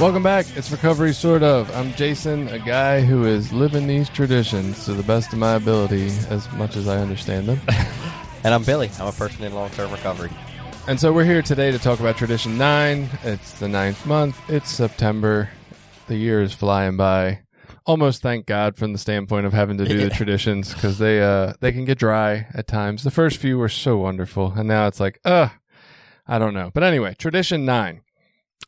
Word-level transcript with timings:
Welcome 0.00 0.24
back. 0.24 0.46
It's 0.56 0.70
Recovery 0.72 1.12
Sort 1.12 1.42
of. 1.44 1.74
I'm 1.74 1.92
Jason, 1.94 2.48
a 2.48 2.58
guy 2.58 3.00
who 3.00 3.24
is 3.24 3.52
living 3.52 3.86
these 3.86 4.08
traditions 4.08 4.84
to 4.86 4.92
the 4.92 5.04
best 5.04 5.32
of 5.32 5.38
my 5.38 5.54
ability 5.54 6.06
as 6.28 6.50
much 6.52 6.76
as 6.76 6.88
I 6.88 6.98
understand 6.98 7.48
them. 7.48 7.60
And 8.46 8.52
I'm 8.52 8.62
Billy. 8.62 8.90
I'm 9.00 9.06
a 9.06 9.12
person 9.12 9.42
in 9.42 9.54
long 9.54 9.70
term 9.70 9.90
recovery. 9.90 10.28
and 10.86 11.00
so 11.00 11.14
we're 11.14 11.24
here 11.24 11.40
today 11.40 11.70
to 11.70 11.78
talk 11.78 11.98
about 11.98 12.18
Tradition 12.18 12.58
9. 12.58 13.08
It's 13.22 13.52
the 13.52 13.68
ninth 13.68 14.04
month. 14.04 14.38
It's 14.50 14.70
September. 14.70 15.48
The 16.08 16.16
year 16.16 16.42
is 16.42 16.52
flying 16.52 16.98
by. 16.98 17.40
Almost 17.86 18.20
thank 18.20 18.44
God 18.44 18.76
from 18.76 18.92
the 18.92 18.98
standpoint 18.98 19.46
of 19.46 19.54
having 19.54 19.78
to 19.78 19.86
do 19.86 19.96
the 19.96 20.10
traditions 20.14 20.74
because 20.74 20.98
they 20.98 21.22
uh 21.22 21.54
they 21.60 21.72
can 21.72 21.86
get 21.86 21.96
dry 21.96 22.46
at 22.52 22.66
times. 22.66 23.02
The 23.02 23.10
first 23.10 23.38
few 23.38 23.56
were 23.56 23.70
so 23.70 23.96
wonderful, 23.96 24.52
and 24.54 24.68
now 24.68 24.88
it's 24.88 25.00
like, 25.00 25.18
uh, 25.24 25.48
I 26.26 26.38
don't 26.38 26.52
know. 26.52 26.70
But 26.74 26.82
anyway, 26.82 27.14
tradition 27.18 27.64
nine. 27.64 28.02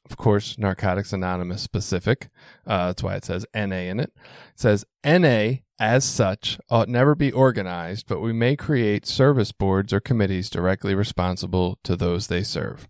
Of 0.09 0.17
course, 0.17 0.57
Narcotics 0.57 1.13
Anonymous 1.13 1.63
specific. 1.63 2.29
Uh, 2.67 2.89
that's 2.89 3.03
why 3.03 3.17
it 3.17 3.25
says 3.25 3.45
NA 3.55 3.77
in 3.77 4.01
it. 4.01 4.13
It 4.55 4.61
says 4.61 4.85
NA 5.05 5.55
as 5.79 6.05
such 6.05 6.59
ought 6.71 6.89
never 6.89 7.15
be 7.15 7.33
organized, 7.33 8.07
but 8.07 8.21
we 8.21 8.33
may 8.33 8.57
create 8.57 9.05
service 9.07 9.53
boards 9.53 9.93
or 9.93 10.01
committees 10.01 10.49
directly 10.49 10.95
responsible 10.95 11.79
to 11.83 11.97
those 11.97 12.29
they 12.29 12.43
serve. 12.43 12.89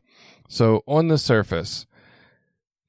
So 0.49 0.83
on 0.87 1.09
the 1.09 1.19
surface, 1.19 1.87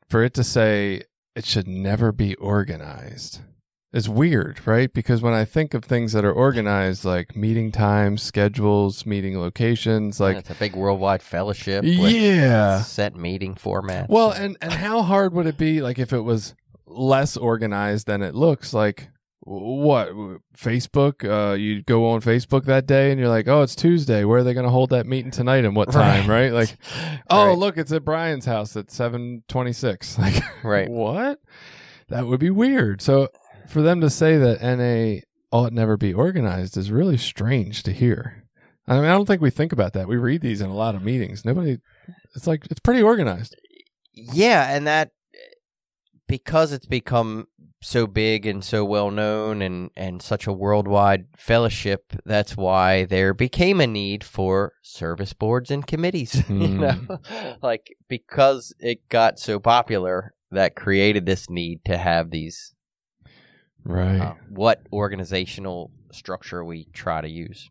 for 0.10 0.24
it 0.24 0.34
to 0.36 0.44
say 0.44 1.04
it 1.36 1.46
should 1.46 1.68
never 1.68 2.12
be 2.12 2.36
organized 2.36 3.42
is 3.98 4.08
weird, 4.08 4.66
right? 4.66 4.94
Because 4.94 5.22
when 5.22 5.34
I 5.34 5.44
think 5.44 5.74
of 5.74 5.84
things 5.84 6.14
that 6.14 6.24
are 6.24 6.32
organized, 6.32 7.04
like 7.04 7.36
meeting 7.36 7.72
times, 7.72 8.22
schedules, 8.22 9.06
meeting 9.06 9.40
locations, 9.40 10.20
like 10.20 10.38
it's 10.38 10.50
a 10.50 10.56
big 10.56 10.76
worldwide 10.76 11.22
fellowship. 11.24 11.84
with 11.84 11.94
yeah, 11.98 12.82
Set 12.82 13.16
meeting 13.16 13.56
format. 13.56 14.10
well, 14.10 14.32
and 14.32 14.56
and 14.62 14.72
how 14.74 15.02
hard 15.02 15.34
would 15.34 15.48
it 15.48 15.58
be, 15.58 15.82
like, 15.82 16.00
if 16.00 16.14
it 16.14 16.22
was 16.22 16.56
less 16.86 17.36
organized 17.36 18.08
than 18.08 18.22
it 18.22 18.36
looks? 18.36 18.74
Like, 18.74 19.10
what 19.42 20.10
Facebook? 20.58 21.24
Uh, 21.24 21.54
you 21.56 21.82
go 21.82 22.10
on 22.10 22.22
Facebook 22.22 22.66
that 22.66 22.86
day, 22.86 23.12
and 23.12 23.20
you're 23.20 23.30
like, 23.30 23.48
oh, 23.48 23.62
it's 23.62 23.76
Tuesday. 23.76 24.24
Where 24.26 24.40
are 24.40 24.44
they 24.44 24.54
going 24.54 24.66
to 24.66 24.70
hold 24.72 24.90
that 24.92 25.06
meeting 25.08 25.32
tonight, 25.32 25.64
and 25.66 25.76
what 25.76 25.92
time? 25.92 26.30
Right? 26.30 26.52
Like, 26.52 26.78
oh, 27.30 27.48
Right. 27.48 27.58
look, 27.58 27.78
it's 27.78 27.92
at 27.92 28.04
Brian's 28.06 28.46
house 28.46 28.76
at 28.76 28.92
seven 28.92 29.44
twenty 29.48 29.74
six. 29.74 30.18
Like, 30.20 30.44
Right. 30.64 30.90
what? 30.90 31.40
That 32.10 32.28
would 32.28 32.40
be 32.40 32.50
weird. 32.50 33.02
So, 33.02 33.30
for 33.68 33.82
them 33.82 34.02
to 34.02 34.10
say 34.10 34.38
that 34.38 34.62
NA 34.62 35.22
ought 35.52 35.74
never 35.74 35.98
be 35.98 36.14
organized 36.14 36.78
is 36.78 36.92
really 36.92 37.18
strange 37.18 37.84
to 37.84 37.92
hear. 37.92 38.44
I 38.88 38.96
mean, 38.96 39.06
I 39.06 39.10
don't 39.14 39.26
think 39.26 39.42
we 39.42 39.50
think 39.50 39.72
about 39.74 39.94
that. 39.94 40.08
We 40.08 40.16
read 40.18 40.42
these 40.42 40.62
in 40.62 40.70
a 40.70 40.76
lot 40.76 40.96
of 40.96 41.04
meetings. 41.04 41.44
Nobody. 41.46 41.78
It's 42.36 42.48
like 42.48 42.66
it's 42.72 42.80
pretty 42.80 43.02
organized. 43.02 43.56
Yeah, 44.14 44.74
and 44.74 44.88
that 44.88 45.12
because 46.28 46.72
it's 46.72 46.86
become 46.86 47.48
so 47.82 48.08
big 48.08 48.46
and 48.46 48.64
so 48.64 48.84
well 48.84 49.12
known 49.12 49.62
and 49.62 49.92
and 49.96 50.22
such 50.22 50.48
a 50.48 50.54
worldwide 50.54 51.26
fellowship, 51.38 52.14
that's 52.26 52.58
why 52.58 53.06
there 53.06 53.34
became 53.34 53.80
a 53.82 53.88
need 53.88 54.24
for 54.24 54.74
service 54.82 55.34
boards 55.34 55.70
and 55.70 55.86
committees. 55.86 56.36
you 56.50 56.68
Hmm. 56.68 56.80
know, 56.80 57.20
like 57.62 57.96
because 58.08 58.74
it 58.80 59.08
got 59.10 59.38
so 59.40 59.60
popular, 59.60 60.34
that 60.50 60.76
created 60.76 61.26
this 61.26 61.50
need 61.50 61.84
to 61.86 61.98
have 61.98 62.32
these. 62.32 62.74
Right. 63.88 64.20
Uh, 64.20 64.34
what 64.50 64.82
organizational 64.92 65.92
structure 66.12 66.64
we 66.64 66.86
try 66.94 67.22
to 67.22 67.30
use? 67.30 67.70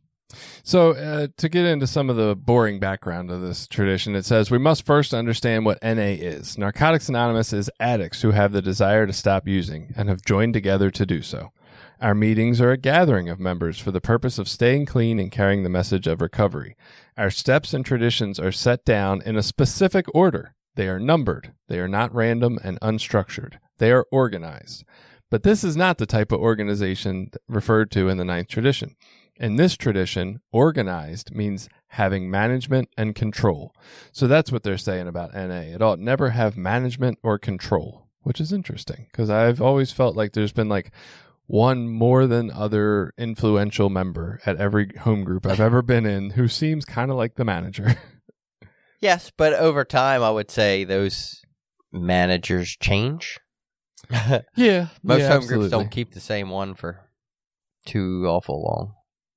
So, 0.64 0.90
uh, 0.92 1.28
to 1.36 1.48
get 1.48 1.66
into 1.66 1.86
some 1.86 2.10
of 2.10 2.16
the 2.16 2.34
boring 2.34 2.80
background 2.80 3.30
of 3.30 3.42
this 3.42 3.68
tradition, 3.68 4.16
it 4.16 4.24
says 4.24 4.50
we 4.50 4.58
must 4.58 4.84
first 4.84 5.14
understand 5.14 5.64
what 5.64 5.82
NA 5.82 6.16
is. 6.18 6.58
Narcotics 6.58 7.08
Anonymous 7.08 7.52
is 7.52 7.70
addicts 7.78 8.22
who 8.22 8.32
have 8.32 8.52
the 8.52 8.62
desire 8.62 9.06
to 9.06 9.12
stop 9.12 9.46
using 9.46 9.92
and 9.96 10.08
have 10.08 10.24
joined 10.24 10.54
together 10.54 10.90
to 10.90 11.06
do 11.06 11.22
so. 11.22 11.52
Our 12.00 12.14
meetings 12.14 12.60
are 12.60 12.72
a 12.72 12.76
gathering 12.76 13.28
of 13.28 13.38
members 13.38 13.78
for 13.78 13.90
the 13.90 14.00
purpose 14.00 14.38
of 14.38 14.48
staying 14.48 14.86
clean 14.86 15.18
and 15.18 15.30
carrying 15.30 15.62
the 15.62 15.68
message 15.68 16.06
of 16.06 16.20
recovery. 16.20 16.76
Our 17.16 17.30
steps 17.30 17.72
and 17.72 17.86
traditions 17.86 18.40
are 18.40 18.52
set 18.52 18.84
down 18.84 19.22
in 19.22 19.36
a 19.36 19.42
specific 19.42 20.06
order. 20.14 20.54
They 20.74 20.88
are 20.88 21.00
numbered. 21.00 21.52
They 21.68 21.78
are 21.78 21.88
not 21.88 22.14
random 22.14 22.58
and 22.62 22.80
unstructured. 22.80 23.54
They 23.78 23.92
are 23.92 24.06
organized. 24.10 24.84
But 25.30 25.42
this 25.42 25.64
is 25.64 25.76
not 25.76 25.98
the 25.98 26.06
type 26.06 26.32
of 26.32 26.40
organization 26.40 27.30
referred 27.48 27.90
to 27.92 28.08
in 28.08 28.16
the 28.16 28.24
ninth 28.24 28.48
tradition. 28.48 28.96
In 29.36 29.56
this 29.56 29.76
tradition, 29.76 30.40
organized 30.52 31.34
means 31.34 31.68
having 31.88 32.30
management 32.30 32.88
and 32.96 33.14
control. 33.14 33.74
So 34.12 34.26
that's 34.26 34.50
what 34.50 34.62
they're 34.62 34.78
saying 34.78 35.08
about 35.08 35.34
NA. 35.34 35.74
It 35.74 35.82
ought 35.82 35.98
never 35.98 36.30
have 36.30 36.56
management 36.56 37.18
or 37.22 37.38
control, 37.38 38.08
which 38.22 38.40
is 38.40 38.52
interesting 38.52 39.08
because 39.10 39.28
I've 39.28 39.60
always 39.60 39.92
felt 39.92 40.16
like 40.16 40.32
there's 40.32 40.52
been 40.52 40.68
like 40.68 40.90
one 41.46 41.88
more 41.88 42.26
than 42.26 42.50
other 42.50 43.12
influential 43.18 43.90
member 43.90 44.40
at 44.46 44.56
every 44.56 44.90
home 45.00 45.22
group 45.24 45.46
I've 45.46 45.60
ever 45.60 45.82
been 45.82 46.06
in 46.06 46.30
who 46.30 46.48
seems 46.48 46.84
kind 46.84 47.10
of 47.10 47.16
like 47.16 47.34
the 47.34 47.44
manager. 47.44 47.96
Yes, 49.00 49.30
but 49.36 49.52
over 49.52 49.84
time, 49.84 50.22
I 50.22 50.30
would 50.30 50.50
say 50.50 50.84
those 50.84 51.42
managers 51.92 52.76
change. 52.80 53.38
yeah. 54.56 54.88
Most 55.02 55.20
yeah, 55.20 55.28
home 55.28 55.36
absolutely. 55.36 55.56
groups 55.56 55.70
don't 55.70 55.90
keep 55.90 56.12
the 56.12 56.20
same 56.20 56.50
one 56.50 56.74
for 56.74 57.00
too 57.84 58.26
awful 58.26 58.62
long. 58.62 58.94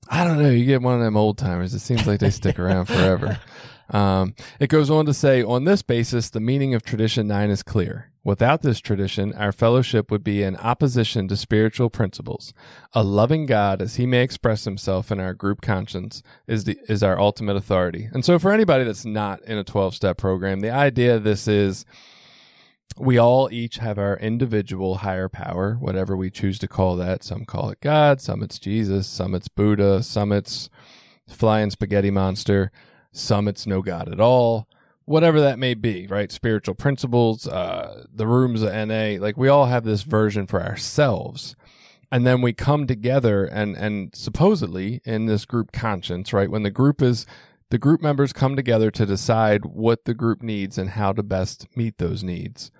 I 0.09 0.23
don't 0.23 0.41
know. 0.41 0.49
You 0.49 0.65
get 0.65 0.81
one 0.81 0.95
of 0.95 1.01
them 1.01 1.15
old 1.15 1.37
timers. 1.37 1.73
It 1.73 1.79
seems 1.79 2.07
like 2.07 2.19
they 2.19 2.31
stick 2.31 2.59
around 2.59 2.85
forever. 2.85 3.39
Um, 3.91 4.35
it 4.59 4.69
goes 4.69 4.89
on 4.89 5.05
to 5.07 5.13
say, 5.13 5.43
on 5.43 5.63
this 5.63 5.81
basis, 5.81 6.29
the 6.29 6.39
meaning 6.39 6.73
of 6.73 6.83
tradition 6.83 7.27
nine 7.27 7.49
is 7.49 7.63
clear. 7.63 8.11
Without 8.23 8.61
this 8.61 8.79
tradition, 8.79 9.33
our 9.33 9.51
fellowship 9.51 10.11
would 10.11 10.23
be 10.23 10.43
in 10.43 10.57
opposition 10.57 11.27
to 11.29 11.37
spiritual 11.37 11.89
principles. 11.89 12.53
A 12.93 13.01
loving 13.01 13.45
God, 13.45 13.81
as 13.81 13.95
He 13.95 14.05
may 14.05 14.21
express 14.21 14.65
Himself 14.65 15.11
in 15.11 15.19
our 15.19 15.33
group 15.33 15.61
conscience, 15.61 16.21
is 16.45 16.65
the 16.65 16.77
is 16.87 17.01
our 17.01 17.19
ultimate 17.19 17.55
authority. 17.55 18.09
And 18.11 18.23
so, 18.23 18.37
for 18.37 18.51
anybody 18.51 18.83
that's 18.83 19.05
not 19.05 19.41
in 19.43 19.57
a 19.57 19.63
twelve 19.63 19.95
step 19.95 20.17
program, 20.17 20.59
the 20.59 20.69
idea 20.69 21.15
of 21.15 21.23
this 21.23 21.47
is 21.47 21.85
we 22.97 23.17
all 23.17 23.49
each 23.51 23.77
have 23.77 23.97
our 23.97 24.17
individual 24.17 24.95
higher 24.95 25.29
power, 25.29 25.75
whatever 25.75 26.17
we 26.17 26.29
choose 26.29 26.59
to 26.59 26.67
call 26.67 26.95
that. 26.97 27.23
Some 27.23 27.45
call 27.45 27.69
it 27.69 27.81
God, 27.81 28.21
some 28.21 28.43
it's 28.43 28.59
Jesus, 28.59 29.07
some 29.07 29.33
it's 29.33 29.47
Buddha, 29.47 30.03
some 30.03 30.31
it's 30.31 30.69
flying 31.27 31.69
spaghetti 31.69 32.11
monster, 32.11 32.71
some 33.11 33.47
it's 33.47 33.65
no 33.65 33.81
God 33.81 34.09
at 34.09 34.19
all. 34.19 34.67
Whatever 35.05 35.41
that 35.41 35.57
may 35.57 35.73
be, 35.73 36.05
right? 36.07 36.31
Spiritual 36.31 36.75
principles, 36.75 37.47
uh, 37.47 38.05
the 38.13 38.27
rooms 38.27 38.61
of 38.61 38.73
NA, 38.73 39.15
like 39.19 39.37
we 39.37 39.47
all 39.47 39.65
have 39.65 39.83
this 39.83 40.03
version 40.03 40.45
for 40.45 40.61
ourselves. 40.61 41.55
And 42.11 42.27
then 42.27 42.41
we 42.41 42.53
come 42.53 42.85
together 42.85 43.45
and, 43.45 43.75
and 43.75 44.15
supposedly 44.15 45.01
in 45.05 45.25
this 45.25 45.45
group 45.45 45.71
conscience, 45.71 46.33
right? 46.33 46.49
When 46.49 46.63
the 46.63 46.71
group 46.71 47.01
is, 47.01 47.25
the 47.69 47.77
group 47.77 48.01
members 48.01 48.33
come 48.33 48.55
together 48.55 48.91
to 48.91 49.05
decide 49.05 49.65
what 49.65 50.05
the 50.05 50.13
group 50.13 50.43
needs 50.43 50.77
and 50.77 50.91
how 50.91 51.13
to 51.13 51.23
best 51.23 51.67
meet 51.75 51.97
those 51.97 52.23
needs 52.23 52.71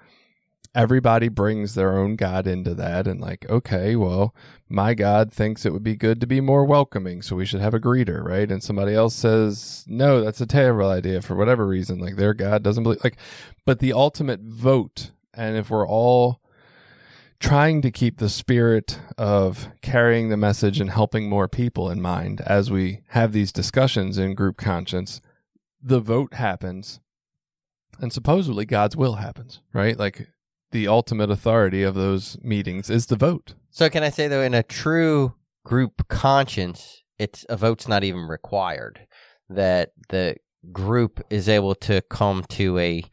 everybody 0.76 1.30
brings 1.30 1.74
their 1.74 1.98
own 1.98 2.16
God 2.16 2.46
into 2.46 2.76
that 2.76 3.08
and 3.08 3.20
like, 3.20 3.50
okay, 3.50 3.96
well, 3.96 4.36
my 4.68 4.94
God 4.94 5.32
thinks 5.32 5.66
it 5.66 5.74
would 5.74 5.84
be 5.84 5.96
good 5.96 6.22
to 6.22 6.28
be 6.28 6.42
more 6.42 6.64
welcoming, 6.64 7.22
so 7.22 7.36
we 7.36 7.46
should 7.46 7.62
have 7.62 7.74
a 7.74 7.80
greeter, 7.80 8.24
right? 8.24 8.52
And 8.52 8.64
somebody 8.64 8.94
else 8.94 9.16
says, 9.16 9.84
no, 9.88 10.22
that's 10.22 10.42
a 10.42 10.46
terrible 10.46 10.90
idea 10.90 11.22
for 11.22 11.36
whatever 11.36 11.66
reason. 11.66 12.00
Like 12.00 12.16
their 12.16 12.34
God 12.34 12.64
doesn't 12.64 12.84
believe 12.84 13.04
like 13.04 13.18
but 13.66 13.80
the 13.80 13.94
ultimate 13.94 14.42
vote, 14.42 15.12
and 15.34 15.58
if 15.58 15.70
we're 15.70 15.88
all 15.88 16.42
trying 17.40 17.82
to 17.82 17.90
keep 17.90 18.18
the 18.18 18.30
spirit 18.30 19.00
of 19.18 19.70
carrying 19.82 20.30
the 20.30 20.38
message 20.38 20.80
and 20.82 20.92
helping 20.92 21.30
more 21.30 21.48
people 21.48 21.90
in 21.90 22.02
mind 22.02 22.42
as 22.42 22.70
we 22.70 23.00
have 23.10 23.32
these 23.32 23.52
discussions 23.52 24.18
in 24.18 24.36
group 24.36 24.58
conscience, 24.58 25.22
the 25.82 26.02
vote 26.02 26.34
happens 26.34 27.00
and 28.02 28.14
supposedly 28.14 28.66
God's 28.66 28.96
will 28.96 29.16
happens, 29.16 29.62
right? 29.74 29.98
Like 29.98 30.30
the 30.72 30.88
ultimate 30.88 31.30
authority 31.32 31.84
of 31.84 31.96
those 31.96 32.38
meetings 32.42 32.90
is 32.90 33.08
the 33.08 33.16
vote. 33.16 33.56
So 33.72 33.90
can 33.90 34.04
I 34.04 34.10
say 34.10 34.28
though, 34.28 34.42
in 34.42 34.54
a 34.54 34.64
true 34.64 35.34
group 35.66 36.08
conscience, 36.08 37.04
it's 37.18 37.46
a 37.50 37.58
vote's 37.58 37.88
not 37.88 38.04
even 38.04 38.22
required. 38.22 39.08
That 39.50 39.92
the 40.10 40.36
group 40.72 41.22
is 41.30 41.50
able 41.50 41.76
to 41.76 42.02
come 42.10 42.44
to 42.50 42.78
a 42.78 43.04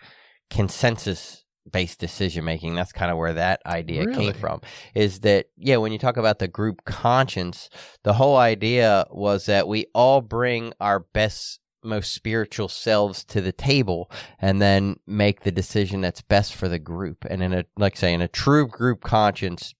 consensus 0.50 1.44
based 1.70 1.98
decision 1.98 2.44
making. 2.44 2.74
That's 2.74 2.92
kind 2.92 3.10
of 3.10 3.18
where 3.18 3.34
that 3.34 3.60
idea 3.66 4.04
Really? 4.04 4.26
came 4.26 4.34
from. 4.34 4.60
Is 4.94 5.20
that 5.20 5.46
yeah, 5.56 5.76
when 5.76 5.92
you 5.92 5.98
talk 5.98 6.16
about 6.16 6.38
the 6.38 6.48
group 6.48 6.84
conscience, 6.84 7.68
the 8.04 8.12
whole 8.14 8.36
idea 8.36 9.06
was 9.10 9.46
that 9.46 9.66
we 9.66 9.86
all 9.94 10.20
bring 10.20 10.72
our 10.80 11.00
best 11.00 11.60
most 11.86 12.12
spiritual 12.12 12.68
selves 12.68 13.24
to 13.24 13.40
the 13.40 13.52
table 13.52 14.10
and 14.40 14.60
then 14.60 14.96
make 15.06 15.40
the 15.40 15.52
decision 15.52 16.00
that's 16.00 16.20
best 16.22 16.54
for 16.54 16.68
the 16.68 16.78
group. 16.78 17.24
And 17.28 17.42
in 17.42 17.52
a 17.52 17.64
like 17.76 17.96
say 17.96 18.12
in 18.12 18.20
a 18.20 18.28
true 18.28 18.66
group 18.66 19.02
conscience, 19.02 19.74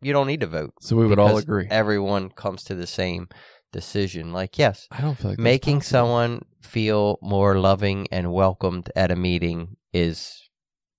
you 0.00 0.12
don't 0.12 0.26
need 0.26 0.40
to 0.40 0.46
vote. 0.46 0.74
So 0.80 0.96
we 0.96 1.06
would 1.06 1.18
all 1.18 1.36
agree. 1.36 1.68
Everyone 1.70 2.30
comes 2.30 2.64
to 2.64 2.74
the 2.74 2.86
same 2.86 3.28
decision. 3.72 4.32
Like, 4.32 4.58
yes, 4.58 4.88
I 4.90 5.00
don't 5.00 5.16
feel 5.16 5.30
like 5.32 5.38
making 5.38 5.82
someone 5.82 6.44
feel 6.62 7.18
more 7.22 7.58
loving 7.58 8.08
and 8.10 8.32
welcomed 8.32 8.90
at 8.96 9.10
a 9.10 9.16
meeting 9.16 9.76
is 9.92 10.48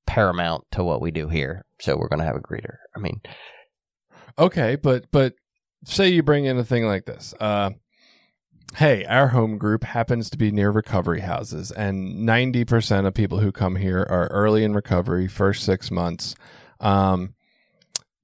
paramount 0.05 0.65
to 0.71 0.83
what 0.83 1.01
we 1.01 1.11
do 1.11 1.27
here. 1.27 1.65
So 1.79 1.97
we're 1.97 2.09
going 2.09 2.19
to 2.19 2.25
have 2.25 2.35
a 2.35 2.39
greeter. 2.39 2.75
I 2.95 2.99
mean, 2.99 3.21
Okay, 4.37 4.75
but 4.75 5.05
but 5.11 5.33
say 5.85 6.09
you 6.09 6.23
bring 6.23 6.45
in 6.45 6.57
a 6.57 6.63
thing 6.63 6.85
like 6.85 7.05
this. 7.05 7.33
Uh 7.39 7.71
hey, 8.75 9.06
our 9.06 9.29
home 9.29 9.57
group 9.57 9.83
happens 9.83 10.29
to 10.29 10.38
be 10.38 10.51
near 10.51 10.71
recovery 10.71 11.21
houses 11.21 11.71
and 11.71 12.27
90% 12.27 13.06
of 13.06 13.13
people 13.13 13.39
who 13.39 13.51
come 13.51 13.75
here 13.75 14.00
are 14.09 14.27
early 14.27 14.63
in 14.63 14.73
recovery, 14.73 15.27
first 15.27 15.63
6 15.63 15.91
months. 15.91 16.35
Um 16.79 17.35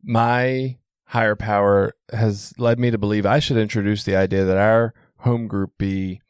my 0.04 0.78
higher 1.06 1.36
power 1.36 1.94
has 2.12 2.54
led 2.58 2.80
me 2.80 2.92
to 2.92 2.98
believe 2.98 3.26
I 3.26 3.40
should 3.40 3.58
introduce 3.58 4.04
the 4.04 4.16
idea 4.16 4.46
that 4.46 4.58
our 4.58 4.94
home 5.20 5.48
group 5.48 5.78
be 5.78 6.22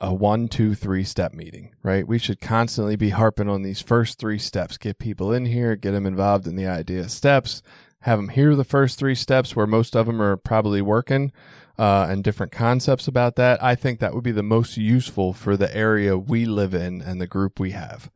a 0.00 0.14
one, 0.14 0.46
two, 0.46 0.74
three 0.74 1.02
step 1.02 1.32
meeting, 1.34 1.74
right? 1.82 2.06
We 2.06 2.18
should 2.18 2.40
constantly 2.40 2.94
be 2.94 3.10
harping 3.10 3.48
on 3.48 3.62
these 3.62 3.80
first 3.80 4.18
three 4.18 4.38
steps. 4.38 4.78
Get 4.78 4.98
people 4.98 5.32
in 5.32 5.46
here, 5.46 5.74
get 5.74 5.90
them 5.92 6.06
involved 6.06 6.46
in 6.46 6.54
the 6.54 6.66
idea 6.66 7.08
steps, 7.08 7.62
have 8.02 8.18
them 8.18 8.28
hear 8.28 8.54
the 8.54 8.64
first 8.64 8.98
three 8.98 9.16
steps 9.16 9.56
where 9.56 9.66
most 9.66 9.96
of 9.96 10.06
them 10.06 10.22
are 10.22 10.36
probably 10.36 10.80
working 10.80 11.32
uh, 11.78 12.06
and 12.10 12.24
different 12.24 12.52
concepts 12.52 13.06
about 13.06 13.36
that. 13.36 13.62
I 13.62 13.74
think 13.74 14.00
that 14.00 14.14
would 14.14 14.24
be 14.24 14.32
the 14.32 14.42
most 14.42 14.76
useful 14.76 15.32
for 15.32 15.56
the 15.56 15.74
area 15.74 16.18
we 16.18 16.44
live 16.44 16.74
in 16.74 17.00
and 17.00 17.20
the 17.20 17.26
group 17.26 17.60
we 17.60 17.70
have. 17.70 18.10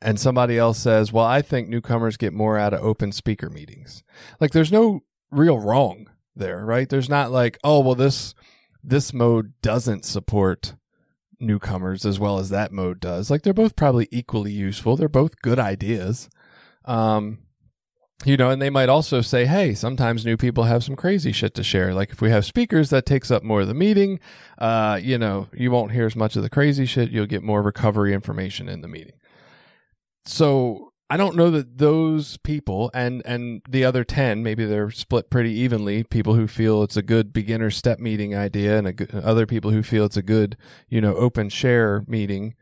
And 0.00 0.18
somebody 0.18 0.56
else 0.56 0.78
says, 0.78 1.12
well, 1.12 1.26
I 1.26 1.42
think 1.42 1.68
newcomers 1.68 2.16
get 2.16 2.32
more 2.32 2.56
out 2.56 2.72
of 2.72 2.82
open 2.82 3.12
speaker 3.12 3.50
meetings. 3.50 4.02
Like 4.38 4.52
there's 4.52 4.72
no 4.72 5.00
real 5.30 5.58
wrong 5.58 6.08
there, 6.34 6.64
right? 6.64 6.88
There's 6.88 7.08
not 7.08 7.30
like, 7.30 7.58
oh, 7.62 7.80
well, 7.80 7.96
this, 7.96 8.34
this 8.82 9.12
mode 9.12 9.52
doesn't 9.60 10.04
support 10.04 10.74
newcomers 11.38 12.06
as 12.06 12.18
well 12.18 12.38
as 12.38 12.50
that 12.50 12.72
mode 12.72 13.00
does. 13.00 13.30
Like 13.30 13.42
they're 13.42 13.52
both 13.52 13.76
probably 13.76 14.08
equally 14.10 14.52
useful. 14.52 14.96
They're 14.96 15.08
both 15.08 15.42
good 15.42 15.58
ideas. 15.58 16.30
Um, 16.84 17.40
you 18.24 18.36
know, 18.36 18.50
and 18.50 18.60
they 18.60 18.70
might 18.70 18.88
also 18.88 19.22
say, 19.22 19.46
hey, 19.46 19.74
sometimes 19.74 20.24
new 20.24 20.36
people 20.36 20.64
have 20.64 20.84
some 20.84 20.96
crazy 20.96 21.32
shit 21.32 21.54
to 21.54 21.62
share. 21.62 21.94
Like 21.94 22.10
if 22.10 22.20
we 22.20 22.30
have 22.30 22.44
speakers, 22.44 22.90
that 22.90 23.06
takes 23.06 23.30
up 23.30 23.42
more 23.42 23.62
of 23.62 23.68
the 23.68 23.74
meeting. 23.74 24.20
Uh, 24.58 24.98
you 25.02 25.16
know, 25.16 25.48
you 25.54 25.70
won't 25.70 25.92
hear 25.92 26.06
as 26.06 26.16
much 26.16 26.36
of 26.36 26.42
the 26.42 26.50
crazy 26.50 26.84
shit. 26.84 27.10
You'll 27.10 27.26
get 27.26 27.42
more 27.42 27.62
recovery 27.62 28.12
information 28.12 28.68
in 28.68 28.82
the 28.82 28.88
meeting. 28.88 29.14
So 30.26 30.92
I 31.08 31.16
don't 31.16 31.34
know 31.34 31.50
that 31.50 31.78
those 31.78 32.36
people 32.38 32.90
and 32.94 33.22
and 33.24 33.62
the 33.68 33.84
other 33.84 34.04
ten, 34.04 34.42
maybe 34.42 34.64
they're 34.64 34.90
split 34.90 35.28
pretty 35.28 35.52
evenly. 35.52 36.04
People 36.04 36.34
who 36.34 36.46
feel 36.46 36.82
it's 36.82 36.96
a 36.96 37.02
good 37.02 37.32
beginner 37.32 37.70
step 37.70 37.98
meeting 37.98 38.36
idea, 38.36 38.78
and 38.78 38.96
good, 38.96 39.14
other 39.14 39.46
people 39.46 39.72
who 39.72 39.82
feel 39.82 40.04
it's 40.04 40.16
a 40.16 40.22
good, 40.22 40.56
you 40.88 41.00
know, 41.00 41.16
open 41.16 41.48
share 41.48 42.04
meeting. 42.06 42.54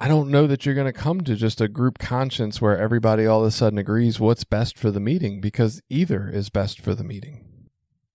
I 0.00 0.06
don't 0.06 0.30
know 0.30 0.46
that 0.46 0.64
you're 0.64 0.76
going 0.76 0.86
to 0.86 0.92
come 0.92 1.22
to 1.22 1.34
just 1.34 1.60
a 1.60 1.66
group 1.66 1.98
conscience 1.98 2.60
where 2.60 2.78
everybody 2.78 3.26
all 3.26 3.40
of 3.40 3.48
a 3.48 3.50
sudden 3.50 3.78
agrees 3.78 4.20
what's 4.20 4.44
best 4.44 4.78
for 4.78 4.92
the 4.92 5.00
meeting 5.00 5.40
because 5.40 5.80
either 5.90 6.28
is 6.28 6.50
best 6.50 6.80
for 6.80 6.94
the 6.94 7.02
meeting. 7.02 7.44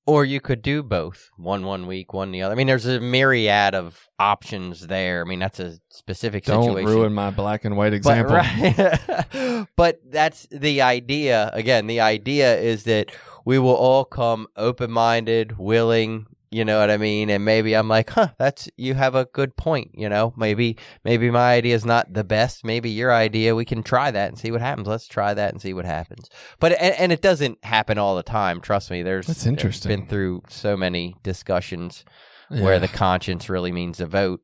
or 0.05 0.25
you 0.25 0.41
could 0.41 0.61
do 0.61 0.83
both 0.83 1.29
one 1.37 1.65
one 1.65 1.87
week, 1.87 2.13
one 2.13 2.31
the 2.31 2.41
other. 2.41 2.53
I 2.53 2.55
mean, 2.55 2.67
there's 2.67 2.85
a 2.85 2.99
myriad 2.99 3.73
of 3.73 4.07
options 4.19 4.87
there. 4.87 5.21
I 5.21 5.23
mean, 5.27 5.39
that's 5.39 5.59
a 5.59 5.77
specific 5.89 6.43
Don't 6.45 6.63
situation. 6.63 6.89
ruin 6.89 7.13
my 7.13 7.31
black 7.31 7.63
and 7.65 7.77
white 7.77 7.93
example. 7.93 8.35
But, 8.35 9.33
right. 9.33 9.67
but 9.77 9.99
that's 10.09 10.47
the 10.51 10.81
idea. 10.81 11.49
Again, 11.53 11.87
the 11.87 12.01
idea 12.01 12.57
is 12.57 12.83
that 12.83 13.11
we 13.45 13.59
will 13.59 13.75
all 13.75 14.03
come 14.05 14.47
open 14.57 14.91
minded, 14.91 15.57
willing, 15.57 16.27
you 16.53 16.63
know 16.63 16.79
what 16.79 16.91
I 16.91 16.97
mean? 16.97 17.29
And 17.29 17.43
maybe 17.43 17.75
I'm 17.75 17.87
like, 17.87 18.11
huh, 18.11 18.29
that's 18.37 18.69
you 18.77 18.93
have 18.93 19.15
a 19.15 19.25
good 19.25 19.55
point, 19.57 19.91
you 19.93 20.07
know? 20.07 20.33
Maybe 20.37 20.77
maybe 21.03 21.31
my 21.31 21.53
idea 21.53 21.75
is 21.75 21.85
not 21.85 22.13
the 22.13 22.23
best. 22.23 22.63
Maybe 22.63 22.89
your 22.89 23.11
idea, 23.11 23.55
we 23.55 23.65
can 23.65 23.83
try 23.83 24.11
that 24.11 24.29
and 24.29 24.37
see 24.37 24.51
what 24.51 24.61
happens. 24.61 24.87
Let's 24.87 25.07
try 25.07 25.33
that 25.33 25.51
and 25.51 25.61
see 25.61 25.73
what 25.73 25.85
happens. 25.85 26.29
But 26.59 26.73
and, 26.73 26.95
and 26.95 27.11
it 27.11 27.21
doesn't 27.21 27.63
happen 27.65 27.97
all 27.97 28.15
the 28.15 28.23
time, 28.23 28.61
trust 28.61 28.91
me. 28.91 29.01
There's 29.01 29.27
That's 29.27 29.45
interesting. 29.45 29.89
Been 29.89 30.07
through 30.07 30.43
so 30.49 30.77
many 30.77 31.15
discussions 31.23 32.05
where 32.49 32.79
the 32.79 32.87
conscience 32.87 33.49
really 33.49 33.71
means 33.71 33.99
a 33.99 34.05
vote. 34.05 34.41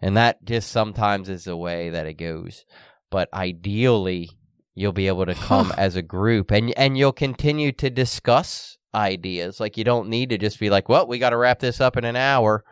And 0.00 0.16
that 0.16 0.44
just 0.44 0.70
sometimes 0.70 1.28
is 1.28 1.44
the 1.44 1.56
way 1.56 1.90
that 1.90 2.06
it 2.06 2.14
goes. 2.14 2.64
But 3.10 3.32
ideally, 3.34 4.30
you'll 4.76 4.92
be 4.92 5.08
able 5.08 5.26
to 5.26 5.34
come 5.34 5.72
as 5.76 5.96
a 5.96 6.02
group 6.02 6.52
and 6.52 6.72
and 6.78 6.96
you'll 6.96 7.12
continue 7.12 7.72
to 7.72 7.90
discuss 7.90 8.77
ideas. 8.94 9.60
Like 9.60 9.76
you 9.76 9.84
don't 9.84 10.08
need 10.08 10.30
to 10.30 10.38
just 10.38 10.58
be 10.58 10.70
like, 10.70 10.88
"Well, 10.88 11.06
we 11.06 11.18
got 11.18 11.30
to 11.30 11.36
wrap 11.36 11.58
this 11.60 11.80
up 11.80 11.96
in 11.96 12.04
an 12.04 12.16
hour." 12.16 12.64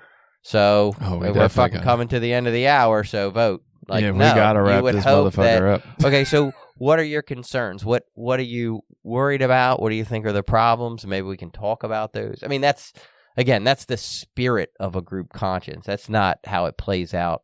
So, 0.42 0.94
Oh, 1.00 1.18
we 1.18 1.30
we're 1.30 1.48
fucking 1.48 1.74
gotta. 1.74 1.84
coming 1.84 2.08
to 2.08 2.20
the 2.20 2.32
end 2.32 2.46
of 2.46 2.52
the 2.52 2.68
hour, 2.68 3.02
so 3.04 3.30
vote. 3.30 3.62
Like, 3.88 4.02
yeah, 4.02 4.12
we 4.12 4.18
no, 4.18 4.34
gotta 4.34 4.62
wrap 4.62 4.84
this 4.84 5.04
hope 5.04 5.32
that- 5.34 5.60
motherfucker 5.60 5.74
up. 5.74 5.82
okay, 6.04 6.24
so 6.24 6.52
what 6.76 6.98
are 6.98 7.04
your 7.04 7.22
concerns? 7.22 7.84
What 7.84 8.04
what 8.14 8.38
are 8.40 8.44
you 8.44 8.82
worried 9.02 9.42
about? 9.42 9.80
What 9.80 9.90
do 9.90 9.96
you 9.96 10.04
think 10.04 10.26
are 10.26 10.32
the 10.32 10.42
problems? 10.42 11.06
Maybe 11.06 11.26
we 11.26 11.36
can 11.36 11.50
talk 11.50 11.82
about 11.82 12.12
those. 12.12 12.40
I 12.44 12.48
mean, 12.48 12.60
that's 12.60 12.92
again, 13.36 13.64
that's 13.64 13.84
the 13.84 13.96
spirit 13.96 14.70
of 14.80 14.94
a 14.96 15.02
group 15.02 15.32
conscience. 15.32 15.86
That's 15.86 16.08
not 16.08 16.38
how 16.44 16.66
it 16.66 16.76
plays 16.76 17.12
out 17.14 17.42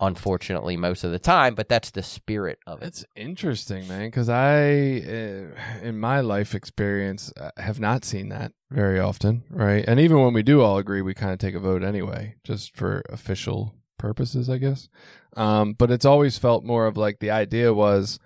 unfortunately 0.00 0.76
most 0.76 1.04
of 1.04 1.12
the 1.12 1.18
time, 1.18 1.54
but 1.54 1.68
that's 1.68 1.90
the 1.90 2.02
spirit 2.02 2.58
of 2.66 2.82
it. 2.82 2.86
It's 2.86 3.04
interesting, 3.14 3.86
man, 3.86 4.06
because 4.06 4.28
I, 4.28 5.02
uh, 5.06 5.82
in 5.82 5.98
my 5.98 6.20
life 6.20 6.54
experience, 6.54 7.32
uh, 7.38 7.50
have 7.58 7.78
not 7.78 8.04
seen 8.04 8.30
that 8.30 8.52
very 8.70 8.98
often, 8.98 9.44
right? 9.50 9.84
And 9.86 10.00
even 10.00 10.20
when 10.20 10.32
we 10.32 10.42
do 10.42 10.62
all 10.62 10.78
agree, 10.78 11.02
we 11.02 11.14
kind 11.14 11.32
of 11.32 11.38
take 11.38 11.54
a 11.54 11.60
vote 11.60 11.82
anyway, 11.82 12.36
just 12.44 12.74
for 12.76 13.02
official 13.10 13.74
purposes, 13.98 14.48
I 14.48 14.58
guess. 14.58 14.88
Um, 15.36 15.74
but 15.74 15.90
it's 15.90 16.06
always 16.06 16.38
felt 16.38 16.64
more 16.64 16.86
of 16.86 16.96
like 16.96 17.18
the 17.18 17.30
idea 17.30 17.72
was 17.74 18.18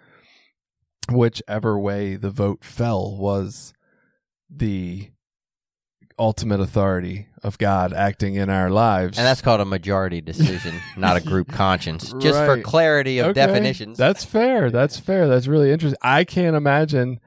whichever 1.11 1.79
way 1.79 2.17
the 2.17 2.31
vote 2.31 2.65
fell 2.65 3.17
was 3.17 3.75
the 4.49 5.11
ultimate 6.19 6.61
authority 6.61 7.27
of 7.43 7.59
God 7.59 7.93
acting 7.93 8.35
in 8.37 8.49
our 8.51 8.71
lives. 8.71 9.19
And 9.19 9.27
that's 9.27 9.41
called 9.43 9.61
a 9.61 9.65
majority 9.65 10.21
decision, 10.21 10.75
not 10.97 11.17
a 11.17 11.21
group 11.21 11.51
conscience. 11.51 12.13
Just 12.21 12.39
for 12.45 12.61
clarity 12.63 13.19
of 13.19 13.27
Okay. 13.29 13.47
definitions. 13.47 13.99
That's 13.99 14.25
fair. 14.25 14.71
That's 14.71 14.99
fair. 14.99 15.27
That's 15.29 15.47
really 15.47 15.71
interesting. 15.73 15.99
I 16.03 16.25
can't 16.25 16.57
imagine. 16.57 17.21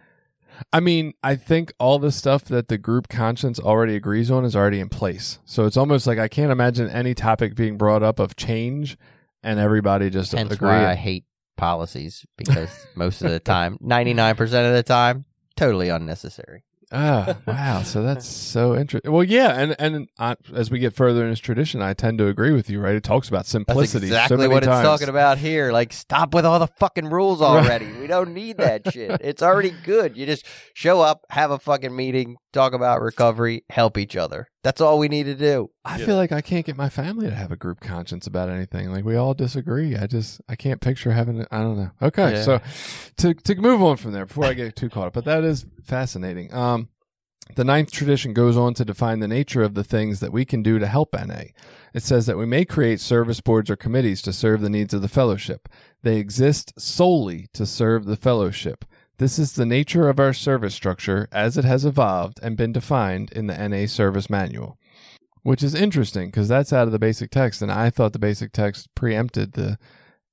I 0.73 0.79
mean, 0.79 1.13
I 1.21 1.35
think 1.35 1.71
all 1.79 1.99
the 1.99 2.11
stuff 2.11 2.45
that 2.45 2.67
the 2.67 2.77
group 2.79 3.07
conscience 3.09 3.59
already 3.59 3.95
agrees 3.95 4.31
on 4.31 4.43
is 4.43 4.55
already 4.55 4.79
in 4.79 4.89
place. 4.89 5.37
So 5.45 5.65
it's 5.65 5.77
almost 5.77 6.07
like 6.07 6.17
I 6.17 6.27
can't 6.27 6.51
imagine 6.51 6.89
any 6.89 7.13
topic 7.13 7.53
being 7.55 7.77
brought 7.77 8.01
up 8.01 8.17
of 8.19 8.35
change 8.35 8.97
and 9.43 9.59
everybody 9.59 10.09
just 10.09 10.31
Hence 10.31 10.51
agree. 10.53 10.67
why 10.69 10.89
I 10.91 10.95
hate 10.95 11.25
policies 11.57 12.25
because 12.37 12.69
most 12.95 13.21
of 13.21 13.29
the 13.29 13.39
time, 13.39 13.77
99% 13.83 14.41
of 14.41 14.73
the 14.73 14.83
time, 14.83 15.25
totally 15.55 15.89
unnecessary. 15.89 16.63
Ah, 16.91 17.35
wow. 17.45 17.81
So 17.83 18.01
that's 18.01 18.25
so 18.25 18.75
interesting. 18.75 19.11
Well, 19.11 19.23
yeah, 19.23 19.59
and 19.59 19.75
and 19.77 20.07
uh, 20.17 20.35
as 20.55 20.71
we 20.71 20.79
get 20.79 20.93
further 20.93 21.23
in 21.23 21.31
this 21.31 21.39
tradition, 21.39 21.81
I 21.81 21.93
tend 21.93 22.17
to 22.19 22.27
agree 22.27 22.51
with 22.51 22.69
you. 22.69 22.79
Right? 22.79 22.95
It 22.95 23.03
talks 23.03 23.27
about 23.27 23.39
That's 23.39 23.49
simplicity. 23.49 24.07
so 24.07 24.13
exactly 24.15 24.37
many 24.37 24.53
what 24.53 24.63
times. 24.63 24.79
it's 24.79 24.87
talking 24.87 25.09
about 25.09 25.37
here. 25.37 25.71
Like, 25.71 25.91
stop 25.91 26.33
with 26.33 26.45
all 26.45 26.59
the 26.59 26.67
fucking 26.67 27.09
rules 27.09 27.41
already. 27.41 27.91
we 27.99 28.07
don't 28.07 28.33
need 28.33 28.57
that 28.57 28.91
shit. 28.93 29.19
It's 29.21 29.41
already 29.41 29.73
good. 29.83 30.15
You 30.15 30.25
just 30.25 30.45
show 30.73 31.01
up, 31.01 31.25
have 31.29 31.51
a 31.51 31.59
fucking 31.59 31.93
meeting, 31.93 32.37
talk 32.57 32.73
about 32.73 33.01
recovery, 33.01 33.63
help 33.69 33.97
each 33.97 34.15
other. 34.15 34.49
That's 34.63 34.81
all 34.81 34.99
we 34.99 35.07
need 35.07 35.23
to 35.25 35.35
do. 35.35 35.69
I 35.85 35.97
feel 35.99 36.15
like 36.17 36.31
I 36.31 36.41
can't 36.41 36.65
get 36.65 36.75
my 36.75 36.89
family 36.89 37.29
to 37.29 37.35
have 37.35 37.51
a 37.51 37.55
group 37.55 37.79
conscience 37.79 38.27
about 38.27 38.49
anything. 38.49 38.91
Like 38.91 39.05
we 39.05 39.15
all 39.15 39.33
disagree. 39.33 39.95
I 39.95 40.07
just 40.07 40.41
I 40.49 40.55
can't 40.55 40.81
picture 40.81 41.11
having. 41.11 41.45
I 41.51 41.59
don't 41.59 41.77
know. 41.77 41.91
Okay, 42.01 42.33
Yeah. 42.33 42.41
so 42.41 42.59
to 43.17 43.33
to 43.33 43.55
move 43.55 43.81
on 43.81 43.97
from 43.97 44.11
there 44.11 44.25
before 44.25 44.45
I 44.45 44.53
get 44.53 44.75
too 44.75 44.89
caught 44.89 45.07
up, 45.07 45.13
but 45.13 45.25
that 45.25 45.43
is 45.43 45.65
fascinating. 45.83 46.53
Um, 46.53 46.89
The 47.55 47.63
ninth 47.63 47.91
tradition 47.91 48.33
goes 48.33 48.57
on 48.57 48.73
to 48.73 48.83
define 48.83 49.19
the 49.21 49.27
nature 49.27 49.63
of 49.63 49.73
the 49.73 49.83
things 49.85 50.19
that 50.19 50.33
we 50.33 50.43
can 50.43 50.61
do 50.61 50.79
to 50.79 50.85
help 50.87 51.13
NA. 51.13 51.53
It 51.93 52.03
says 52.03 52.25
that 52.25 52.37
we 52.37 52.45
may 52.45 52.65
create 52.65 52.99
service 52.99 53.39
boards 53.39 53.69
or 53.69 53.77
committees 53.77 54.21
to 54.23 54.33
serve 54.33 54.59
the 54.59 54.69
needs 54.69 54.93
of 54.93 55.01
the 55.01 55.07
fellowship. 55.07 55.69
They 56.03 56.17
exist 56.17 56.73
solely 56.77 57.47
to 57.53 57.65
serve 57.65 58.03
the 58.05 58.17
fellowship. 58.17 58.83
This 59.19 59.39
is 59.39 59.53
the 59.53 59.65
nature 59.65 60.09
of 60.09 60.19
our 60.19 60.33
service 60.33 60.75
structure 60.75 61.27
as 61.31 61.57
it 61.57 61.65
has 61.65 61.85
evolved 61.85 62.39
and 62.43 62.55
been 62.55 62.71
defined 62.71 63.31
in 63.31 63.47
the 63.47 63.67
NA 63.67 63.87
service 63.87 64.29
manual. 64.29 64.77
Which 65.43 65.63
is 65.63 65.73
interesting 65.73 66.27
because 66.27 66.47
that's 66.47 66.73
out 66.73 66.87
of 66.87 66.91
the 66.91 66.99
basic 66.99 67.31
text, 67.31 67.61
and 67.61 67.71
I 67.71 67.89
thought 67.89 68.11
the 68.11 68.19
basic 68.19 68.51
text 68.51 68.93
preempted 68.95 69.53
the 69.53 69.77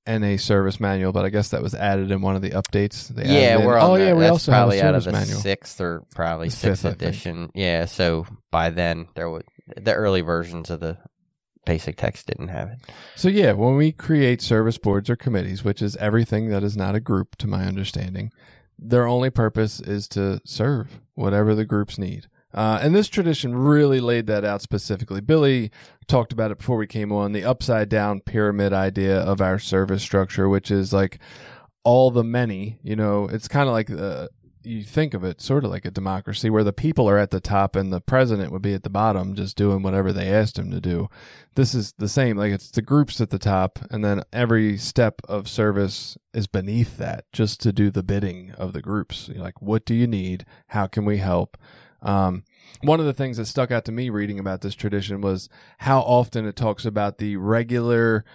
NA 0.07 0.37
service 0.37 0.79
manual, 0.79 1.11
but 1.11 1.25
I 1.25 1.29
guess 1.29 1.49
that 1.49 1.63
was 1.63 1.73
added 1.73 2.11
in 2.11 2.21
one 2.21 2.35
of 2.35 2.41
the 2.41 2.51
updates. 2.51 3.07
They 3.07 3.25
yeah, 3.25 3.55
added 3.55 3.65
we're 3.65 3.77
oh, 3.77 3.81
on. 3.81 3.89
Oh 3.91 3.97
the- 3.97 4.05
yeah, 4.05 4.13
we 4.13 4.19
that's 4.21 4.31
also 4.31 4.51
probably 4.51 4.81
out 4.81 4.93
of 4.93 5.03
the 5.03 5.13
manual. 5.13 5.39
sixth 5.39 5.79
or 5.79 6.03
probably 6.13 6.47
It's 6.47 6.57
sixth 6.57 6.83
fifth, 6.83 7.01
edition. 7.01 7.49
Yeah, 7.55 7.85
so 7.85 8.27
by 8.51 8.69
then 8.69 9.07
there 9.15 9.29
would 9.29 9.45
the 9.77 9.93
early 9.93 10.21
versions 10.21 10.69
of 10.69 10.79
the 10.79 10.97
basic 11.65 11.97
text 11.97 12.27
didn't 12.27 12.49
have 12.49 12.69
it. 12.69 12.79
So 13.15 13.29
yeah, 13.29 13.53
when 13.53 13.75
we 13.75 13.91
create 13.91 14.41
service 14.41 14.77
boards 14.77 15.09
or 15.09 15.15
committees, 15.15 15.63
which 15.63 15.81
is 15.81 15.95
everything 15.95 16.49
that 16.49 16.63
is 16.63 16.77
not 16.77 16.93
a 16.93 16.99
group 16.99 17.35
to 17.37 17.47
my 17.47 17.65
understanding, 17.65 18.31
their 18.77 19.07
only 19.07 19.29
purpose 19.29 19.79
is 19.79 20.07
to 20.09 20.41
serve 20.45 20.99
whatever 21.13 21.55
the 21.55 21.65
groups 21.65 21.97
need. 21.97 22.27
Uh, 22.53 22.79
and 22.81 22.95
this 22.95 23.09
tradition 23.09 23.53
really 23.53 23.99
laid 23.99 24.27
that 24.27 24.45
out 24.45 24.61
specifically. 24.61 25.19
Billy 25.19 25.71
talked 26.07 26.31
about 26.31 26.51
it 26.51 26.57
before 26.57 26.77
we 26.77 26.87
came 26.87 27.11
on 27.11 27.33
the 27.33 27.43
upside 27.43 27.89
down 27.89 28.21
pyramid 28.21 28.71
idea 28.71 29.19
of 29.19 29.41
our 29.41 29.59
service 29.59 30.01
structure, 30.01 30.47
which 30.47 30.71
is 30.71 30.93
like 30.93 31.19
all 31.83 32.11
the 32.11 32.23
many, 32.23 32.79
you 32.81 32.95
know, 32.95 33.27
it's 33.27 33.49
kind 33.49 33.67
of 33.67 33.73
like 33.73 33.91
uh, 33.91 34.27
you 34.65 34.83
think 34.83 35.13
of 35.13 35.23
it 35.23 35.41
sort 35.41 35.63
of 35.63 35.71
like 35.71 35.85
a 35.85 35.91
democracy 35.91 36.49
where 36.49 36.63
the 36.63 36.73
people 36.73 37.09
are 37.09 37.17
at 37.17 37.31
the 37.31 37.39
top 37.39 37.75
and 37.75 37.91
the 37.91 38.01
president 38.01 38.51
would 38.51 38.61
be 38.61 38.73
at 38.73 38.83
the 38.83 38.89
bottom 38.89 39.35
just 39.35 39.55
doing 39.55 39.81
whatever 39.81 40.11
they 40.11 40.31
asked 40.31 40.57
him 40.57 40.71
to 40.71 40.81
do. 40.81 41.09
This 41.55 41.73
is 41.73 41.93
the 41.97 42.09
same. 42.09 42.37
Like 42.37 42.51
it's 42.51 42.71
the 42.71 42.81
groups 42.81 43.21
at 43.21 43.29
the 43.29 43.39
top, 43.39 43.79
and 43.89 44.03
then 44.03 44.23
every 44.33 44.77
step 44.77 45.21
of 45.27 45.47
service 45.47 46.17
is 46.33 46.47
beneath 46.47 46.97
that 46.97 47.25
just 47.31 47.61
to 47.61 47.71
do 47.71 47.89
the 47.89 48.03
bidding 48.03 48.51
of 48.51 48.73
the 48.73 48.81
groups. 48.81 49.29
You're 49.29 49.43
like, 49.43 49.61
what 49.61 49.85
do 49.85 49.93
you 49.93 50.07
need? 50.07 50.45
How 50.67 50.87
can 50.87 51.05
we 51.05 51.17
help? 51.17 51.57
Um, 52.01 52.43
one 52.81 52.99
of 52.99 53.05
the 53.05 53.13
things 53.13 53.37
that 53.37 53.45
stuck 53.45 53.71
out 53.71 53.85
to 53.85 53.91
me 53.91 54.09
reading 54.09 54.39
about 54.39 54.61
this 54.61 54.75
tradition 54.75 55.21
was 55.21 55.49
how 55.79 56.01
often 56.01 56.45
it 56.45 56.55
talks 56.55 56.85
about 56.85 57.17
the 57.17 57.37
regular 57.37 58.25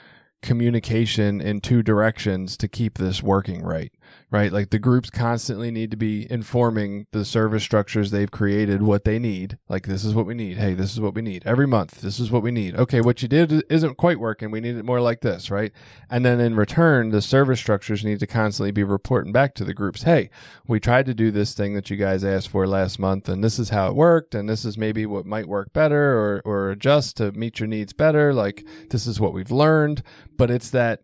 communication 0.42 1.40
in 1.40 1.60
two 1.60 1.82
directions 1.82 2.56
to 2.56 2.66
keep 2.66 2.96
this 2.96 3.22
working 3.22 3.62
right 3.62 3.92
right? 4.30 4.52
Like 4.52 4.70
the 4.70 4.78
groups 4.78 5.10
constantly 5.10 5.70
need 5.70 5.90
to 5.90 5.96
be 5.96 6.30
informing 6.30 7.06
the 7.10 7.24
service 7.24 7.62
structures 7.62 8.10
they've 8.10 8.30
created 8.30 8.82
what 8.82 9.04
they 9.04 9.18
need. 9.18 9.58
Like 9.68 9.86
this 9.86 10.04
is 10.04 10.14
what 10.14 10.26
we 10.26 10.34
need. 10.34 10.56
Hey 10.56 10.74
this 10.74 10.92
is 10.92 11.00
what 11.00 11.14
we 11.14 11.22
need. 11.22 11.42
Every 11.44 11.66
month 11.66 12.00
this 12.00 12.20
is 12.20 12.30
what 12.30 12.42
we 12.42 12.50
need. 12.50 12.76
Okay 12.76 13.00
what 13.00 13.22
you 13.22 13.28
did 13.28 13.64
isn't 13.68 13.96
quite 13.96 14.20
working. 14.20 14.50
We 14.50 14.60
need 14.60 14.76
it 14.76 14.84
more 14.84 15.00
like 15.00 15.20
this 15.20 15.50
right? 15.50 15.72
And 16.08 16.24
then 16.24 16.38
in 16.40 16.54
return 16.54 17.10
the 17.10 17.22
service 17.22 17.58
structures 17.58 18.04
need 18.04 18.20
to 18.20 18.26
constantly 18.26 18.70
be 18.70 18.84
reporting 18.84 19.32
back 19.32 19.54
to 19.56 19.64
the 19.64 19.74
groups. 19.74 20.04
Hey 20.04 20.30
we 20.66 20.78
tried 20.78 21.06
to 21.06 21.14
do 21.14 21.30
this 21.30 21.52
thing 21.52 21.74
that 21.74 21.90
you 21.90 21.96
guys 21.96 22.24
asked 22.24 22.48
for 22.48 22.66
last 22.66 22.98
month 22.98 23.28
and 23.28 23.42
this 23.42 23.58
is 23.58 23.70
how 23.70 23.88
it 23.88 23.96
worked 23.96 24.34
and 24.34 24.48
this 24.48 24.64
is 24.64 24.78
maybe 24.78 25.06
what 25.06 25.26
might 25.26 25.48
work 25.48 25.72
better 25.72 26.16
or 26.16 26.42
or 26.44 26.70
adjust 26.70 27.16
to 27.16 27.32
meet 27.32 27.58
your 27.58 27.66
needs 27.66 27.92
better. 27.92 28.32
Like 28.32 28.64
this 28.90 29.06
is 29.06 29.18
what 29.18 29.32
we've 29.32 29.50
learned. 29.50 30.02
But 30.36 30.50
it's 30.50 30.70
that 30.70 31.00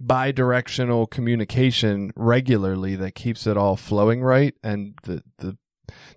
bi-directional 0.00 1.06
communication 1.06 2.10
regularly 2.16 2.96
that 2.96 3.14
keeps 3.14 3.46
it 3.46 3.56
all 3.56 3.76
flowing 3.76 4.22
right 4.22 4.54
and 4.62 4.94
the 5.04 5.22
the 5.38 5.56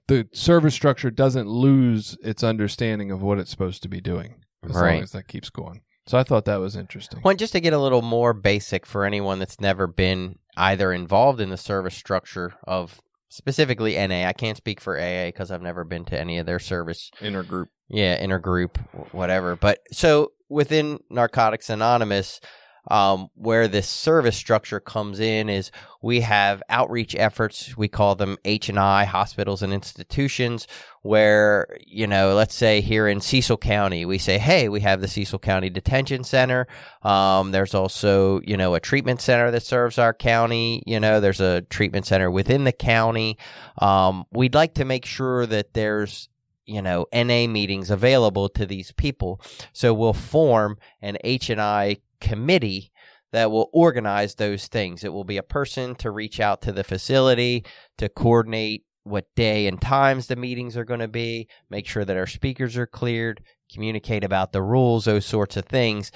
the 0.08 0.28
service 0.34 0.74
structure 0.74 1.10
doesn't 1.10 1.48
lose 1.48 2.18
its 2.24 2.44
understanding 2.44 3.12
of 3.12 3.22
what 3.22 3.40
it's 3.40 3.50
supposed 3.52 3.82
to 3.84 3.90
be 3.90 4.02
doing 4.02 4.36
as 4.64 4.72
Right. 4.76 4.96
long 4.96 5.04
as 5.04 5.12
that 5.12 5.28
keeps 5.28 5.50
going 5.50 5.82
so 6.08 6.18
i 6.18 6.24
thought 6.24 6.46
that 6.46 6.58
was 6.60 6.76
interesting 6.76 7.22
Well, 7.24 7.36
just 7.36 7.54
to 7.54 7.60
get 7.62 7.74
a 7.74 7.80
little 7.80 8.02
more 8.02 8.34
basic 8.34 8.86
for 8.86 9.06
anyone 9.06 9.40
that's 9.40 9.60
never 9.62 9.88
been 9.88 10.40
either 10.58 10.92
involved 10.92 11.40
in 11.40 11.50
the 11.50 11.58
service 11.58 11.96
structure 11.96 12.54
of 12.66 13.00
specifically 13.30 13.96
NA. 13.96 14.26
I 14.28 14.34
can't 14.34 14.58
speak 14.58 14.82
for 14.82 15.00
AA 15.00 15.28
because 15.28 15.52
I've 15.52 15.62
never 15.62 15.86
been 15.86 16.04
to 16.06 16.20
any 16.20 16.38
of 16.38 16.46
their 16.46 16.60
service 16.60 17.10
intergroup 17.22 17.68
yeah, 17.88 18.22
intergroup, 18.22 18.76
wh- 18.92 19.16
whatever. 19.16 19.56
But 19.56 19.80
so 19.94 20.34
within 20.50 21.00
Narcotics 21.10 21.70
Anonymous, 21.70 22.42
um, 22.88 23.30
where 23.36 23.68
this 23.68 23.88
service 23.88 24.36
structure 24.36 24.80
comes 24.80 25.20
in 25.20 25.50
is 25.50 25.72
we 26.02 26.22
have 26.22 26.64
outreach 26.68 27.16
efforts. 27.16 27.78
We 27.78 27.88
call 27.88 28.16
them 28.16 28.38
H 28.44 28.70
and 28.70 28.80
I 28.80 29.04
hospitals 29.04 29.62
and 29.62 29.72
institutions. 29.72 30.68
Where 31.04 31.68
you 31.86 32.08
know, 32.08 32.34
let's 32.34 32.56
say 32.56 32.82
here 32.82 33.08
in 33.08 33.22
Cecil 33.22 33.58
County, 33.58 34.06
we 34.06 34.18
say, 34.18 34.38
hey, 34.38 34.70
we 34.70 34.82
have 34.82 35.02
the 35.02 35.08
Cecil 35.08 35.40
County 35.40 35.70
Detention 35.70 36.24
Center. 36.24 36.68
Um, 37.02 37.52
there's 37.52 37.74
also 37.74 38.42
you 38.42 38.58
know 38.58 38.76
a 38.76 38.80
treatment 38.80 39.22
center 39.22 39.52
that 39.52 39.64
serves 39.64 39.98
our 39.98 40.14
county. 40.14 40.84
You 40.86 41.00
know, 41.00 41.20
there's 41.20 41.42
a 41.42 41.62
treatment 41.62 42.06
center 42.06 42.30
within 42.32 42.64
the 42.64 42.72
county. 42.72 43.38
Um, 43.80 44.26
we'd 44.32 44.56
like 44.56 44.76
to 44.76 44.86
make 44.86 45.06
sure 45.06 45.46
that 45.46 45.74
there's 45.74 46.30
you 46.66 46.82
know 46.82 47.06
NA 47.14 47.48
meetings 47.48 47.92
available 47.92 48.50
to 48.50 48.66
these 48.66 48.92
people. 48.92 49.42
So 49.74 49.94
we'll 49.94 50.14
form 50.14 50.78
an 51.02 51.18
H 51.24 51.50
and 51.50 51.62
I 51.62 51.98
committee 52.22 52.92
that 53.34 53.52
will 53.52 53.70
organize 53.74 54.36
those 54.36 54.68
things. 54.68 55.04
It 55.04 55.14
will 55.14 55.24
be 55.24 55.38
a 55.38 55.44
person 55.44 55.96
to 55.96 56.12
reach 56.12 56.40
out 56.40 56.62
to 56.64 56.72
the 56.72 56.84
facility 56.84 57.66
to 57.98 58.08
coordinate 58.10 58.84
what 59.04 59.26
day 59.36 59.68
and 59.68 59.82
times 59.82 60.28
the 60.28 60.36
meetings 60.36 60.78
are 60.78 60.86
going 60.86 61.00
to 61.00 61.08
be, 61.08 61.48
make 61.70 61.88
sure 61.88 62.06
that 62.06 62.18
our 62.18 62.28
speakers 62.28 62.78
are 62.78 62.86
cleared, 62.86 63.42
communicate 63.74 64.24
about 64.24 64.52
the 64.52 64.62
rules, 64.62 65.06
those 65.06 65.26
sorts 65.26 65.58
of 65.58 65.66
things. 65.66 66.12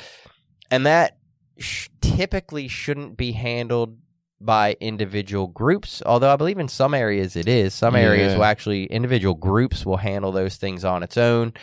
And 0.69 0.85
that 0.85 1.17
sh- 1.57 1.88
typically 2.01 2.67
shouldn't 2.67 3.17
be 3.17 3.31
handled 3.31 3.97
by 4.41 4.75
individual 4.81 5.47
groups, 5.47 6.03
although 6.05 6.31
I 6.31 6.35
believe 6.35 6.59
in 6.59 6.67
some 6.67 6.93
areas 6.93 7.35
it 7.35 7.47
is. 7.47 7.74
Some 7.74 7.95
areas 7.95 8.33
Yeah. 8.33 8.38
will 8.38 8.45
actually, 8.45 8.85
individual 8.85 9.33
groups 9.33 9.85
will 9.85 9.97
handle 9.97 10.31
those 10.33 10.57
things 10.57 10.83
on 10.83 11.01
its 11.01 11.17
own. 11.17 11.53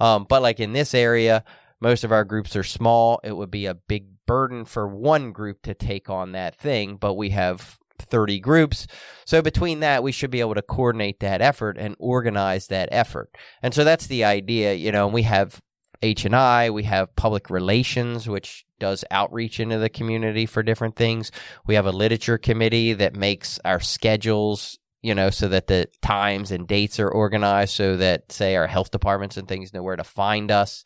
Um, 0.00 0.26
but 0.28 0.42
like 0.42 0.60
in 0.60 0.72
this 0.72 0.92
area, 0.94 1.44
most 1.80 2.04
of 2.04 2.12
our 2.12 2.24
groups 2.24 2.56
are 2.56 2.64
small. 2.64 3.20
It 3.22 3.36
would 3.36 3.50
be 3.50 3.66
a 3.66 3.74
big 3.74 4.06
burden 4.26 4.64
for 4.64 4.88
one 4.88 5.32
group 5.32 5.62
to 5.62 5.74
take 5.74 6.10
on 6.10 6.32
that 6.32 6.56
thing, 6.56 6.96
but 6.96 7.14
we 7.14 7.30
have 7.30 7.78
30 7.98 8.40
groups. 8.40 8.86
So 9.24 9.42
between 9.42 9.80
that, 9.80 10.02
we 10.02 10.12
should 10.12 10.30
be 10.30 10.40
able 10.40 10.54
to 10.54 10.62
coordinate 10.62 11.20
that 11.20 11.40
effort 11.40 11.76
and 11.78 11.96
organize 11.98 12.68
that 12.68 12.88
effort. 12.92 13.34
And 13.62 13.74
so 13.74 13.84
that's 13.84 14.06
the 14.06 14.24
idea, 14.24 14.74
you 14.74 14.92
know, 14.92 15.08
we 15.08 15.22
have 15.22 15.60
H&I, 16.02 16.70
we 16.70 16.82
have 16.82 17.16
public 17.16 17.48
relations 17.48 18.28
which 18.28 18.66
does 18.78 19.04
outreach 19.10 19.60
into 19.60 19.78
the 19.78 19.88
community 19.88 20.44
for 20.44 20.62
different 20.62 20.96
things. 20.96 21.32
We 21.66 21.74
have 21.74 21.86
a 21.86 21.92
literature 21.92 22.36
committee 22.36 22.92
that 22.92 23.16
makes 23.16 23.58
our 23.64 23.80
schedules 23.80 24.78
you 25.02 25.14
know, 25.14 25.30
so 25.30 25.46
that 25.46 25.68
the 25.68 25.88
times 26.02 26.50
and 26.50 26.66
dates 26.66 26.98
are 26.98 27.08
organized 27.08 27.74
so 27.74 27.96
that, 27.96 28.32
say, 28.32 28.56
our 28.56 28.66
health 28.66 28.90
departments 28.90 29.36
and 29.36 29.46
things 29.46 29.72
know 29.72 29.82
where 29.82 29.94
to 29.94 30.02
find 30.02 30.50
us. 30.50 30.82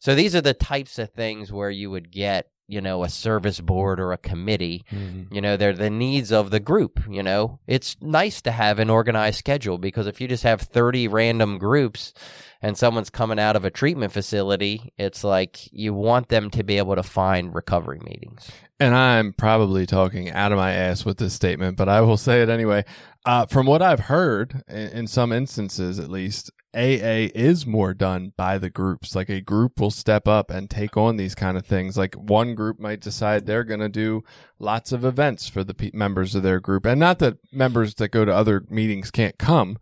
So 0.00 0.14
these 0.14 0.34
are 0.36 0.40
the 0.40 0.54
types 0.54 0.98
of 0.98 1.10
things 1.10 1.52
where 1.52 1.70
you 1.70 1.90
would 1.90 2.10
get, 2.10 2.48
you 2.68 2.80
know, 2.80 3.02
a 3.02 3.08
service 3.08 3.60
board 3.60 3.98
or 3.98 4.12
a 4.12 4.18
committee. 4.18 4.84
You 5.32 5.40
know, 5.40 5.56
they're 5.56 5.72
the 5.72 5.90
needs 5.90 6.30
of 6.32 6.50
the 6.50 6.60
group. 6.60 7.00
You 7.08 7.22
know, 7.22 7.58
it's 7.66 7.96
nice 8.00 8.40
to 8.42 8.50
have 8.50 8.78
an 8.78 8.90
organized 8.90 9.38
schedule 9.38 9.78
because 9.78 10.06
if 10.06 10.20
you 10.20 10.28
just 10.28 10.42
have 10.44 10.60
30 10.60 11.08
random 11.08 11.58
groups 11.58 12.12
and 12.60 12.76
someone's 12.76 13.10
coming 13.10 13.38
out 13.38 13.56
of 13.56 13.64
a 13.64 13.70
treatment 13.70 14.12
facility, 14.12 14.92
it's 14.98 15.24
like 15.24 15.72
you 15.72 15.94
want 15.94 16.28
them 16.28 16.50
to 16.50 16.62
be 16.62 16.78
able 16.78 16.94
to 16.96 17.02
find 17.02 17.54
recovery 17.54 18.00
meetings. 18.00 18.50
And 18.80 18.94
I'm 18.94 19.32
probably 19.32 19.86
talking 19.86 20.30
out 20.30 20.52
of 20.52 20.58
my 20.58 20.72
ass 20.72 21.04
with 21.04 21.18
this 21.18 21.34
statement, 21.34 21.76
but 21.76 21.88
I 21.88 22.00
will 22.02 22.16
say 22.16 22.42
it 22.42 22.48
anyway. 22.48 22.84
Uh, 23.24 23.46
from 23.46 23.66
what 23.66 23.82
I've 23.82 24.00
heard, 24.00 24.62
in 24.68 25.06
some 25.06 25.32
instances 25.32 25.98
at 25.98 26.10
least, 26.10 26.50
AA 26.74 27.32
is 27.34 27.66
more 27.66 27.94
done 27.94 28.32
by 28.36 28.58
the 28.58 28.68
groups. 28.68 29.14
Like 29.14 29.30
a 29.30 29.40
group 29.40 29.80
will 29.80 29.90
step 29.90 30.28
up 30.28 30.50
and 30.50 30.68
take 30.68 30.96
on 30.96 31.16
these 31.16 31.34
kind 31.34 31.56
of 31.56 31.64
things. 31.64 31.96
Like 31.96 32.14
one 32.14 32.54
group 32.54 32.78
might 32.78 33.00
decide 33.00 33.46
they're 33.46 33.64
going 33.64 33.80
to 33.80 33.88
do 33.88 34.22
lots 34.58 34.92
of 34.92 35.04
events 35.04 35.48
for 35.48 35.64
the 35.64 35.74
pe- 35.74 35.90
members 35.94 36.34
of 36.34 36.42
their 36.42 36.60
group. 36.60 36.84
And 36.84 37.00
not 37.00 37.18
that 37.20 37.38
members 37.52 37.94
that 37.94 38.08
go 38.08 38.24
to 38.24 38.34
other 38.34 38.64
meetings 38.68 39.10
can't 39.10 39.38
come, 39.38 39.78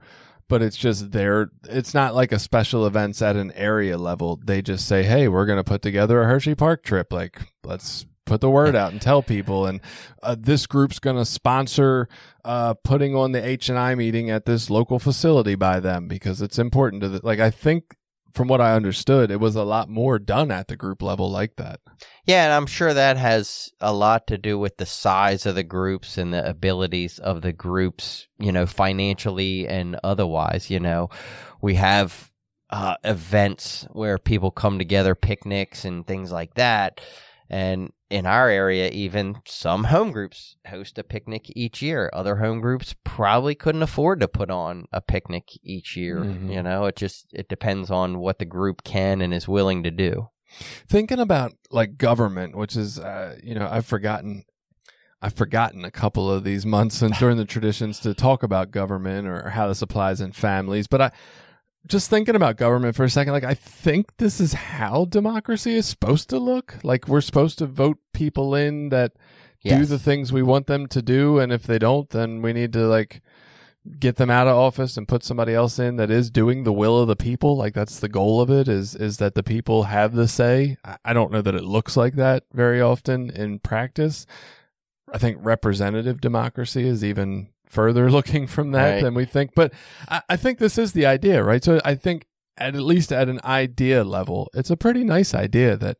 but 0.49 0.62
it's 0.62 0.76
just 0.76 1.11
there. 1.11 1.50
It's 1.69 1.93
not 1.93 2.14
like 2.14 2.31
a 2.31 2.38
special 2.38 2.87
events 2.87 3.21
at 3.21 3.37
an 3.37 3.50
area 3.52 3.99
level. 3.99 4.40
They 4.45 4.62
just 4.62 4.87
say, 4.87 5.02
Hey, 5.02 5.26
we're 5.26 5.47
going 5.47 5.59
to 5.59 5.64
put 5.64 5.83
together 5.83 6.23
a 6.23 6.26
Hershey 6.26 6.55
Park 6.55 6.85
trip. 6.85 7.12
Like, 7.12 7.40
let's 7.64 8.07
put 8.26 8.40
the 8.40 8.50
word 8.50 8.76
out 8.76 8.92
and 8.92 9.00
tell 9.00 9.23
people. 9.23 9.66
And 9.66 9.80
uh, 10.23 10.37
this 10.38 10.66
group's 10.66 10.99
going 10.99 11.16
to 11.16 11.25
sponsor 11.25 12.09
uh, 12.45 12.75
putting 12.75 13.16
on 13.16 13.33
the 13.33 13.45
H 13.45 13.68
and 13.71 13.78
I 13.78 13.95
meeting 13.95 14.28
at 14.28 14.45
this 14.45 14.68
local 14.68 14.99
facility 14.99 15.54
by 15.54 15.80
them 15.80 16.09
because 16.09 16.42
it's 16.42 16.59
important 16.59 17.02
to 17.02 17.09
the, 17.09 17.21
like, 17.23 17.40
I 17.40 17.50
think 17.50 17.97
from 18.37 18.49
what 18.49 18.61
I 18.61 18.75
understood, 18.75 19.30
it 19.30 19.40
was 19.40 19.56
a 19.56 19.64
lot 19.64 19.88
more 19.88 20.18
done 20.18 20.50
at 20.50 20.68
the 20.68 20.76
group 20.76 21.00
level 21.00 21.30
like 21.30 21.56
that. 21.56 21.80
Yeah, 22.26 22.45
and 22.45 22.52
I'm 22.52 22.66
sure 22.66 22.92
that 22.92 23.16
has 23.16 23.71
a 23.80 23.95
lot 23.95 24.26
to 24.26 24.37
do 24.37 24.59
with 24.59 24.76
the 24.76 24.85
size 24.85 25.47
of 25.47 25.54
the 25.54 25.62
groups 25.62 26.18
and 26.18 26.35
the 26.35 26.47
abilities 26.47 27.18
of 27.18 27.40
the 27.40 27.54
groups, 27.54 28.28
you 28.38 28.52
know, 28.52 28.66
financially 28.66 29.66
and 29.66 29.99
otherwise. 30.04 30.68
You 30.68 30.80
know, 30.80 31.09
we 31.62 31.76
have 31.76 32.30
uh, 32.68 32.97
events 33.04 33.87
where 33.92 34.18
people 34.18 34.50
come 34.50 34.78
together, 34.78 35.14
picnics 35.14 35.87
and 35.87 36.06
things 36.06 36.30
like 36.30 36.54
that. 36.54 37.00
And 37.49 37.90
in 38.08 38.25
our 38.25 38.48
area, 38.48 38.88
even 38.90 39.36
some 39.46 39.84
home 39.84 40.12
groups 40.12 40.56
host 40.68 40.98
a 40.98 41.04
picnic 41.04 41.46
each 41.56 41.82
year. 41.82 42.08
Other 42.12 42.36
home 42.36 42.60
groups 42.60 42.94
probably 43.04 43.54
couldn't 43.54 43.82
afford 43.82 44.20
to 44.20 44.28
put 44.28 44.50
on 44.50 44.86
a 44.92 45.00
picnic 45.00 45.48
each 45.62 45.96
year. 45.96 46.18
Mhm. 46.18 46.52
You 46.52 46.62
know, 46.62 46.86
it 46.86 46.96
just 46.96 47.26
it 47.32 47.48
depends 47.48 47.90
on 47.90 48.18
what 48.18 48.38
the 48.38 48.44
group 48.44 48.84
can 48.84 49.20
and 49.20 49.34
is 49.34 49.48
willing 49.48 49.82
to 49.82 49.90
do. 49.90 50.28
Thinking 50.88 51.18
about 51.18 51.52
like 51.70 51.98
government, 51.98 52.56
which 52.56 52.76
is, 52.76 52.98
uh, 52.98 53.36
you 53.42 53.54
know, 53.54 53.68
I've 53.70 53.86
forgotten. 53.86 54.44
I've 55.22 55.32
forgotten 55.32 55.82
a 55.82 55.90
couple 55.90 56.30
of 56.30 56.44
these 56.44 56.66
months 56.66 57.00
and 57.00 57.14
during 57.18 57.38
the 57.38 57.46
traditions 57.46 57.98
to 58.00 58.12
talk 58.12 58.42
about 58.42 58.70
government 58.70 59.26
or 59.26 59.48
how 59.50 59.66
this 59.66 59.80
applies 59.80 60.20
in 60.20 60.32
families. 60.32 60.86
But 60.86 61.00
I 61.00 61.10
just 61.87 62.11
thinking 62.11 62.35
about 62.37 62.57
government 62.57 62.97
for 62.97 63.05
a 63.05 63.11
second, 63.11 63.33
like 63.33 63.45
I 63.45 63.55
think 63.55 64.16
this 64.19 64.40
is 64.40 64.52
how 64.55 65.05
democracy 65.05 65.75
is 65.76 65.87
supposed 65.87 66.28
to 66.31 66.38
look. 66.38 66.76
Like 66.83 67.09
we're 67.09 67.21
supposed 67.21 67.59
to 67.59 67.66
vote 67.66 67.99
people 68.12 68.55
in 68.55 68.88
that 68.90 69.12
do 69.81 69.87
the 69.90 69.99
things 69.99 70.33
we 70.33 70.43
want 70.43 70.66
them 70.66 70.87
to 70.88 71.02
do, 71.02 71.38
and 71.38 71.52
if 71.52 71.62
they 71.64 71.78
don't, 71.78 72.09
then 72.11 72.43
we 72.43 72.52
need 72.52 72.73
to 72.75 72.87
like 72.87 73.21
get 74.00 74.16
them 74.16 74.31
out 74.31 74.49
of 74.49 74.57
office 74.57 74.97
and 74.97 75.07
put 75.07 75.23
somebody 75.23 75.55
else 75.55 75.78
in 75.78 75.95
that 75.95 76.11
is 76.11 76.28
doing 76.28 76.64
the 76.64 76.73
will 76.73 76.99
of 77.00 77.07
the 77.07 77.14
people. 77.14 77.57
Like 77.57 77.73
that's 77.75 78.00
the 78.00 78.09
goal 78.09 78.40
of 78.40 78.50
it 78.50 78.66
is 78.69 78.95
is 78.97 79.19
that 79.19 79.35
the 79.35 79.45
people 79.45 79.85
have 79.85 80.12
the 80.14 80.26
say. 80.28 80.76
I- 80.85 80.97
I 81.05 81.12
don't 81.12 81.31
know 81.31 81.43
that 81.43 81.55
it 81.55 81.62
looks 81.64 81.97
like 81.97 82.14
that 82.14 82.45
very 82.52 82.81
often 82.81 83.31
in 83.31 83.61
practice. 83.61 84.26
I 85.12 85.19
think 85.19 85.38
representative 85.40 86.21
democracy 86.21 86.87
is 86.88 87.05
even 87.05 87.49
further 87.66 88.11
looking 88.16 88.46
from 88.46 88.73
that 88.73 88.94
Right. 88.94 89.02
than 89.02 89.14
we 89.14 89.25
think. 89.25 89.52
But 89.54 89.73
I, 90.08 90.23
I 90.30 90.37
think 90.37 90.58
this 90.58 90.78
is 90.78 90.92
the 90.92 91.06
idea, 91.06 91.42
right? 91.42 91.62
So 91.62 91.80
I 91.85 91.94
think 91.94 92.26
at, 92.56 92.75
at 92.75 92.82
least 92.82 93.12
at 93.12 93.28
an 93.28 93.40
idea 93.44 94.04
level, 94.04 94.49
it's 94.54 94.70
a 94.70 94.76
pretty 94.76 95.04
nice 95.04 95.35
idea 95.35 95.76
that 95.76 95.99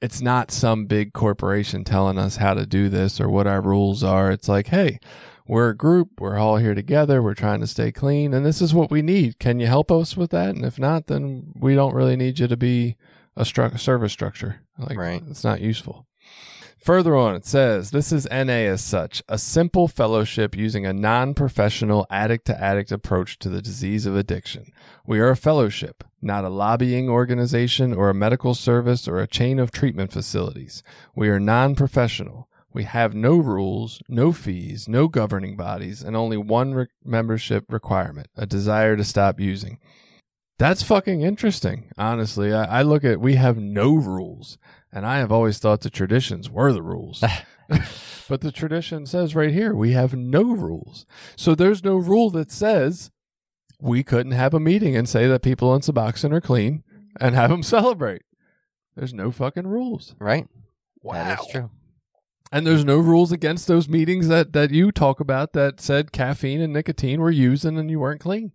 it's 0.00 0.20
not 0.20 0.50
some 0.50 0.86
big 0.86 1.12
corporation 1.12 1.82
telling 1.84 2.18
us 2.18 2.36
how 2.36 2.54
to 2.54 2.66
do 2.66 2.88
this 2.88 3.20
or 3.20 3.28
what 3.28 3.46
our 3.46 3.60
rules 3.60 4.04
are. 4.04 4.30
It's 4.30 4.48
like, 4.48 4.68
hey, 4.68 4.98
we're 5.46 5.70
a 5.70 5.76
group. 5.76 6.20
We're 6.20 6.36
all 6.38 6.58
here 6.58 6.74
together. 6.74 7.22
We're 7.22 7.34
trying 7.34 7.60
to 7.60 7.66
stay 7.66 7.90
clean, 7.90 8.34
and 8.34 8.44
this 8.46 8.60
is 8.60 8.74
what 8.74 8.90
we 8.90 9.02
need. 9.02 9.38
Can 9.38 9.58
you 9.60 9.66
help 9.66 9.90
us 9.90 10.16
with 10.16 10.30
that? 10.30 10.50
And 10.50 10.64
if 10.64 10.78
not, 10.78 11.06
then 11.06 11.52
we 11.58 11.74
don't 11.74 11.94
really 11.94 12.16
need 12.16 12.38
you 12.38 12.46
to 12.46 12.56
be 12.56 12.96
a 13.34 13.42
stru- 13.42 13.78
service 13.80 14.12
structure. 14.12 14.60
Like, 14.78 14.98
Right. 14.98 15.22
it's 15.28 15.42
not 15.44 15.60
useful. 15.60 16.06
Further 16.84 17.16
on, 17.16 17.34
it 17.34 17.44
says 17.44 17.90
this 17.90 18.12
is 18.12 18.28
NA 18.30 18.68
as 18.70 18.82
such, 18.82 19.22
a 19.28 19.36
simple 19.36 19.88
fellowship 19.88 20.56
using 20.56 20.86
a 20.86 20.92
non 20.92 21.34
professional 21.34 22.06
addict 22.08 22.46
to 22.46 22.62
addict 22.62 22.92
approach 22.92 23.38
to 23.40 23.48
the 23.48 23.60
disease 23.60 24.06
of 24.06 24.16
addiction. 24.16 24.72
We 25.04 25.18
are 25.18 25.30
a 25.30 25.36
fellowship, 25.36 26.04
not 26.22 26.44
a 26.44 26.48
lobbying 26.48 27.08
organization 27.08 27.92
or 27.92 28.08
a 28.08 28.14
medical 28.14 28.54
service 28.54 29.08
or 29.08 29.18
a 29.18 29.26
chain 29.26 29.58
of 29.58 29.72
treatment 29.72 30.12
facilities. 30.12 30.82
We 31.14 31.28
are 31.28 31.40
non 31.40 31.74
professional. 31.74 32.48
We 32.72 32.84
have 32.84 33.14
no 33.14 33.36
rules, 33.36 34.00
no 34.08 34.32
fees, 34.32 34.88
no 34.88 35.08
governing 35.08 35.56
bodies, 35.56 36.02
and 36.02 36.14
only 36.14 36.36
one 36.36 36.74
re- 36.74 36.86
membership 37.04 37.64
requirement 37.72 38.28
a 38.36 38.46
desire 38.46 38.96
to 38.96 39.04
stop 39.04 39.40
using. 39.40 39.78
That's 40.58 40.82
fucking 40.82 41.22
interesting, 41.22 41.90
honestly. 41.96 42.52
I, 42.52 42.80
I 42.80 42.82
look 42.82 43.04
at 43.04 43.20
we 43.20 43.36
have 43.36 43.58
no 43.58 43.94
rules, 43.94 44.58
and 44.92 45.06
I 45.06 45.18
have 45.18 45.32
always 45.32 45.58
thought 45.58 45.80
the 45.80 45.90
traditions 45.90 46.50
were 46.50 46.72
the 46.72 46.82
rules. 46.82 47.22
but 48.28 48.40
the 48.40 48.52
tradition 48.52 49.06
says 49.06 49.34
right 49.34 49.52
here 49.52 49.74
we 49.74 49.92
have 49.92 50.14
no 50.14 50.42
rules. 50.42 51.06
So 51.36 51.54
there's 51.54 51.84
no 51.84 51.96
rule 51.96 52.30
that 52.30 52.50
says 52.50 53.10
we 53.80 54.02
couldn't 54.02 54.32
have 54.32 54.54
a 54.54 54.60
meeting 54.60 54.96
and 54.96 55.08
say 55.08 55.26
that 55.28 55.42
people 55.42 55.70
on 55.70 55.80
Suboxone 55.80 56.32
are 56.32 56.40
clean 56.40 56.82
and 57.20 57.34
have 57.34 57.50
them 57.50 57.62
celebrate. 57.62 58.22
There's 58.96 59.14
no 59.14 59.30
fucking 59.30 59.66
rules. 59.66 60.14
Right? 60.18 60.48
Wow. 61.02 61.14
That 61.14 61.40
is 61.40 61.46
true. 61.48 61.70
And 62.50 62.66
there's 62.66 62.84
no 62.84 62.96
rules 62.96 63.30
against 63.30 63.68
those 63.68 63.88
meetings 63.88 64.28
that, 64.28 64.54
that 64.54 64.70
you 64.70 64.90
talk 64.90 65.20
about 65.20 65.52
that 65.52 65.80
said 65.80 66.12
caffeine 66.12 66.62
and 66.62 66.72
nicotine 66.72 67.20
were 67.20 67.30
using 67.30 67.78
and 67.78 67.90
you 67.90 68.00
weren't 68.00 68.22
clean. 68.22 68.52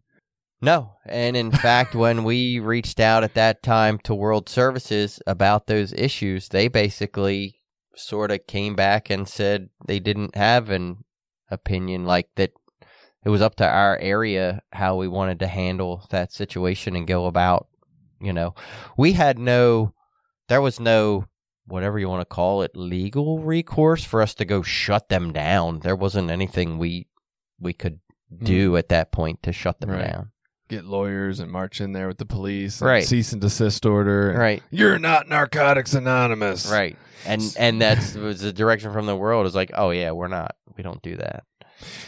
No. 0.63 0.93
And 1.05 1.35
in 1.35 1.51
fact, 1.51 1.93
when 1.93 2.23
we 2.23 2.59
reached 2.59 3.01
out 3.01 3.25
at 3.25 3.33
that 3.33 3.61
time 3.63 3.99
to 4.05 4.15
World 4.15 4.47
Services 4.47 5.21
about 5.27 5.67
those 5.67 5.91
issues, 5.91 6.47
they 6.47 6.69
basically 6.69 7.57
sort 7.95 8.31
of 8.31 8.47
came 8.47 8.73
back 8.73 9.09
and 9.09 9.27
said 9.27 9.69
they 9.85 9.99
didn't 9.99 10.35
have 10.35 10.69
an 10.69 11.03
opinion 11.51 12.05
like 12.05 12.29
that. 12.37 12.51
It 13.25 13.29
was 13.29 13.41
up 13.41 13.55
to 13.55 13.67
our 13.67 13.97
area 13.99 14.61
how 14.71 14.95
we 14.95 15.09
wanted 15.09 15.39
to 15.39 15.47
handle 15.47 16.07
that 16.11 16.31
situation 16.31 16.95
and 16.95 17.05
go 17.05 17.25
about, 17.25 17.67
you 18.21 18.31
know, 18.31 18.55
we 18.97 19.13
had 19.13 19.37
no, 19.37 19.93
there 20.47 20.61
was 20.61 20.79
no, 20.79 21.25
whatever 21.65 21.99
you 21.99 22.07
want 22.07 22.21
to 22.21 22.35
call 22.35 22.61
it, 22.61 22.71
legal 22.73 23.39
recourse 23.39 24.05
for 24.05 24.21
us 24.21 24.33
to 24.35 24.45
go 24.45 24.61
shut 24.61 25.09
them 25.09 25.33
down. 25.33 25.79
There 25.79 25.95
wasn't 25.95 26.31
anything 26.31 26.77
we, 26.77 27.07
we 27.59 27.73
could 27.73 27.99
mm-hmm. 28.33 28.45
do 28.45 28.77
at 28.77 28.87
that 28.89 29.11
point 29.11 29.43
to 29.43 29.51
shut 29.51 29.81
them 29.81 29.91
Right. 29.91 30.07
down. 30.07 30.29
Get 30.69 30.85
lawyers 30.85 31.39
and 31.39 31.51
march 31.51 31.81
in 31.81 31.91
there 31.93 32.07
with 32.07 32.17
the 32.17 32.25
police. 32.25 32.79
and 32.81 32.87
Right. 32.89 33.03
Cease 33.03 33.33
and 33.33 33.41
desist 33.41 33.85
order. 33.85 34.29
and, 34.31 34.39
Right. 34.39 34.63
You're 34.71 34.99
not 34.99 35.27
Narcotics 35.27 35.93
Anonymous. 35.93 36.71
Right. 36.71 36.97
And 37.25 37.41
and 37.57 37.81
that's 37.81 38.15
was 38.15 38.41
the 38.41 38.51
direction 38.53 38.91
from 38.91 39.05
the 39.05 39.15
world 39.15 39.45
is 39.45 39.55
like, 39.55 39.71
oh 39.73 39.91
yeah, 39.91 40.11
we're 40.11 40.27
not. 40.27 40.55
We 40.75 40.83
don't 40.83 41.01
do 41.01 41.15
that. 41.17 41.43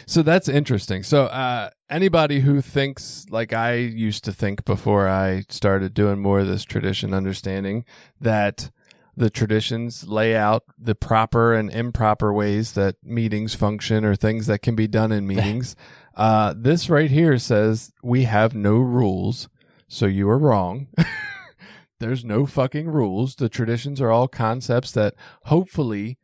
So 0.06 0.22
that's 0.22 0.48
interesting. 0.48 1.02
So 1.02 1.24
uh, 1.24 1.70
anybody 1.90 2.40
who 2.40 2.60
thinks 2.60 3.26
like 3.30 3.52
I 3.52 3.74
used 3.74 4.24
to 4.24 4.32
think 4.32 4.64
before 4.64 5.08
I 5.08 5.44
started 5.48 5.94
doing 5.94 6.18
more 6.18 6.40
of 6.40 6.46
this 6.46 6.64
tradition, 6.64 7.12
understanding 7.14 7.84
that 8.20 8.70
the 9.18 9.30
traditions 9.30 10.06
lay 10.06 10.36
out 10.36 10.64
the 10.78 10.94
proper 10.94 11.54
and 11.54 11.70
improper 11.70 12.32
ways 12.32 12.72
that 12.72 12.96
meetings 13.02 13.54
function 13.54 14.04
or 14.04 14.14
things 14.14 14.46
that 14.46 14.60
can 14.60 14.74
be 14.74 14.86
done 14.86 15.12
in 15.12 15.26
meetings. 15.34 15.76
Uh, 16.16 16.54
this 16.56 16.88
right 16.90 17.10
here 17.10 17.38
says 17.38 17.92
we 18.02 18.24
have 18.24 18.54
no 18.54 18.74
rules, 18.76 19.48
so 19.88 20.06
you 20.06 20.28
are 20.28 20.38
wrong. 20.38 20.88
There's 22.00 22.24
no 22.24 22.44
fucking 22.46 22.88
rules. 22.88 23.36
The 23.36 23.48
traditions 23.48 24.00
are 24.00 24.10
all 24.10 24.28
concepts 24.28 24.92
that 24.92 25.14
hopefully 25.44 26.18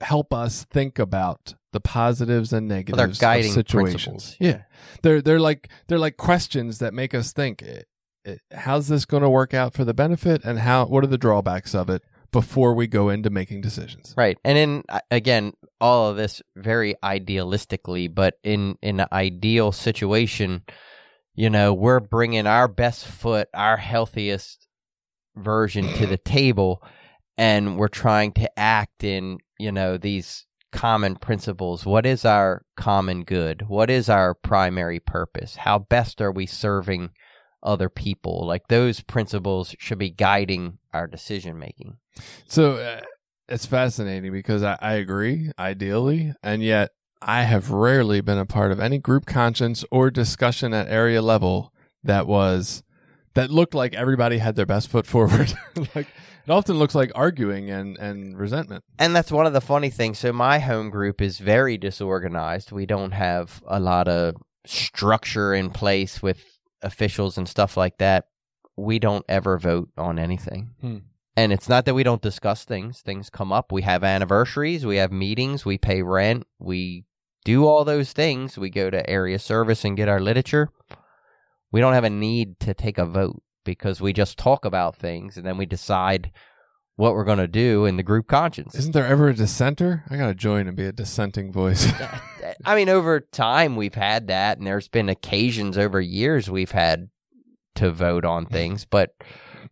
help 0.00 0.32
us 0.34 0.64
think 0.64 0.98
about 0.98 1.54
the 1.72 1.80
positives 1.80 2.52
and 2.52 2.68
Well, 2.68 2.76
negatives 2.78 2.96
they're 2.98 3.06
of 3.08 3.18
guiding 3.18 3.52
situations. 3.52 3.92
principles. 4.04 4.36
Yeah, 4.38 4.62
they're 5.02 5.22
they're 5.22 5.40
like 5.40 5.68
they're 5.88 5.98
like 5.98 6.16
questions 6.16 6.78
that 6.78 6.92
make 6.94 7.14
us 7.14 7.32
think. 7.32 7.62
eh, 7.62 7.82
eh, 8.26 8.36
How's 8.54 8.88
this 8.88 9.04
going 9.06 9.22
to 9.22 9.30
work 9.30 9.54
out 9.54 9.72
for 9.74 9.84
the 9.84 9.94
benefit, 9.94 10.44
and 10.44 10.58
how? 10.60 10.84
What 10.86 11.02
are 11.02 11.08
the 11.08 11.18
drawbacks 11.18 11.74
of 11.74 11.88
it 11.88 12.02
before 12.30 12.74
we 12.74 12.86
go 12.86 13.08
into 13.08 13.30
making 13.30 13.62
decisions? 13.62 14.12
Right. 14.16 14.38
And 14.44 14.58
in 14.58 14.82
uh, 14.90 15.00
again, 15.10 15.54
all 15.80 16.08
of 16.08 16.16
this 16.16 16.42
very 16.56 16.94
idealistically, 17.02 18.12
but 18.12 18.34
in 18.42 18.76
in 18.82 19.00
an 19.00 19.08
ideal 19.12 19.72
situation, 19.72 20.62
you 21.34 21.50
know, 21.50 21.74
we're 21.74 22.00
bringing 22.00 22.46
our 22.46 22.68
best 22.68 23.06
foot, 23.06 23.48
our 23.54 23.76
healthiest 23.76 24.68
version 25.36 25.86
to 25.94 26.06
the 26.06 26.16
table 26.16 26.82
and 27.36 27.76
we're 27.76 27.88
trying 27.88 28.32
to 28.32 28.58
act 28.58 29.02
in, 29.02 29.38
you 29.58 29.72
know, 29.72 29.96
these 29.96 30.46
common 30.72 31.16
principles. 31.16 31.84
What 31.84 32.06
is 32.06 32.24
our 32.24 32.64
common 32.76 33.24
good? 33.24 33.68
What 33.68 33.90
is 33.90 34.08
our 34.08 34.34
primary 34.34 35.00
purpose? 35.00 35.56
How 35.56 35.78
best 35.78 36.20
are 36.20 36.32
we 36.32 36.46
serving 36.46 37.10
other 37.62 37.88
people? 37.88 38.46
Like 38.46 38.68
those 38.68 39.00
principles 39.00 39.74
should 39.78 39.98
be 39.98 40.10
guiding 40.10 40.78
our 40.92 41.06
decision 41.06 41.58
making. 41.58 41.96
So 42.46 42.76
uh, 42.76 43.00
it's 43.48 43.66
fascinating 43.66 44.32
because 44.32 44.62
I, 44.62 44.78
I 44.80 44.94
agree, 44.94 45.50
ideally, 45.58 46.32
and 46.42 46.62
yet 46.62 46.90
I 47.20 47.42
have 47.42 47.70
rarely 47.70 48.20
been 48.20 48.38
a 48.38 48.46
part 48.46 48.72
of 48.72 48.80
any 48.80 48.98
group 48.98 49.26
conscience 49.26 49.84
or 49.90 50.10
discussion 50.10 50.74
at 50.74 50.88
area 50.88 51.22
level 51.22 51.72
that 52.02 52.26
was 52.26 52.82
that 53.34 53.50
looked 53.50 53.74
like 53.74 53.94
everybody 53.94 54.38
had 54.38 54.56
their 54.56 54.66
best 54.66 54.88
foot 54.88 55.06
forward. 55.14 55.54
like 55.94 56.06
it 56.46 56.50
often 56.50 56.78
looks 56.78 56.94
like 56.94 57.10
arguing 57.14 57.70
and 57.70 57.96
and 57.98 58.38
resentment. 58.38 58.84
And 58.98 59.16
that's 59.16 59.32
one 59.32 59.46
of 59.46 59.52
the 59.52 59.60
funny 59.60 59.90
things. 59.90 60.18
So 60.18 60.32
my 60.32 60.58
home 60.58 60.90
group 60.90 61.20
is 61.22 61.38
very 61.38 61.78
disorganized. 61.78 62.72
We 62.72 62.86
don't 62.86 63.12
have 63.12 63.62
a 63.66 63.80
lot 63.80 64.08
of 64.08 64.36
structure 64.66 65.54
in 65.54 65.70
place 65.70 66.22
with 66.22 66.44
officials 66.82 67.38
and 67.38 67.48
stuff 67.48 67.76
like 67.76 67.98
that. 67.98 68.26
We 68.76 68.98
don't 68.98 69.24
ever 69.28 69.58
vote 69.58 69.90
on 69.96 70.18
anything. 70.18 70.70
Hmm. 70.80 70.98
And 71.36 71.52
it's 71.52 71.68
not 71.68 71.84
that 71.84 71.94
we 71.94 72.04
don't 72.04 72.22
discuss 72.22 72.64
things. 72.64 73.00
Things 73.00 73.28
come 73.28 73.52
up. 73.52 73.72
We 73.72 73.82
have 73.82 74.04
anniversaries, 74.04 74.86
we 74.86 74.96
have 74.96 75.10
meetings, 75.10 75.64
we 75.64 75.78
pay 75.78 76.02
rent, 76.02 76.46
we 76.58 77.04
do 77.44 77.66
all 77.66 77.84
those 77.84 78.12
things. 78.12 78.56
We 78.56 78.70
go 78.70 78.88
to 78.90 79.08
area 79.08 79.38
service 79.38 79.84
and 79.84 79.96
get 79.96 80.08
our 80.08 80.20
literature. 80.20 80.70
We 81.72 81.80
don't 81.80 81.92
have 81.92 82.04
a 82.04 82.10
need 82.10 82.58
to 82.60 82.72
take 82.74 82.98
a 82.98 83.04
vote. 83.04 83.42
because 83.64 84.00
we 84.00 84.12
just 84.12 84.36
talk 84.38 84.64
about 84.66 84.94
things 84.94 85.36
and 85.38 85.46
then 85.46 85.56
we 85.56 85.66
decide 85.66 86.30
what 86.96 87.14
we're 87.14 87.24
going 87.24 87.38
to 87.38 87.48
do 87.48 87.86
in 87.86 87.96
the 87.96 88.02
group 88.02 88.28
conscience. 88.28 88.74
Isn't 88.74 88.92
there 88.92 89.06
ever 89.06 89.28
a 89.28 89.34
dissenter? 89.34 90.04
I 90.10 90.16
gotta 90.18 90.34
join 90.34 90.68
and 90.68 90.76
be 90.76 90.84
a 90.84 90.92
dissenting 90.92 91.50
voice. 91.50 91.90
I 92.64 92.76
mean, 92.76 92.88
over 92.88 93.20
time 93.20 93.74
we've 93.74 93.94
had 93.94 94.28
that, 94.28 94.58
and 94.58 94.66
there's 94.66 94.88
been 94.88 95.08
occasions 95.08 95.76
over 95.78 96.00
years 96.00 96.50
we've 96.50 96.70
had 96.70 97.08
to 97.76 97.90
vote 97.90 98.24
on 98.24 98.46
things, 98.46 98.84
but 98.84 99.10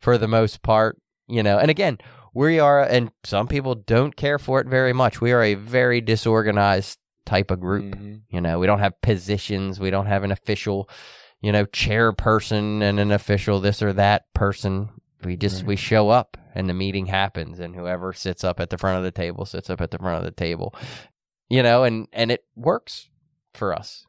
for 0.00 0.18
the 0.18 0.26
most 0.26 0.62
part, 0.62 0.98
you 1.32 1.42
know, 1.42 1.58
and 1.58 1.70
again, 1.70 1.98
we 2.34 2.58
are, 2.58 2.82
and 2.82 3.10
some 3.24 3.46
people 3.48 3.74
don't 3.74 4.16
care 4.16 4.38
for 4.38 4.60
it 4.60 4.66
very 4.66 4.92
much. 4.92 5.20
We 5.20 5.32
are 5.32 5.42
a 5.42 5.54
very 5.54 6.00
disorganized 6.00 6.98
type 7.26 7.50
of 7.50 7.60
group. 7.60 7.94
Mhm. 7.94 8.22
You 8.30 8.40
know, 8.40 8.58
we 8.58 8.66
don't 8.66 8.80
have 8.80 9.00
positions, 9.00 9.78
we 9.80 9.90
don't 9.90 10.06
have 10.06 10.24
an 10.24 10.32
official, 10.32 10.88
you 11.40 11.52
know, 11.52 11.66
chairperson 11.66 12.82
and 12.82 12.98
an 13.00 13.10
official 13.12 13.60
this 13.60 13.82
or 13.82 13.92
that 13.94 14.32
person. 14.34 14.88
We 15.24 15.36
just 15.36 15.58
Right. 15.58 15.66
we 15.68 15.76
show 15.76 16.10
up 16.10 16.36
and 16.54 16.68
the 16.68 16.74
meeting 16.74 17.06
happens 17.06 17.60
and 17.60 17.74
whoever 17.76 18.12
sits 18.12 18.42
up 18.44 18.58
at 18.60 18.70
the 18.70 18.78
front 18.78 18.98
of 18.98 19.04
the 19.04 19.12
table 19.12 19.44
sits 19.46 19.70
up 19.70 19.80
at 19.80 19.90
the 19.92 19.98
front 19.98 20.18
of 20.18 20.24
the 20.24 20.30
table. 20.32 20.74
You 21.48 21.62
know, 21.62 21.84
and 21.84 22.08
and 22.12 22.30
it 22.32 22.44
works 22.56 23.08
for 23.52 23.72
us. 23.72 24.06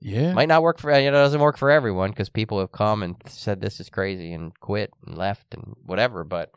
Yeah. 0.00 0.32
Might 0.32 0.48
not 0.48 0.62
work 0.62 0.78
for 0.78 0.90
you 0.98 1.10
know, 1.10 1.18
it 1.18 1.22
doesn't 1.22 1.40
work 1.40 1.56
for 1.56 1.70
everyone 1.70 2.10
because 2.10 2.28
people 2.28 2.60
have 2.60 2.72
come 2.72 3.02
and 3.02 3.16
said 3.26 3.60
this 3.60 3.80
is 3.80 3.88
crazy 3.88 4.32
and 4.32 4.58
quit 4.60 4.92
and 5.06 5.16
left 5.16 5.54
and 5.54 5.74
whatever, 5.84 6.24
but 6.24 6.50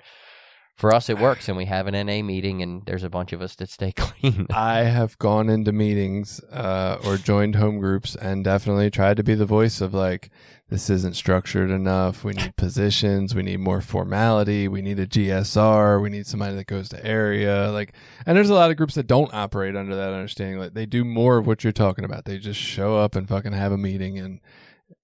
for 0.79 0.95
us 0.95 1.09
it 1.09 1.19
works 1.19 1.49
and 1.49 1.57
we 1.57 1.65
have 1.65 1.87
an 1.87 2.05
NA 2.05 2.23
meeting 2.23 2.61
and 2.61 2.85
there's 2.85 3.03
a 3.03 3.09
bunch 3.09 3.33
of 3.33 3.41
us 3.41 3.53
that 3.55 3.69
stay 3.69 3.91
clean. 3.97 4.47
I 4.49 4.83
have 4.83 5.19
gone 5.19 5.49
into 5.49 5.73
meetings 5.73 6.39
uh, 6.51 6.97
or 7.03 7.17
joined 7.17 7.55
home 7.55 7.79
groups 7.79 8.15
and 8.15 8.45
definitely 8.45 8.89
tried 8.89 9.17
to 9.17 9.23
be 9.23 9.35
the 9.35 9.45
voice 9.45 9.81
of 9.81 9.93
like, 9.93 10.29
this 10.69 10.89
isn't 10.89 11.17
structured 11.17 11.69
enough. 11.69 12.23
We 12.23 12.31
need 12.33 12.55
positions. 12.55 13.35
We 13.35 13.41
need 13.41 13.59
more 13.59 13.81
formality. 13.81 14.69
We 14.69 14.81
need 14.81 14.99
a 14.99 15.07
GSR. 15.07 16.01
We 16.01 16.09
need 16.09 16.27
somebody 16.27 16.55
that 16.55 16.67
goes 16.67 16.87
to 16.89 17.05
area. 17.05 17.71
Like, 17.71 17.93
and 18.25 18.37
there's 18.37 18.51
a 18.51 18.53
lot 18.53 18.71
of 18.71 18.77
groups 18.77 18.95
that 18.95 19.07
don't 19.07 19.33
operate 19.33 19.75
under 19.75 19.95
that 19.95 20.13
understanding. 20.13 20.59
Like, 20.59 20.75
they 20.75 20.85
do 20.85 21.03
more 21.03 21.37
of 21.37 21.47
what 21.47 21.63
you're 21.63 21.73
talking 21.73 22.05
about. 22.05 22.23
They 22.23 22.37
just 22.37 22.59
show 22.59 22.97
up 22.97 23.15
and 23.15 23.27
fucking 23.27 23.51
have 23.51 23.71
a 23.71 23.77
meeting 23.77 24.17
and, 24.17 24.39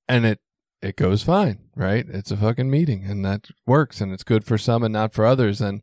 and 0.08 0.26
it, 0.26 0.40
it 0.82 0.96
goes 0.96 1.24
fine, 1.24 1.60
right? 1.76 2.06
It's 2.08 2.32
a 2.32 2.38
fucking 2.38 2.70
meeting 2.70 3.06
and 3.06 3.26
that 3.26 3.48
works 3.66 4.02
and 4.02 4.12
it's 4.12 4.24
good 4.24 4.44
for 4.44 4.58
some 4.58 4.84
and 4.84 4.94
not 4.94 5.14
for 5.14 5.26
others. 5.26 5.62
And, 5.62 5.82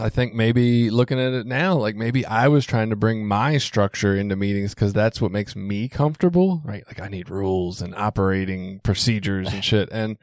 I 0.00 0.10
think 0.10 0.34
maybe 0.34 0.90
looking 0.90 1.18
at 1.18 1.32
it 1.32 1.46
now, 1.46 1.74
like 1.74 1.96
maybe 1.96 2.24
I 2.24 2.46
was 2.48 2.64
trying 2.64 2.90
to 2.90 2.96
bring 2.96 3.26
my 3.26 3.58
structure 3.58 4.14
into 4.14 4.36
meetings 4.36 4.74
because 4.74 4.92
that's 4.92 5.20
what 5.20 5.32
makes 5.32 5.56
me 5.56 5.88
comfortable, 5.88 6.62
right? 6.64 6.84
Like 6.86 7.00
I 7.00 7.08
need 7.08 7.30
rules 7.30 7.80
and 7.82 7.94
operating 7.94 8.80
procedures 8.80 9.52
and 9.52 9.64
shit. 9.64 9.88
And 9.90 10.18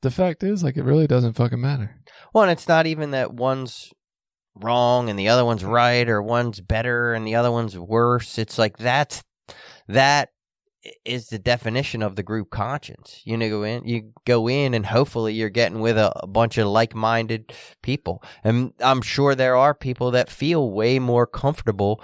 the 0.00 0.10
fact 0.10 0.42
is, 0.42 0.62
like, 0.62 0.76
it 0.76 0.84
really 0.84 1.06
doesn't 1.06 1.34
fucking 1.34 1.60
matter. 1.60 1.96
Well, 2.32 2.44
and 2.44 2.52
it's 2.52 2.68
not 2.68 2.86
even 2.86 3.10
that 3.10 3.34
one's 3.34 3.92
wrong 4.54 5.10
and 5.10 5.18
the 5.18 5.28
other 5.28 5.44
one's 5.44 5.64
right, 5.64 6.08
or 6.08 6.22
one's 6.22 6.60
better 6.60 7.12
and 7.12 7.26
the 7.26 7.34
other 7.34 7.50
one's 7.50 7.76
worse. 7.76 8.38
It's 8.38 8.58
like 8.58 8.78
that's 8.78 9.22
that 9.88 10.30
is 11.04 11.28
the 11.28 11.38
definition 11.38 12.02
of 12.02 12.16
the 12.16 12.22
group 12.22 12.50
conscience. 12.50 13.22
You 13.24 13.36
know, 13.36 13.48
go 13.48 13.62
in, 13.62 13.86
you 13.86 14.12
go 14.24 14.48
in, 14.48 14.74
and 14.74 14.86
hopefully 14.86 15.34
you're 15.34 15.48
getting 15.48 15.80
with 15.80 15.98
a, 15.98 16.12
a 16.22 16.26
bunch 16.26 16.58
of 16.58 16.68
like-minded 16.68 17.52
people. 17.82 18.22
And 18.44 18.72
I'm 18.80 19.02
sure 19.02 19.34
there 19.34 19.56
are 19.56 19.74
people 19.74 20.12
that 20.12 20.30
feel 20.30 20.70
way 20.70 20.98
more 20.98 21.26
comfortable 21.26 22.02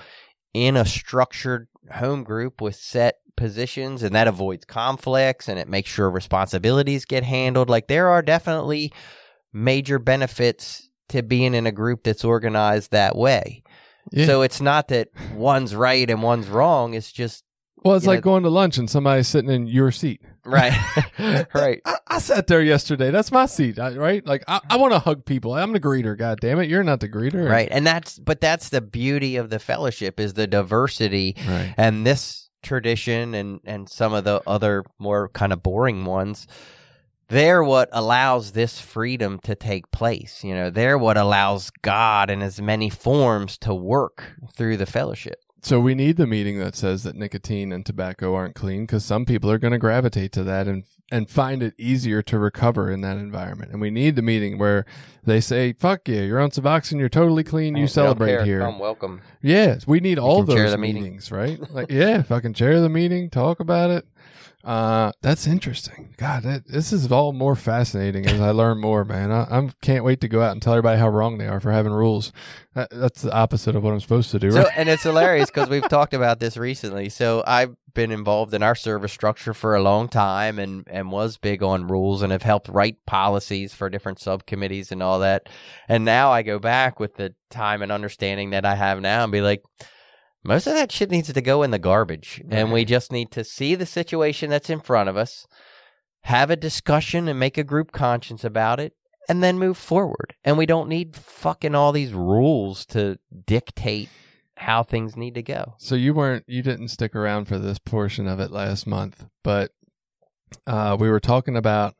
in 0.52 0.76
a 0.76 0.84
structured 0.84 1.68
home 1.92 2.24
group 2.24 2.60
with 2.60 2.76
set 2.76 3.16
positions 3.36 4.02
and 4.02 4.14
that 4.14 4.28
avoids 4.28 4.64
conflicts 4.64 5.48
and 5.48 5.58
it 5.58 5.68
makes 5.68 5.90
sure 5.90 6.08
responsibilities 6.08 7.04
get 7.04 7.24
handled 7.24 7.68
like 7.68 7.88
there 7.88 8.08
are 8.08 8.22
definitely 8.22 8.92
major 9.52 9.98
benefits 9.98 10.88
to 11.08 11.22
being 11.22 11.54
in 11.54 11.66
a 11.66 11.72
group 11.72 12.04
that's 12.04 12.24
organized 12.24 12.92
that 12.92 13.16
way. 13.16 13.62
Yeah. 14.12 14.26
So 14.26 14.42
it's 14.42 14.60
not 14.60 14.88
that 14.88 15.08
one's 15.34 15.74
right 15.74 16.08
and 16.08 16.22
one's 16.22 16.48
wrong. 16.48 16.94
It's 16.94 17.12
just 17.12 17.44
well, 17.84 17.96
it's 17.96 18.04
you 18.04 18.10
like 18.10 18.18
know- 18.20 18.22
going 18.32 18.42
to 18.44 18.50
lunch 18.50 18.78
and 18.78 18.88
somebody's 18.88 19.28
sitting 19.28 19.50
in 19.50 19.66
your 19.66 19.90
seat. 19.92 20.20
right, 20.44 20.72
right. 21.54 21.80
I, 21.84 21.96
I 22.06 22.18
sat 22.18 22.46
there 22.46 22.62
yesterday. 22.62 23.10
That's 23.10 23.30
my 23.32 23.46
seat, 23.46 23.78
right? 23.78 24.24
Like 24.26 24.44
I, 24.48 24.60
I 24.70 24.76
want 24.76 24.92
to 24.92 24.98
hug 24.98 25.24
people. 25.24 25.54
I'm 25.54 25.72
the 25.72 25.80
greeter. 25.80 26.16
God 26.16 26.38
damn 26.40 26.58
it, 26.60 26.68
you're 26.68 26.82
not 26.84 27.00
the 27.00 27.08
greeter, 27.08 27.48
Right. 27.48 27.68
And 27.70 27.86
that's 27.86 28.18
but 28.18 28.40
that's 28.40 28.68
the 28.70 28.80
beauty 28.80 29.36
of 29.36 29.50
the 29.50 29.58
fellowship 29.58 30.18
is 30.20 30.34
the 30.34 30.46
diversity 30.46 31.36
Right. 31.46 31.74
and 31.76 32.06
this 32.06 32.48
tradition 32.62 33.34
and 33.34 33.60
and 33.66 33.88
some 33.90 34.14
of 34.14 34.24
the 34.24 34.40
other 34.46 34.84
more 34.98 35.28
kind 35.28 35.52
of 35.52 35.62
boring 35.62 36.06
ones 36.06 36.46
they're 37.28 37.62
what 37.62 37.90
allows 37.92 38.52
this 38.52 38.80
freedom 38.80 39.38
to 39.40 39.54
take 39.54 39.90
place 39.90 40.42
you 40.42 40.54
know 40.54 40.70
they're 40.70 40.96
what 40.96 41.18
allows 41.18 41.70
god 41.82 42.30
in 42.30 42.40
as 42.40 42.62
many 42.62 42.88
forms 42.88 43.58
to 43.58 43.74
work 43.74 44.32
through 44.56 44.78
the 44.78 44.86
fellowship 44.86 45.38
So 45.64 45.80
we 45.80 45.94
need 45.94 46.18
the 46.18 46.26
meeting 46.26 46.58
that 46.58 46.76
says 46.76 47.04
that 47.04 47.16
nicotine 47.16 47.72
and 47.72 47.86
tobacco 47.86 48.34
aren't 48.34 48.54
clean 48.54 48.82
because 48.82 49.02
some 49.02 49.24
people 49.24 49.50
are 49.50 49.56
going 49.56 49.72
to 49.72 49.78
gravitate 49.78 50.30
to 50.32 50.44
that 50.44 50.68
and 50.68 50.84
and 51.10 51.30
find 51.30 51.62
it 51.62 51.72
easier 51.78 52.20
to 52.20 52.38
recover 52.38 52.90
in 52.90 53.00
that 53.00 53.16
environment. 53.16 53.72
And 53.72 53.80
we 53.80 53.90
need 53.90 54.14
the 54.14 54.20
meeting 54.20 54.58
where 54.58 54.84
they 55.24 55.40
say, 55.40 55.72
"Fuck 55.72 56.06
yeah, 56.06 56.20
you're 56.20 56.38
on 56.38 56.50
Suboxone, 56.50 56.98
you're 56.98 57.08
totally 57.08 57.44
clean, 57.44 57.76
you 57.76 57.84
oh, 57.84 57.86
don't 57.86 57.94
celebrate 57.94 58.44
here." 58.44 58.60
Come, 58.60 58.78
welcome 58.78 59.22
Yes, 59.40 59.86
we 59.86 60.00
need 60.00 60.18
all 60.18 60.42
those 60.42 60.72
the 60.72 60.76
meeting. 60.76 61.02
meetings, 61.02 61.32
right? 61.32 61.58
Like, 61.70 61.90
yeah, 61.90 62.20
fucking 62.20 62.52
chair 62.52 62.78
the 62.80 62.90
meeting, 62.90 63.30
talk 63.30 63.58
about 63.58 63.90
it. 63.90 64.06
Uh, 64.64 65.12
that's 65.20 65.46
interesting. 65.46 66.14
God, 66.16 66.42
that, 66.44 66.66
this 66.66 66.90
is 66.90 67.12
all 67.12 67.34
more 67.34 67.54
fascinating 67.54 68.26
as 68.26 68.40
I 68.40 68.50
learn 68.50 68.80
more, 68.80 69.04
man. 69.04 69.30
I 69.30 69.46
I'm, 69.50 69.72
can't 69.82 70.04
wait 70.04 70.22
to 70.22 70.28
go 70.28 70.40
out 70.40 70.52
and 70.52 70.62
tell 70.62 70.72
everybody 70.72 70.98
how 70.98 71.08
wrong 71.08 71.36
they 71.36 71.46
are 71.46 71.60
for 71.60 71.70
having 71.70 71.92
rules. 71.92 72.32
That, 72.74 72.88
that's 72.90 73.20
the 73.20 73.32
opposite 73.32 73.76
of 73.76 73.82
what 73.82 73.92
I'm 73.92 74.00
supposed 74.00 74.30
to 74.30 74.38
do, 74.38 74.48
Right? 74.48 74.64
So, 74.64 74.70
and 74.74 74.88
it's 74.88 75.02
hilarious 75.02 75.50
because 75.50 75.68
we've 75.68 75.88
talked 75.88 76.14
about 76.14 76.40
this 76.40 76.56
recently. 76.56 77.10
So 77.10 77.44
I've 77.46 77.76
been 77.92 78.10
involved 78.10 78.54
in 78.54 78.62
our 78.62 78.74
service 78.74 79.12
structure 79.12 79.52
for 79.52 79.76
a 79.76 79.82
long 79.82 80.08
time 80.08 80.58
and, 80.58 80.88
and 80.90 81.12
was 81.12 81.36
big 81.36 81.62
on 81.62 81.86
rules 81.86 82.22
and 82.22 82.32
have 82.32 82.42
helped 82.42 82.68
write 82.68 83.04
policies 83.04 83.74
for 83.74 83.90
different 83.90 84.18
subcommittees 84.18 84.90
and 84.90 85.02
all 85.02 85.20
that. 85.20 85.46
And 85.88 86.06
now 86.06 86.32
I 86.32 86.42
go 86.42 86.58
back 86.58 86.98
with 86.98 87.16
the 87.16 87.34
time 87.50 87.82
and 87.82 87.92
understanding 87.92 88.50
that 88.50 88.64
I 88.64 88.76
have 88.76 89.00
now 89.02 89.24
and 89.24 89.30
be 89.30 89.42
like, 89.42 89.62
most 90.44 90.66
of 90.66 90.74
that 90.74 90.92
shit 90.92 91.10
needs 91.10 91.32
to 91.32 91.40
go 91.40 91.62
in 91.62 91.70
the 91.70 91.78
garbage. 91.78 92.42
And 92.50 92.70
we 92.70 92.84
just 92.84 93.10
need 93.10 93.30
to 93.32 93.44
see 93.44 93.74
the 93.74 93.86
situation 93.86 94.50
that's 94.50 94.70
in 94.70 94.80
front 94.80 95.08
of 95.08 95.16
us, 95.16 95.46
have 96.24 96.50
a 96.50 96.56
discussion 96.56 97.28
and 97.28 97.38
make 97.38 97.58
a 97.58 97.64
group 97.64 97.92
conscience 97.92 98.44
about 98.44 98.78
it, 98.78 98.92
and 99.28 99.42
then 99.42 99.58
move 99.58 99.78
forward. 99.78 100.34
And 100.44 100.58
we 100.58 100.66
don't 100.66 100.88
need 100.88 101.16
fucking 101.16 101.74
all 101.74 101.92
these 101.92 102.12
rules 102.12 102.84
to 102.86 103.18
dictate 103.46 104.10
how 104.56 104.82
things 104.82 105.16
need 105.16 105.34
to 105.34 105.42
go. 105.42 105.74
So 105.78 105.94
you 105.94 106.14
weren't 106.14 106.44
you 106.46 106.62
didn't 106.62 106.88
stick 106.88 107.16
around 107.16 107.46
for 107.46 107.58
this 107.58 107.78
portion 107.78 108.28
of 108.28 108.38
it 108.38 108.50
last 108.50 108.86
month, 108.86 109.26
but 109.42 109.72
uh, 110.66 110.96
we 110.98 111.08
were 111.10 111.20
talking 111.20 111.56
about. 111.56 111.94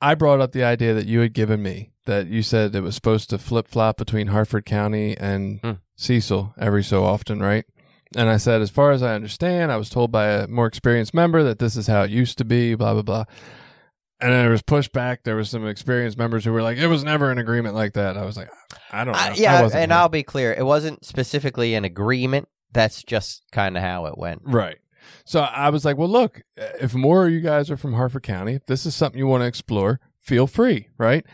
I 0.00 0.14
brought 0.14 0.40
up 0.40 0.52
the 0.52 0.64
idea 0.64 0.94
that 0.94 1.06
you 1.06 1.20
had 1.20 1.32
given 1.34 1.62
me 1.62 1.92
that 2.06 2.26
you 2.26 2.42
said 2.42 2.74
it 2.74 2.80
was 2.80 2.94
supposed 2.94 3.28
to 3.30 3.38
flip 3.38 3.66
flop 3.66 3.96
between 3.96 4.28
Harford 4.28 4.64
County 4.64 5.16
and 5.16 5.60
Hmm. 5.60 5.72
Cecil 5.96 6.54
every 6.58 6.82
so 6.82 7.04
often, 7.04 7.40
right? 7.40 7.64
And 8.16 8.28
I 8.28 8.36
said, 8.36 8.62
as 8.62 8.70
far 8.70 8.92
as 8.92 9.02
I 9.02 9.14
understand, 9.14 9.72
I 9.72 9.76
was 9.76 9.90
told 9.90 10.12
by 10.12 10.28
a 10.28 10.46
more 10.46 10.66
experienced 10.66 11.14
member 11.14 11.42
that 11.42 11.58
this 11.58 11.76
is 11.76 11.86
how 11.86 12.02
it 12.02 12.10
used 12.10 12.38
to 12.38 12.44
be, 12.44 12.74
blah 12.74 12.92
blah 12.92 13.02
blah. 13.02 13.24
And 14.20 14.32
then 14.32 14.42
there 14.42 14.50
was 14.50 14.62
pushback. 14.62 15.18
There 15.24 15.36
was 15.36 15.50
some 15.50 15.66
experienced 15.66 16.16
members 16.16 16.44
who 16.44 16.52
were 16.52 16.62
like, 16.62 16.78
"It 16.78 16.86
was 16.86 17.02
never 17.02 17.30
an 17.30 17.38
agreement 17.38 17.74
like 17.74 17.94
that." 17.94 18.16
I 18.16 18.24
was 18.24 18.36
like, 18.36 18.48
"I 18.92 19.04
don't 19.04 19.12
know." 19.12 19.18
I, 19.18 19.34
yeah, 19.36 19.68
and. 19.74 19.92
I'll 19.92 20.08
be 20.08 20.22
clear. 20.22 20.52
It 20.52 20.64
wasn't 20.64 21.04
specifically 21.04 21.74
an 21.74 21.84
agreement. 21.84 22.48
That's 22.72 23.02
just 23.02 23.42
kind 23.52 23.76
of 23.76 23.82
how 23.82 24.06
it 24.06 24.16
went. 24.16 24.42
Right. 24.44 24.78
So 25.24 25.40
I 25.40 25.70
was 25.70 25.84
like, 25.84 25.96
well, 25.96 26.08
look, 26.08 26.42
if 26.56 26.94
more 26.94 27.26
of 27.26 27.32
you 27.32 27.40
guys 27.40 27.70
are 27.70 27.76
from 27.76 27.94
Harford 27.94 28.22
County, 28.22 28.54
if 28.54 28.66
this 28.66 28.86
is 28.86 28.94
something 28.94 29.18
you 29.18 29.26
want 29.26 29.42
to 29.42 29.46
explore, 29.46 30.00
feel 30.20 30.46
free, 30.46 30.88
right? 30.98 31.24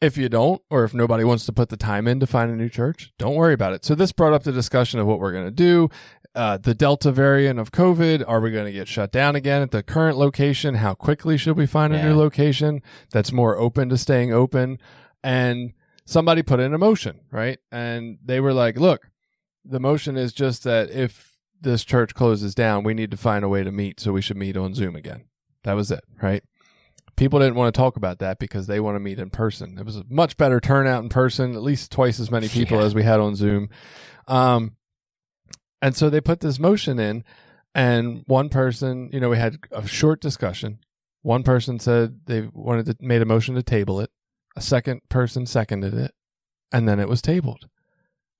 If 0.00 0.16
you 0.16 0.28
don't, 0.28 0.62
or 0.70 0.84
if 0.84 0.94
nobody 0.94 1.24
wants 1.24 1.44
to 1.46 1.52
put 1.52 1.68
the 1.68 1.76
time 1.76 2.08
in 2.08 2.20
to 2.20 2.26
find 2.26 2.50
a 2.50 2.56
new 2.56 2.68
church, 2.68 3.12
don't 3.18 3.34
worry 3.34 3.52
about 3.52 3.74
it. 3.74 3.84
So 3.84 3.94
this 3.94 4.12
brought 4.12 4.32
up 4.32 4.44
the 4.44 4.52
discussion 4.52 4.98
of 4.98 5.06
what 5.06 5.20
we're 5.20 5.32
going 5.32 5.44
to 5.44 5.50
do. 5.50 5.90
Uh, 6.34 6.56
the 6.56 6.74
Delta 6.74 7.10
variant 7.10 7.58
of 7.58 7.72
COVID, 7.72 8.22
are 8.26 8.40
we 8.40 8.52
going 8.52 8.66
to 8.66 8.72
get 8.72 8.86
shut 8.86 9.10
down 9.10 9.34
again 9.34 9.62
at 9.62 9.72
the 9.72 9.82
current 9.82 10.16
location? 10.16 10.76
How 10.76 10.94
quickly 10.94 11.36
should 11.36 11.56
we 11.56 11.66
find 11.66 11.92
a 11.92 12.02
new 12.02 12.14
location 12.16 12.82
that's 13.10 13.32
more 13.32 13.56
open 13.58 13.88
to 13.88 13.98
staying 13.98 14.32
open? 14.32 14.78
And 15.24 15.72
somebody 16.04 16.42
put 16.42 16.60
in 16.60 16.72
a 16.72 16.78
motion, 16.78 17.20
right? 17.32 17.58
And 17.72 18.18
they 18.24 18.38
were 18.38 18.52
like, 18.52 18.78
look, 18.78 19.10
the 19.64 19.80
motion 19.80 20.16
is 20.16 20.32
just 20.32 20.62
that 20.64 20.90
if 20.90 21.36
this 21.60 21.84
church 21.84 22.14
closes 22.14 22.54
down, 22.54 22.84
we 22.84 22.94
need 22.94 23.10
to 23.10 23.16
find 23.16 23.44
a 23.44 23.48
way 23.48 23.64
to 23.64 23.72
meet, 23.72 23.98
so 23.98 24.12
we 24.12 24.22
should 24.22 24.36
meet 24.36 24.56
on 24.56 24.72
Zoom 24.72 24.94
again. 24.94 25.24
That 25.64 25.74
was 25.74 25.90
it, 25.90 26.04
right? 26.22 26.42
People 27.16 27.40
didn't 27.40 27.56
want 27.56 27.74
to 27.74 27.78
talk 27.78 27.96
about 27.96 28.20
that 28.20 28.38
because 28.38 28.66
they 28.68 28.78
want 28.80 28.94
to 28.94 29.00
meet 29.00 29.18
in 29.18 29.30
person. 29.30 29.76
It 29.78 29.84
was 29.84 29.96
a 29.96 30.04
much 30.08 30.36
better 30.36 30.60
turnout 30.60 31.02
in 31.02 31.08
person, 31.10 31.54
at 31.54 31.62
least 31.62 31.90
twice 31.90 32.18
as 32.20 32.30
many 32.30 32.48
people 32.48 32.78
Yeah. 32.78 32.84
as 32.84 32.94
we 32.94 33.02
had 33.02 33.18
on 33.20 33.34
Zoom. 33.34 33.68
Um, 34.26 34.76
and 35.82 35.96
so 35.96 36.10
they 36.10 36.20
put 36.20 36.40
this 36.40 36.58
motion 36.58 36.98
in, 36.98 37.24
and 37.74 38.22
one 38.26 38.48
person, 38.48 39.10
you 39.12 39.20
know, 39.20 39.28
we 39.28 39.38
had 39.38 39.58
a 39.70 39.86
short 39.86 40.20
discussion, 40.20 40.80
One 41.22 41.42
person 41.42 41.78
said 41.78 42.20
they 42.26 42.48
wanted 42.52 42.86
to 42.86 42.96
made 43.00 43.22
a 43.22 43.26
motion 43.26 43.54
to 43.54 43.62
table 43.62 44.00
it. 44.00 44.10
A 44.56 44.60
second 44.60 45.02
person 45.08 45.46
seconded 45.46 45.94
it, 45.94 46.12
and 46.72 46.88
then 46.88 46.98
it 46.98 47.08
was 47.08 47.22
tabled. 47.22 47.68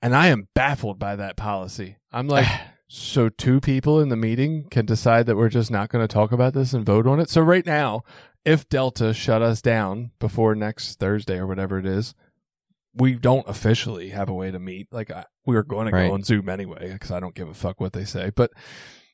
And 0.03 0.17
I 0.17 0.29
am 0.29 0.49
baffled 0.55 0.99
by 0.99 1.15
that 1.17 1.37
policy. 1.37 1.99
I'm 2.11 2.27
like, 2.27 2.47
so 2.89 3.29
two 3.29 3.61
people 3.61 4.01
in 4.01 4.09
the 4.09 4.17
meeting 4.17 4.67
can 4.71 4.87
decide 4.87 5.27
that 5.27 5.37
we're 5.37 5.49
just 5.49 5.71
not 5.71 5.91
going 5.91 6.07
to 6.07 6.13
talk 6.13 6.33
about 6.33 6.55
this 6.55 6.73
and 6.73 6.85
vote 6.85 7.07
on 7.07 7.21
it. 7.21 7.31
So 7.31 7.41
right 7.43 7.67
now, 7.67 8.03
if 8.45 8.69
Delta 8.69 9.13
shut 9.13 9.43
us 9.43 9.61
down 9.61 10.11
before 10.19 10.55
next 10.55 10.99
Thursday 10.99 11.37
or 11.37 11.47
whatever 11.47 11.79
it 11.79 11.87
is, 11.87 12.15
we 12.95 13.15
don't 13.15 13.47
officially 13.49 14.09
have 14.11 14.29
a 14.29 14.35
way 14.35 14.51
to 14.51 14.59
meet. 14.59 14.89
Like 14.93 15.11
I, 15.11 15.25
we 15.47 15.55
were 15.55 15.63
going 15.63 15.87
to 15.87 15.93
Right. 15.93 16.09
go 16.09 16.15
on 16.15 16.23
Zoom 16.25 16.49
anyway 16.49 16.93
because 16.93 17.11
I 17.11 17.21
don't 17.21 17.35
give 17.35 17.49
a 17.49 17.55
fuck 17.55 17.81
what 17.81 17.93
they 17.93 18.05
say. 18.05 18.31
But 18.35 18.51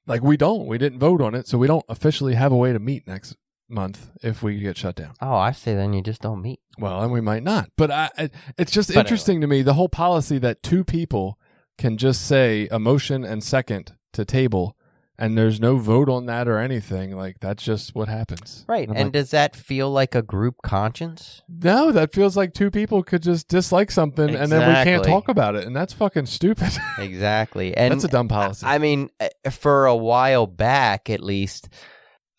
like 0.06 0.22
we 0.22 0.36
don't, 0.36 0.66
we 0.66 0.78
didn't 0.78 0.98
vote 0.98 1.20
on 1.20 1.34
it, 1.34 1.46
so 1.48 1.58
we 1.58 1.66
don't 1.66 1.84
officially 1.88 2.34
have 2.34 2.52
a 2.52 2.56
way 2.56 2.72
to 2.72 2.78
meet 2.78 3.06
next 3.06 3.36
month 3.68 4.10
if 4.22 4.42
we 4.42 4.58
get 4.60 4.76
shut 4.78 4.94
down. 4.94 5.12
Oh, 5.20 5.34
I 5.34 5.50
say 5.52 5.74
then 5.74 5.92
you 5.92 6.00
just 6.02 6.22
don't 6.22 6.40
meet. 6.40 6.60
Well, 6.78 7.02
and 7.02 7.10
we 7.12 7.20
might 7.20 7.42
not. 7.42 7.70
But 7.76 7.90
I, 7.90 8.10
I 8.16 8.30
it's 8.56 8.72
just 8.72 8.90
But 8.90 8.98
uh, 8.98 9.00
interesting 9.00 9.40
to 9.40 9.46
me 9.46 9.62
the 9.62 9.74
whole 9.74 9.88
policy 9.88 10.38
that 10.38 10.62
two 10.62 10.84
people 10.84 11.38
can 11.76 11.96
just 11.98 12.24
say 12.26 12.68
a 12.70 12.78
motion 12.78 13.24
and 13.24 13.42
second 13.42 13.94
to 14.14 14.24
table, 14.24 14.76
and 15.18 15.36
there's 15.36 15.60
no 15.60 15.76
vote 15.76 16.08
on 16.08 16.26
that 16.26 16.46
or 16.48 16.58
anything. 16.58 17.16
Like 17.16 17.40
that's 17.40 17.62
just 17.64 17.94
what 17.94 18.08
happens. 18.08 18.64
Right. 18.68 18.88
I'm 18.88 18.96
And 18.96 19.06
like, 19.06 19.12
does 19.12 19.30
that 19.30 19.56
feel 19.56 19.90
like 19.90 20.14
a 20.14 20.22
group 20.22 20.56
conscience? 20.62 21.42
no, 21.48 21.92
that 21.92 22.12
feels 22.12 22.36
like 22.36 22.52
two 22.54 22.70
people 22.70 23.02
could 23.02 23.22
just 23.22 23.48
dislike 23.48 23.90
something 23.90 24.34
and 24.34 24.50
then 24.52 24.68
we 24.68 24.84
can't 24.84 25.04
talk 25.04 25.28
about 25.28 25.54
it, 25.54 25.66
and 25.66 25.74
that's 25.74 25.92
fucking 25.92 26.26
stupid. 26.26 26.72
Exactly. 26.98 27.76
And 27.76 27.92
that's 27.92 28.04
a 28.04 28.08
dumb 28.08 28.28
policy. 28.28 28.66
I 28.66 28.78
mean, 28.78 29.10
uh, 29.20 29.50
for 29.50 29.86
a 29.86 29.94
while 29.96 30.46
back, 30.46 31.08
at 31.10 31.20
least, 31.22 31.68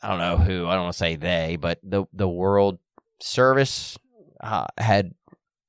I 0.01 0.09
don't 0.09 0.19
know 0.19 0.37
who. 0.37 0.67
I 0.67 0.73
don't 0.73 0.83
want 0.83 0.93
to 0.93 0.97
say 0.97 1.15
they, 1.15 1.57
but 1.59 1.79
the 1.83 2.05
the 2.13 2.27
World 2.27 2.79
Service 3.21 3.97
uh, 4.41 4.65
had 4.77 5.13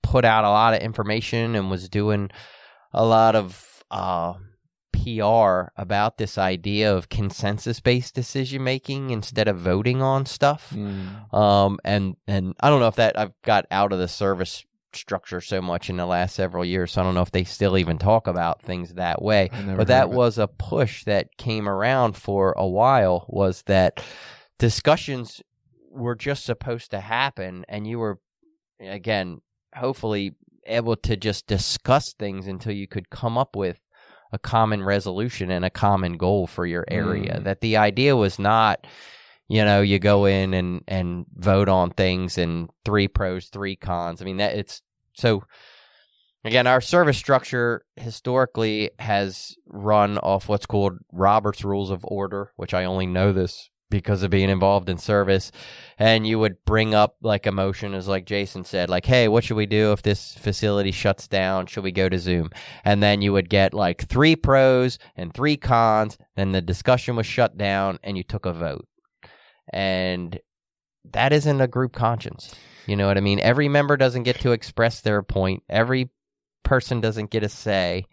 put 0.03 0.25
out 0.25 0.44
a 0.44 0.49
lot 0.51 0.75
of 0.75 0.81
information 0.81 1.55
and 1.55 1.71
was 1.71 1.88
doing 1.88 2.31
a 2.92 3.05
lot 3.05 3.37
of 3.37 3.85
uh, 3.90 4.35
PR 5.03 5.73
about 5.81 6.19
this 6.19 6.39
idea 6.39 6.95
of 6.95 7.09
consensus 7.09 7.81
based 7.81 8.15
decision 8.15 8.65
making 8.65 9.11
instead 9.11 9.49
of 9.49 9.59
voting 9.59 10.03
on 10.03 10.27
stuff. 10.27 10.73
Mm. 10.75 11.33
Um, 11.33 11.79
and 11.85 12.17
and 12.27 12.55
I 12.61 12.69
don't 12.69 12.81
know 12.81 12.89
if 12.89 12.97
that 12.97 13.19
I've 13.19 13.33
got 13.43 13.67
out 13.71 13.93
of 13.93 13.99
the 13.99 14.09
service 14.09 14.65
structure 14.95 15.41
so 15.41 15.61
much 15.61 15.91
in 15.91 15.97
the 15.97 16.07
last 16.07 16.35
several 16.35 16.65
years, 16.65 16.93
so 16.93 17.01
I 17.01 17.05
don't 17.05 17.15
know 17.15 17.23
if 17.23 17.31
they 17.31 17.45
still 17.45 17.77
even 17.79 17.99
talk 17.99 18.27
about 18.27 18.63
things 18.63 18.95
that 18.95 19.23
way. 19.23 19.51
But 19.77 19.89
that 19.89 20.11
was 20.11 20.39
a 20.39 20.49
push 20.49 21.05
that 21.05 21.37
came 21.37 21.69
around 21.69 22.17
for 22.17 22.55
a 22.57 22.67
while. 22.67 23.27
Was 23.29 23.63
that 23.63 24.03
discussions 24.59 25.43
were 25.91 26.15
just 26.15 26.45
supposed 26.45 26.91
to 26.91 27.01
happen, 27.01 27.65
and 27.69 27.87
you 27.87 27.99
were 27.99 28.19
again 28.81 29.41
hopefully 29.75 30.35
able 30.67 30.97
to 30.97 31.17
just 31.17 31.47
discuss 31.47 32.13
things 32.13 32.47
until 32.47 32.73
you 32.73 32.87
could 32.87 33.11
come 33.11 33.39
up 33.39 33.57
with 33.57 33.81
a 34.33 34.38
common 34.38 34.83
resolution 34.83 35.51
and 35.51 35.64
a 35.64 35.71
common 35.71 36.17
goal 36.17 36.47
for 36.47 36.67
your 36.67 36.85
area. 36.88 37.38
Mm. 37.38 37.45
That 37.45 37.61
the 37.61 37.77
idea 37.77 38.17
was 38.17 38.38
not, 38.38 38.87
you 39.49 39.64
know, 39.64 39.81
you 39.81 39.99
go 39.99 40.27
in 40.27 40.55
and 40.55 40.83
and 40.87 41.27
vote 41.35 41.69
on 41.69 41.91
things 41.91 42.38
and 42.38 42.69
three 42.85 43.09
pros, 43.09 43.47
three 43.49 43.77
cons. 43.77 44.21
I 44.23 44.25
mean 44.25 44.38
that 44.38 44.57
it's 44.57 44.83
so 45.14 45.45
again 46.45 46.67
our 46.67 46.81
service 46.81 47.19
structure 47.19 47.85
historically 47.97 48.91
has 48.99 49.57
run 49.67 50.19
off 50.19 50.49
what's 50.49 50.67
called 50.67 50.99
Robert's 51.12 51.64
rules 51.64 51.91
of 51.91 52.05
order, 52.05 52.53
which 52.57 52.75
I 52.75 52.85
only 52.85 53.07
know 53.07 53.33
this 53.33 53.71
because 53.90 54.22
of 54.22 54.31
being 54.31 54.51
involved 54.51 54.88
in 54.88 54.98
service. 54.98 55.51
And 55.98 56.27
you 56.27 56.38
would 56.38 56.64
bring 56.64 56.94
up 56.94 57.16
like 57.22 57.46
a 57.46 57.53
motion 57.53 57.94
as 57.94 58.09
like 58.09 58.27
Jason 58.27 58.64
said 58.64 58.88
like 58.90 59.07
hey 59.07 59.29
what 59.29 59.44
should 59.44 59.57
we 59.57 59.66
do 59.66 59.92
if 59.92 60.03
this 60.03 60.35
facility 60.35 60.92
shuts 60.92 61.29
down? 61.29 61.66
Should 61.66 61.85
we 61.85 61.92
go 61.92 62.09
to 62.09 62.18
Zoom? 62.18 62.51
And 62.85 63.03
then 63.03 63.22
you 63.22 63.33
would 63.33 63.48
get 63.48 63.74
like 63.74 64.07
three 64.07 64.37
pros 64.37 64.98
and 65.16 65.33
three 65.33 65.57
cons. 65.57 66.18
Then 66.37 66.53
the 66.53 66.62
discussion 66.62 67.16
was 67.16 67.27
shut 67.27 67.57
down 67.57 67.98
and 68.03 68.16
you 68.16 68.22
took 68.22 68.46
a 68.46 68.53
vote. 68.53 68.87
And 69.72 70.38
that 71.12 71.33
isn't 71.33 71.61
a 71.61 71.68
group 71.68 71.92
conscience. 71.92 72.55
You 72.87 72.96
know 72.96 73.07
what 73.07 73.18
I 73.18 73.20
mean? 73.20 73.40
Every 73.40 73.68
member 73.68 73.96
doesn't 73.96 74.22
get 74.22 74.40
to 74.40 74.53
express 74.53 75.01
their 75.01 75.22
point. 75.22 75.62
Every 75.68 76.11
person 76.64 77.01
doesn't 77.01 77.31
get 77.31 77.42
a 77.42 77.48
say 77.48 78.05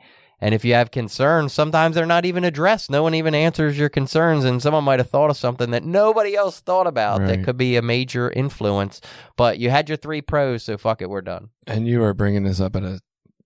and 0.42 0.54
if 0.54 0.66
you 0.66 0.74
have 0.74 0.92
concerns, 0.92 1.54
sometimes 1.54 1.96
they're 1.96 2.06
not 2.06 2.26
even 2.26 2.44
addressed. 2.44 2.90
No 2.90 3.04
one 3.04 3.16
even 3.16 3.34
answers 3.34 3.78
your 3.78 3.90
concerns, 3.90 4.44
and 4.44 4.62
someone 4.62 4.84
might 4.84 5.00
have 5.00 5.10
thought 5.10 5.30
of 5.30 5.38
something 5.38 5.72
that 5.72 5.84
nobody 5.84 6.36
else 6.36 6.60
thought 6.60 6.88
about 6.88 7.22
that 7.22 7.44
could 7.44 7.58
be 7.58 7.76
a 7.76 7.82
major 7.82 8.30
influence. 8.32 9.02
But 9.38 9.60
you 9.60 9.70
had 9.70 9.90
your 9.90 9.98
three 9.98 10.22
pros, 10.22 10.64
so 10.64 10.78
fuck 10.78 11.02
it, 11.02 11.10
we're 11.10 11.22
done. 11.22 11.50
And 11.68 11.88
you 11.88 12.04
are 12.04 12.14
bringing 12.14 12.44
this 12.44 12.60
up 12.60 12.76
at 12.76 12.84
a 12.84 13.02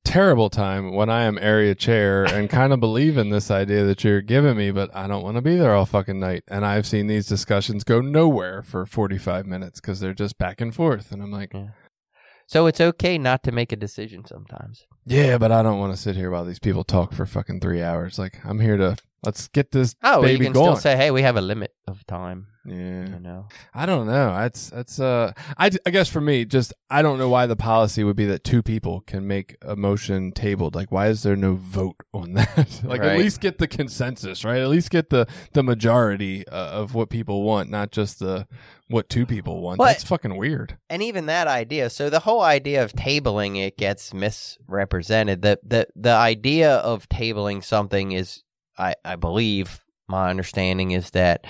terrible 0.06 0.50
time 0.50 0.92
when 0.94 1.10
I 1.10 1.24
am 1.24 1.38
area 1.38 1.76
chair 1.76 2.24
and 2.24 2.50
kind 2.50 2.74
of 2.74 2.80
believe 2.88 3.18
in 3.18 3.30
this 3.30 3.52
idea 3.52 3.84
that 3.84 4.04
you're 4.04 4.22
giving 4.22 4.58
me, 4.58 4.72
but 4.72 4.94
I 4.96 5.08
don't 5.08 5.24
want 5.24 5.36
to 5.36 5.42
be 5.42 5.56
there 5.56 5.76
all 5.76 5.86
fucking 5.86 6.20
night. 6.20 6.44
And 6.48 6.66
I've 6.66 6.88
seen 6.88 7.08
these 7.08 7.28
discussions 7.28 7.84
go 7.84 8.02
nowhere 8.02 8.64
for 8.64 8.86
45 8.86 9.46
minutes 9.46 9.80
because 9.80 10.00
they're 10.00 10.14
just 10.14 10.38
back 10.38 10.62
and 10.62 10.74
forth. 10.74 11.12
And 11.12 11.22
I'm 11.22 11.32
like, 11.32 11.54
So 12.48 12.66
it's 12.66 12.82
okay 12.82 13.18
not 13.20 13.44
to 13.44 13.52
make 13.52 13.72
a 13.72 13.76
decision 13.76 14.26
sometimes. 14.26 14.86
Yeah, 15.06 15.38
but 15.38 15.52
I 15.52 15.64
don't 15.64 15.80
want 15.80 15.94
to 15.94 15.98
sit 16.02 16.16
here 16.16 16.30
while 16.32 16.46
these 16.46 16.60
people 16.60 16.84
talk 16.84 17.14
for 17.14 17.26
fucking 17.26 17.60
three 17.62 17.82
hours. 17.82 18.20
Like, 18.20 18.44
I'm 18.46 18.60
here 18.60 18.78
to, 18.78 18.96
let's 19.24 19.48
get 19.48 19.72
this 19.72 19.96
Oh, 20.04 20.22
baby 20.22 20.34
you 20.34 20.44
can 20.46 20.54
going. 20.54 20.66
still 20.76 20.82
say, 20.82 20.96
"Hey, 20.96 21.12
we 21.12 21.22
have 21.24 21.36
a 21.38 21.42
limit 21.42 21.74
of 21.88 22.06
time." 22.08 22.48
yeah. 22.66 23.08
You 23.08 23.20
know, 23.20 23.48
I 23.74 23.86
don't 23.88 24.06
know. 24.06 24.36
That's 24.36 24.70
that's 24.70 25.00
uh 25.00 25.32
I, 25.58 25.72
I 25.86 25.90
guess 25.90 26.08
for 26.10 26.22
me 26.22 26.46
just 26.46 26.72
I 26.90 27.02
don't 27.02 27.18
know 27.18 27.30
why 27.30 27.48
the 27.48 27.56
policy 27.56 28.04
would 28.04 28.18
be 28.18 28.26
that 28.28 28.44
two 28.44 28.62
people 28.62 29.02
can 29.08 29.26
make 29.28 29.56
a 29.64 29.76
motion 29.76 30.32
tabled. 30.34 30.76
Like 30.76 30.92
why 30.92 31.08
is 31.08 31.24
there 31.24 31.38
no 31.38 31.56
vote 31.56 31.96
on 32.14 32.34
that? 32.36 32.82
like 32.84 33.02
at 33.02 33.18
least 33.18 33.40
get 33.42 33.58
the 33.58 33.68
consensus, 33.68 34.44
right? 34.46 34.60
At 34.62 34.68
least 34.70 34.92
get 34.92 35.10
the 35.10 35.26
the 35.54 35.64
majority 35.64 36.48
uh, 36.48 36.70
of 36.82 36.94
what 36.94 37.10
people 37.10 37.42
want, 37.44 37.72
not 37.72 37.92
just 37.92 38.20
the 38.20 38.46
what 38.88 39.10
two 39.10 39.26
people 39.26 39.62
want. 39.62 39.78
But- 39.80 39.86
That's 39.86 40.04
fucking 40.04 40.36
weird. 40.36 40.78
and 40.92 41.02
even 41.02 41.26
that 41.28 41.48
idea. 41.48 41.90
So 41.90 42.10
the 42.12 42.20
whole 42.20 42.42
idea 42.42 42.84
of 42.84 42.92
tabling 42.94 43.58
it 43.58 43.78
gets 43.78 44.14
misrepresented. 44.14 44.89
The 44.90 45.60
the 45.64 45.88
the 45.96 46.12
idea 46.12 46.76
of 46.78 47.10
tabling 47.10 47.64
something 47.64 48.12
is, 48.12 48.44
I 48.78 48.96
I 49.04 49.16
believe 49.16 49.86
my 50.08 50.30
understanding 50.30 50.92
is 50.92 51.12
that 51.12 51.46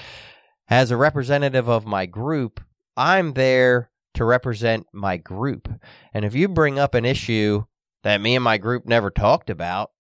as 0.67 0.91
a 0.91 0.97
representative 0.97 1.67
of 1.67 1.85
my 1.85 2.05
group, 2.05 2.61
I'm 2.95 3.33
there 3.33 3.89
to 4.15 4.25
represent 4.25 4.87
my 4.93 5.17
group. 5.17 5.69
And 6.13 6.25
if 6.25 6.35
you 6.35 6.47
bring 6.47 6.77
up 6.77 6.93
an 6.93 7.05
issue 7.05 7.63
that 8.03 8.21
me 8.21 8.35
and 8.35 8.43
my 8.43 8.57
group 8.57 8.85
never 8.85 9.09
talked 9.09 9.49
about, 9.49 9.91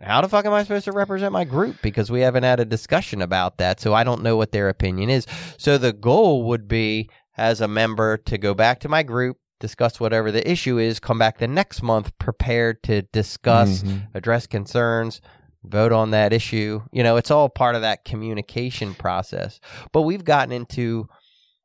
how 0.00 0.20
the 0.20 0.28
fuck 0.28 0.46
am 0.46 0.52
I 0.52 0.62
supposed 0.62 0.84
to 0.84 0.92
represent 0.92 1.32
my 1.32 1.44
group? 1.44 1.76
Because 1.82 2.10
we 2.10 2.20
haven't 2.20 2.44
had 2.44 2.60
a 2.60 2.64
discussion 2.64 3.20
about 3.20 3.58
that, 3.58 3.80
so 3.80 3.92
I 3.92 4.04
don't 4.04 4.22
know 4.22 4.36
what 4.36 4.52
their 4.52 4.68
opinion 4.68 5.10
is. 5.10 5.26
So 5.58 5.78
the 5.78 5.92
goal 5.92 6.44
would 6.44 6.68
be 6.68 7.10
as 7.36 7.60
a 7.60 7.68
member 7.68 8.16
to 8.16 8.38
go 8.38 8.54
back 8.54 8.80
to 8.80 8.88
my 8.88 9.02
group, 9.02 9.38
discuss 9.60 10.00
whatever 10.00 10.32
the 10.32 10.48
issue 10.50 10.78
is, 10.78 10.98
come 10.98 11.18
back 11.18 11.38
the 11.38 11.46
next 11.48 11.82
month 11.82 12.16
prepared 12.18 12.82
to 12.84 13.02
discuss, 13.02 13.82
Mhm. 13.82 14.08
address 14.14 14.46
concerns, 14.46 15.20
vote 15.62 15.92
on 15.92 16.10
that 16.10 16.32
issue. 16.32 16.80
You 16.90 17.02
know, 17.02 17.16
it's 17.16 17.30
all 17.30 17.48
part 17.48 17.74
of 17.76 17.82
that 17.82 18.04
communication 18.04 18.94
process. 18.94 19.60
But 19.92 20.02
we've 20.02 20.24
gotten 20.24 20.52
into 20.52 21.06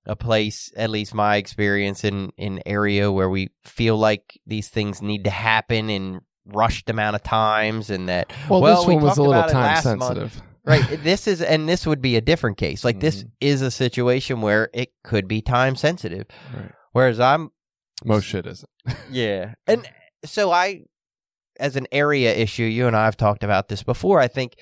a 0.05 0.15
place, 0.15 0.71
at 0.77 0.89
least 0.91 1.13
my 1.15 1.37
experience 1.37 2.03
in 2.03 2.31
in 2.37 2.61
area 2.65 3.11
where 3.11 3.29
we 3.29 3.49
feel 3.63 3.97
like 3.97 4.39
these 4.45 4.67
things 4.69 5.01
need 5.01 5.23
to 5.23 5.31
happen 5.31 5.89
in 5.89 6.21
rushed 6.45 6.89
amount 6.91 7.15
of 7.15 7.23
times 7.23 7.89
and 7.89 8.07
that 8.07 8.31
Well, 8.47 8.61
well, 8.61 8.75
this 8.81 8.87
we 8.87 8.93
one 8.95 9.03
was 9.03 9.17
a 9.17 9.23
little 9.23 9.41
time 9.43 9.53
last 9.63 9.85
month. 9.85 10.01
sensitive. 10.03 10.41
right 10.63 10.83
this 11.03 11.27
is 11.27 11.41
and 11.41 11.67
this 11.67 11.87
would 11.87 12.01
be 12.03 12.15
a 12.17 12.21
different 12.21 12.57
case 12.57 12.83
like 12.83 12.99
this 12.99 13.23
Mhm. 13.23 13.31
is 13.41 13.61
a 13.63 13.71
situation 13.71 14.41
where 14.41 14.69
it 14.71 14.89
could 15.03 15.27
be 15.27 15.41
time 15.41 15.75
sensitive 15.75 16.27
Right. 16.55 16.71
whereas 16.91 17.19
i'm 17.19 17.49
Most 18.03 18.25
shit 18.25 18.45
isn't. 18.45 18.69
yeah 19.09 19.53
and 19.67 19.87
so 20.25 20.51
i 20.51 20.81
as 21.59 21.75
an 21.75 21.87
area 21.91 22.33
issue 22.33 22.63
you 22.63 22.87
and 22.87 22.95
i 22.95 23.05
have 23.05 23.15
talked 23.17 23.43
about 23.43 23.67
this 23.69 23.83
before 23.83 24.19
i 24.19 24.27
think 24.27 24.55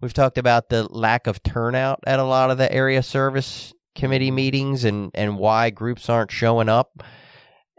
we've 0.00 0.12
talked 0.12 0.38
about 0.38 0.68
the 0.68 0.84
lack 0.92 1.26
of 1.26 1.42
turnout 1.42 2.00
at 2.06 2.18
a 2.18 2.24
lot 2.24 2.50
of 2.50 2.58
the 2.58 2.70
area 2.72 3.02
service 3.02 3.72
committee 3.94 4.30
meetings 4.30 4.84
and 4.84 5.10
and 5.14 5.38
why 5.38 5.70
groups 5.70 6.08
aren't 6.08 6.30
showing 6.30 6.68
up 6.68 7.02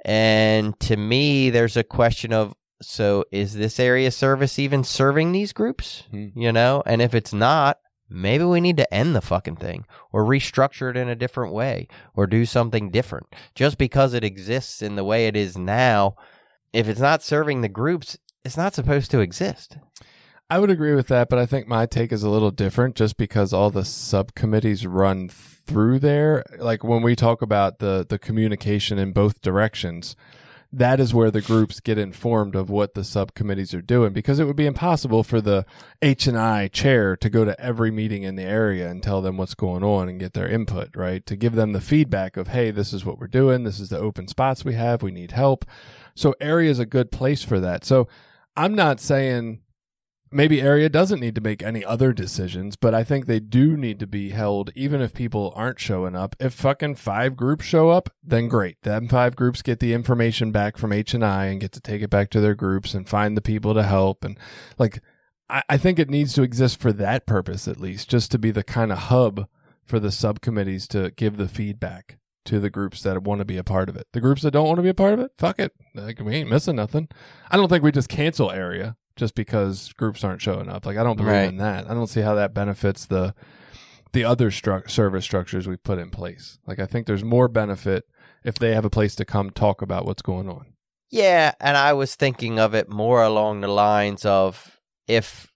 and 0.03 0.79
to 0.79 0.95
me 0.97 1.49
there's 1.49 1.77
a 1.77 1.83
question 1.83 2.31
of 2.33 2.53
so 2.81 3.23
is 3.31 3.53
this 3.53 3.79
area 3.79 4.11
service 4.11 4.57
even 4.59 4.83
serving 4.83 5.31
these 5.31 5.53
groups 5.53 6.03
Hmm. 6.11 6.27
you 6.35 6.51
know 6.51 6.81
and 6.85 7.01
if 7.01 7.13
it's 7.13 7.33
not 7.33 7.77
maybe 8.09 8.43
we 8.43 8.61
need 8.61 8.77
to 8.77 8.93
end 8.93 9.15
the 9.15 9.21
fucking 9.21 9.55
thing 9.55 9.85
or 10.11 10.23
restructure 10.23 10.89
it 10.89 10.97
in 10.97 11.09
a 11.09 11.15
different 11.15 11.53
way 11.53 11.87
or 12.13 12.27
do 12.27 12.45
something 12.45 12.91
different 12.91 13.27
just 13.53 13.77
because 13.77 14.13
it 14.13 14.23
exists 14.23 14.81
in 14.81 14.95
the 14.95 15.03
way 15.03 15.27
it 15.27 15.35
is 15.35 15.57
now 15.57 16.15
if 16.73 16.87
it's 16.87 16.99
not 16.99 17.23
serving 17.23 17.61
the 17.61 17.69
groups 17.69 18.17
it's 18.43 18.57
not 18.57 18.73
supposed 18.75 19.09
to 19.11 19.19
exist 19.19 19.77
I 20.47 20.59
would 20.59 20.69
agree 20.69 20.93
with 20.93 21.07
that, 21.07 21.27
but 21.27 21.39
I 21.39 21.47
think 21.47 21.67
my 21.67 21.87
take 21.87 22.11
is 22.11 22.21
a 22.21 22.29
little 22.29 22.51
different 22.51 22.95
just 22.95 23.17
because 23.17 23.51
all 23.51 23.71
the 23.71 23.83
subcommittees 23.83 24.85
run 24.85 25.27
through 25.27 25.97
there. 25.99 26.43
Like 26.59 26.83
when 26.83 27.01
we 27.01 27.15
talk 27.15 27.41
about 27.41 27.79
the 27.79 28.05
the 28.07 28.19
communication 28.19 28.99
in 28.99 29.11
both 29.11 29.41
directions, 29.41 30.15
that 30.77 30.99
is 30.99 31.13
where 31.13 31.31
the 31.31 31.41
groups 31.41 31.79
get 31.79 31.97
informed 31.97 32.53
of 32.53 32.69
what 32.69 32.95
the 32.95 33.03
subcommittees 33.03 33.73
are 33.73 33.81
doing 33.81 34.11
because 34.11 34.39
it 34.39 34.43
would 34.43 34.57
be 34.57 34.65
impossible 34.65 35.23
for 35.23 35.39
the 35.39 35.65
H&I 36.01 36.67
chair 36.67 37.15
to 37.15 37.29
go 37.29 37.45
to 37.45 37.59
every 37.61 37.91
meeting 37.91 38.23
in 38.23 38.35
the 38.35 38.43
area 38.43 38.89
and 38.89 39.01
tell 39.01 39.21
them 39.21 39.37
what's 39.37 39.55
going 39.55 39.83
on 39.83 40.09
and 40.09 40.19
get 40.19 40.33
their 40.33 40.49
input, 40.49 40.89
right? 40.93 41.25
To 41.27 41.37
give 41.37 41.55
them 41.55 41.71
the 41.71 41.79
feedback 41.79 42.35
of, 42.35 42.49
"Hey, 42.49 42.71
this 42.71 42.91
is 42.91 43.05
what 43.05 43.19
we're 43.19 43.27
doing. 43.27 43.63
This 43.63 43.79
is 43.79 43.87
the 43.87 43.99
open 43.99 44.27
spots 44.27 44.65
we 44.65 44.73
have. 44.73 45.01
We 45.01 45.11
need 45.11 45.31
help." 45.31 45.63
So 46.13 46.35
area 46.41 46.69
is 46.69 46.79
a 46.79 46.85
good 46.85 47.09
place 47.09 47.41
for 47.41 47.61
that. 47.61 47.85
So 47.85 48.09
I'm 48.57 48.75
not 48.75 48.99
saying 48.99 49.59
maybe 50.31 50.61
area 50.61 50.89
doesn't 50.89 51.19
need 51.19 51.35
to 51.35 51.41
make 51.41 51.63
any 51.63 51.83
other 51.83 52.13
decisions, 52.13 52.75
but 52.75 52.93
I 52.93 53.03
think 53.03 53.25
they 53.25 53.39
do 53.39 53.77
need 53.77 53.99
to 53.99 54.07
be 54.07 54.29
held 54.29 54.71
even 54.75 55.01
if 55.01 55.13
people 55.13 55.53
aren't 55.55 55.79
showing 55.79 56.15
up. 56.15 56.35
If 56.39 56.53
fucking 56.53 56.95
five 56.95 57.35
groups 57.35 57.65
show 57.65 57.89
up, 57.89 58.09
then 58.23 58.47
great. 58.47 58.81
Them 58.81 59.07
five 59.07 59.35
groups 59.35 59.61
get 59.61 59.79
the 59.79 59.93
information 59.93 60.51
back 60.51 60.77
from 60.77 60.91
H 60.91 61.13
and 61.13 61.23
I 61.23 61.45
and 61.45 61.61
get 61.61 61.71
to 61.73 61.81
take 61.81 62.01
it 62.01 62.09
back 62.09 62.29
to 62.31 62.41
their 62.41 62.55
groups 62.55 62.93
and 62.93 63.07
find 63.07 63.37
the 63.37 63.41
people 63.41 63.73
to 63.73 63.83
help 63.83 64.23
and 64.23 64.37
like 64.77 65.01
I, 65.49 65.63
I 65.69 65.77
think 65.77 65.99
it 65.99 66.09
needs 66.09 66.33
to 66.33 66.43
exist 66.43 66.79
for 66.79 66.91
that 66.93 67.25
purpose 67.25 67.67
at 67.67 67.79
least, 67.79 68.09
just 68.09 68.31
to 68.31 68.39
be 68.39 68.51
the 68.51 68.63
kind 68.63 68.91
of 68.91 68.97
hub 68.97 69.47
for 69.83 69.99
the 69.99 70.11
subcommittees 70.11 70.87
to 70.89 71.11
give 71.11 71.37
the 71.37 71.47
feedback 71.47 72.17
to 72.45 72.59
the 72.59 72.69
groups 72.69 73.01
that 73.03 73.23
want 73.23 73.39
to 73.39 73.45
be 73.45 73.57
a 73.57 73.63
part 73.63 73.89
of 73.89 73.95
it. 73.95 74.07
The 74.13 74.21
groups 74.21 74.43
that 74.43 74.51
don't 74.51 74.67
want 74.67 74.77
to 74.77 74.83
be 74.83 74.89
a 74.89 74.95
part 74.95 75.13
of 75.13 75.19
it, 75.19 75.31
fuck 75.37 75.59
it. 75.59 75.73
Like 75.93 76.19
we 76.19 76.35
ain't 76.35 76.49
missing 76.49 76.75
nothing. 76.75 77.09
I 77.49 77.57
don't 77.57 77.69
think 77.69 77.83
we 77.83 77.91
just 77.91 78.09
cancel 78.09 78.51
area 78.51 78.97
just 79.15 79.35
because 79.35 79.93
groups 79.93 80.23
aren't 80.23 80.41
showing 80.41 80.69
up. 80.69 80.85
Like 80.85 80.97
I 80.97 81.03
don't 81.03 81.15
believe 81.17 81.31
Right. 81.31 81.49
in 81.49 81.57
that. 81.57 81.89
I 81.89 81.93
don't 81.93 82.07
see 82.07 82.21
how 82.21 82.35
that 82.35 82.53
benefits 82.53 83.05
the 83.05 83.33
the 84.13 84.23
other 84.23 84.49
stru- 84.49 84.89
service 84.89 85.25
structures 85.25 85.67
we've 85.67 85.83
put 85.83 85.99
in 85.99 86.09
place. 86.09 86.57
Like 86.65 86.79
I 86.79 86.85
think 86.85 87.05
there's 87.05 87.23
more 87.23 87.47
benefit 87.47 88.03
if 88.45 88.55
they 88.55 88.73
have 88.73 88.85
a 88.85 88.89
place 88.89 89.15
to 89.15 89.25
come 89.25 89.49
talk 89.49 89.81
about 89.81 90.05
what's 90.05 90.21
going 90.21 90.47
on. 90.49 90.67
Yeah, 91.11 91.53
and 91.59 91.75
I 91.77 91.93
was 91.93 92.15
thinking 92.15 92.57
of 92.59 92.73
it 92.73 92.89
more 92.89 93.23
along 93.23 93.61
the 93.61 93.67
lines 93.67 94.25
of 94.25 94.79
if 95.07 95.51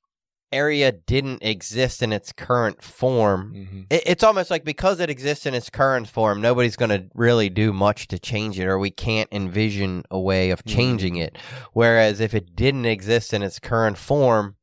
area 0.51 0.91
didn't 0.91 1.43
exist 1.43 2.01
in 2.01 2.12
its 2.12 2.31
current 2.31 2.83
form, 2.83 3.53
Mm-hmm. 3.55 3.81
it, 3.89 4.03
it's 4.05 4.23
almost 4.23 4.49
like 4.49 4.63
because 4.63 4.99
it 4.99 5.09
exists 5.09 5.45
in 5.45 5.53
its 5.53 5.69
current 5.69 6.07
form, 6.07 6.41
nobody's 6.41 6.75
going 6.75 6.89
to 6.89 7.05
really 7.13 7.49
do 7.49 7.71
much 7.73 8.07
to 8.09 8.19
change 8.19 8.59
it, 8.59 8.65
or 8.65 8.77
we 8.79 8.91
can't 8.91 9.29
envision 9.31 10.03
a 10.09 10.19
way 10.19 10.49
of 10.49 10.63
changing 10.65 11.15
it. 11.15 11.38
Whereas 11.73 12.19
if 12.19 12.33
it 12.33 12.55
didn't 12.55 12.85
exist 12.85 13.33
in 13.33 13.43
its 13.43 13.59
current 13.59 13.97
form, 13.97 14.55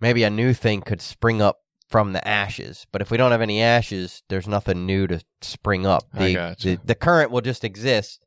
maybe 0.00 0.22
a 0.24 0.30
new 0.30 0.52
thing 0.52 0.80
could 0.80 1.00
spring 1.00 1.40
up 1.40 1.58
from 1.88 2.12
the 2.12 2.26
ashes. 2.26 2.86
But 2.90 3.02
if 3.02 3.10
we 3.10 3.16
don't 3.18 3.32
have 3.32 3.42
any 3.42 3.60
ashes, 3.60 4.22
there's 4.28 4.48
nothing 4.48 4.86
new 4.86 5.06
to 5.08 5.20
spring 5.42 5.86
up. 5.86 6.04
The, 6.14 6.34
gotcha. 6.34 6.68
the, 6.68 6.80
the 6.84 6.94
current 6.94 7.30
will 7.30 7.42
just 7.42 7.64
exist, 7.64 8.24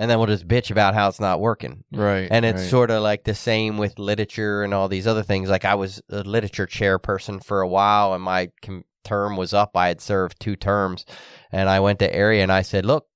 and 0.00 0.10
then 0.10 0.18
we'll 0.18 0.26
just 0.26 0.48
bitch 0.48 0.70
about 0.70 0.94
how 0.94 1.08
it's 1.08 1.20
not 1.20 1.40
working. 1.40 1.84
Right. 1.92 2.26
And 2.30 2.46
it's 2.46 2.62
right. 2.62 2.70
sort 2.70 2.90
of 2.90 3.02
like 3.02 3.24
the 3.24 3.34
same 3.34 3.76
with 3.76 3.98
literature 3.98 4.62
and 4.62 4.72
all 4.72 4.88
these 4.88 5.06
other 5.06 5.22
things. 5.22 5.50
Like 5.50 5.66
I 5.66 5.74
was 5.74 6.00
a 6.08 6.22
literature 6.22 6.66
chairperson 6.66 7.44
for 7.44 7.60
a 7.60 7.68
while, 7.68 8.14
and 8.14 8.24
my 8.24 8.50
com- 8.62 8.86
term 9.04 9.36
was 9.36 9.52
up. 9.52 9.76
I 9.76 9.88
had 9.88 10.00
served 10.00 10.40
two 10.40 10.56
terms, 10.56 11.04
and 11.52 11.68
I 11.68 11.80
went 11.80 11.98
to 11.98 12.14
area 12.14 12.42
and 12.42 12.50
I 12.50 12.62
said, 12.62 12.86
"Look, 12.86 13.08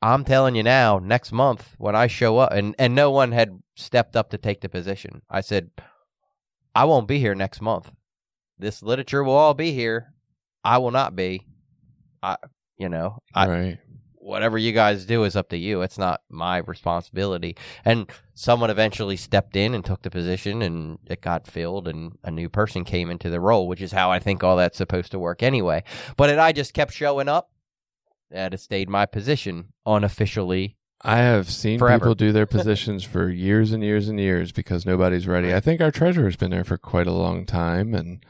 I'm 0.00 0.24
telling 0.24 0.54
you 0.54 0.62
now, 0.62 0.98
next 0.98 1.32
month 1.32 1.74
when 1.76 1.94
I 1.94 2.06
show 2.06 2.38
up, 2.38 2.50
and 2.50 2.74
and 2.78 2.94
no 2.94 3.10
one 3.10 3.32
had 3.32 3.50
stepped 3.74 4.16
up 4.16 4.30
to 4.30 4.38
take 4.38 4.62
the 4.62 4.70
position. 4.70 5.20
I 5.28 5.42
said, 5.42 5.70
I 6.74 6.86
won't 6.86 7.08
be 7.08 7.18
here 7.18 7.34
next 7.34 7.60
month. 7.60 7.92
This 8.58 8.82
literature 8.82 9.22
will 9.22 9.34
all 9.34 9.52
be 9.52 9.72
here. 9.72 10.14
I 10.64 10.78
will 10.78 10.92
not 10.92 11.14
be. 11.14 11.46
I, 12.22 12.36
you 12.78 12.88
know, 12.88 13.18
I, 13.34 13.48
right. 13.48 13.78
Whatever 14.26 14.58
you 14.58 14.72
guys 14.72 15.06
do 15.06 15.22
is 15.22 15.36
up 15.36 15.48
to 15.50 15.56
you. 15.56 15.82
It's 15.82 15.98
not 15.98 16.20
my 16.28 16.58
responsibility. 16.58 17.56
And 17.84 18.10
someone 18.34 18.70
eventually 18.70 19.16
stepped 19.16 19.54
in 19.54 19.72
and 19.72 19.84
took 19.84 20.02
the 20.02 20.10
position, 20.10 20.62
and 20.62 20.98
it 21.06 21.20
got 21.20 21.46
filled, 21.46 21.86
and 21.86 22.18
a 22.24 22.30
new 22.30 22.48
person 22.48 22.84
came 22.84 23.08
into 23.08 23.30
the 23.30 23.40
role, 23.40 23.68
which 23.68 23.80
is 23.80 23.92
how 23.92 24.10
I 24.10 24.18
think 24.18 24.42
all 24.42 24.56
that's 24.56 24.76
supposed 24.76 25.12
to 25.12 25.18
work 25.18 25.42
anyway. 25.42 25.84
But 26.16 26.30
it, 26.30 26.38
I 26.38 26.52
just 26.52 26.74
kept 26.74 26.92
showing 26.92 27.28
up, 27.28 27.50
and 28.30 28.52
it 28.52 28.60
stayed 28.60 28.90
my 28.90 29.06
position 29.06 29.72
unofficially. 29.86 30.76
I 31.02 31.18
have 31.18 31.48
seen 31.48 31.78
Forever. 31.78 32.00
people 32.06 32.14
do 32.16 32.32
their 32.32 32.46
positions 32.56 33.04
for 33.04 33.28
years 33.28 33.70
and 33.70 33.82
years 33.84 34.08
and 34.08 34.18
years 34.18 34.50
because 34.50 34.84
nobody's 34.84 35.28
ready. 35.28 35.54
I 35.54 35.60
think 35.60 35.80
our 35.80 35.92
treasurer's 35.92 36.36
been 36.36 36.50
there 36.50 36.64
for 36.64 36.78
quite 36.78 37.06
a 37.06 37.12
long 37.12 37.46
time, 37.46 37.94
and 37.94 38.24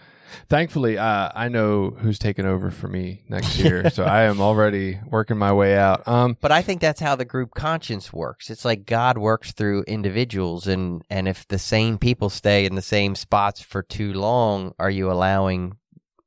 thankfully, 0.49 0.99
uh, 0.99 1.31
I 1.35 1.49
know 1.49 1.91
who's 1.91 2.19
taking 2.19 2.45
over 2.47 2.71
for 2.71 2.89
me 2.89 3.23
next 3.29 3.59
year. 3.59 3.91
so 3.91 4.05
I 4.05 4.23
am 4.23 4.41
already 4.41 4.99
working 5.11 5.39
my 5.39 5.53
way 5.53 5.77
out. 5.77 6.07
Um, 6.07 6.37
But 6.41 6.53
I 6.53 6.63
think 6.63 6.81
that's 6.81 7.01
how 7.01 7.17
the 7.17 7.25
group 7.25 7.55
conscience 7.55 8.13
works. 8.13 8.51
It's 8.51 8.65
like 8.65 8.87
God 8.87 9.19
works 9.19 9.53
through 9.53 9.83
individuals, 9.85 10.67
and 10.67 11.03
and 11.11 11.29
if 11.29 11.47
the 11.49 11.59
same 11.59 11.99
people 11.99 12.31
stay 12.31 12.65
in 12.65 12.75
the 12.75 12.83
same 12.83 13.15
spots 13.15 13.61
for 13.61 13.83
too 13.83 14.13
long, 14.13 14.73
are 14.79 14.91
you 14.91 15.11
allowing 15.11 15.77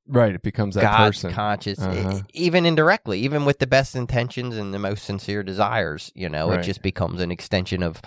right, 0.08 0.34
it 0.34 0.42
becomes 0.42 0.74
that 0.76 0.82
God's 0.82 1.18
person. 1.18 1.32
conscious, 1.32 1.80
Uh-huh. 1.80 2.22
even 2.34 2.66
indirectly, 2.66 3.20
even 3.20 3.46
with 3.46 3.60
the 3.60 3.68
best 3.68 3.96
intentions 3.96 4.58
and 4.58 4.74
the 4.74 4.80
most 4.80 5.04
sincere 5.06 5.44
desires. 5.44 6.12
You 6.16 6.30
know, 6.30 6.50
Right. 6.50 6.60
it 6.62 6.64
just 6.64 6.82
becomes 6.82 7.22
an 7.22 7.32
extension 7.32 7.84
of 7.84 8.02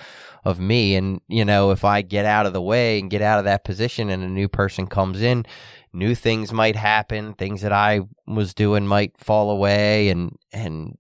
of 0.44 0.59
me. 0.59 0.96
And 0.96 1.20
you 1.28 1.44
know, 1.44 1.70
if 1.70 1.85
I 1.85 2.02
get 2.02 2.24
out 2.24 2.46
of 2.46 2.52
the 2.52 2.61
way 2.62 2.98
and 2.98 3.09
get 3.11 3.22
out 3.22 3.38
of 3.38 3.44
that 3.44 3.64
position, 3.64 4.11
and 4.11 4.22
a 4.24 4.28
new 4.28 4.48
person 4.48 4.87
comes 4.88 5.22
in, 5.22 5.46
new 5.92 6.14
things 6.14 6.52
might 6.52 6.76
happen. 6.76 7.35
Things 7.35 7.62
that 7.62 7.72
I 7.72 8.00
was 8.26 8.55
doing 8.55 8.87
might 8.87 9.16
fall 9.18 9.50
away, 9.50 10.09
and 10.09 10.37
and 10.52 10.96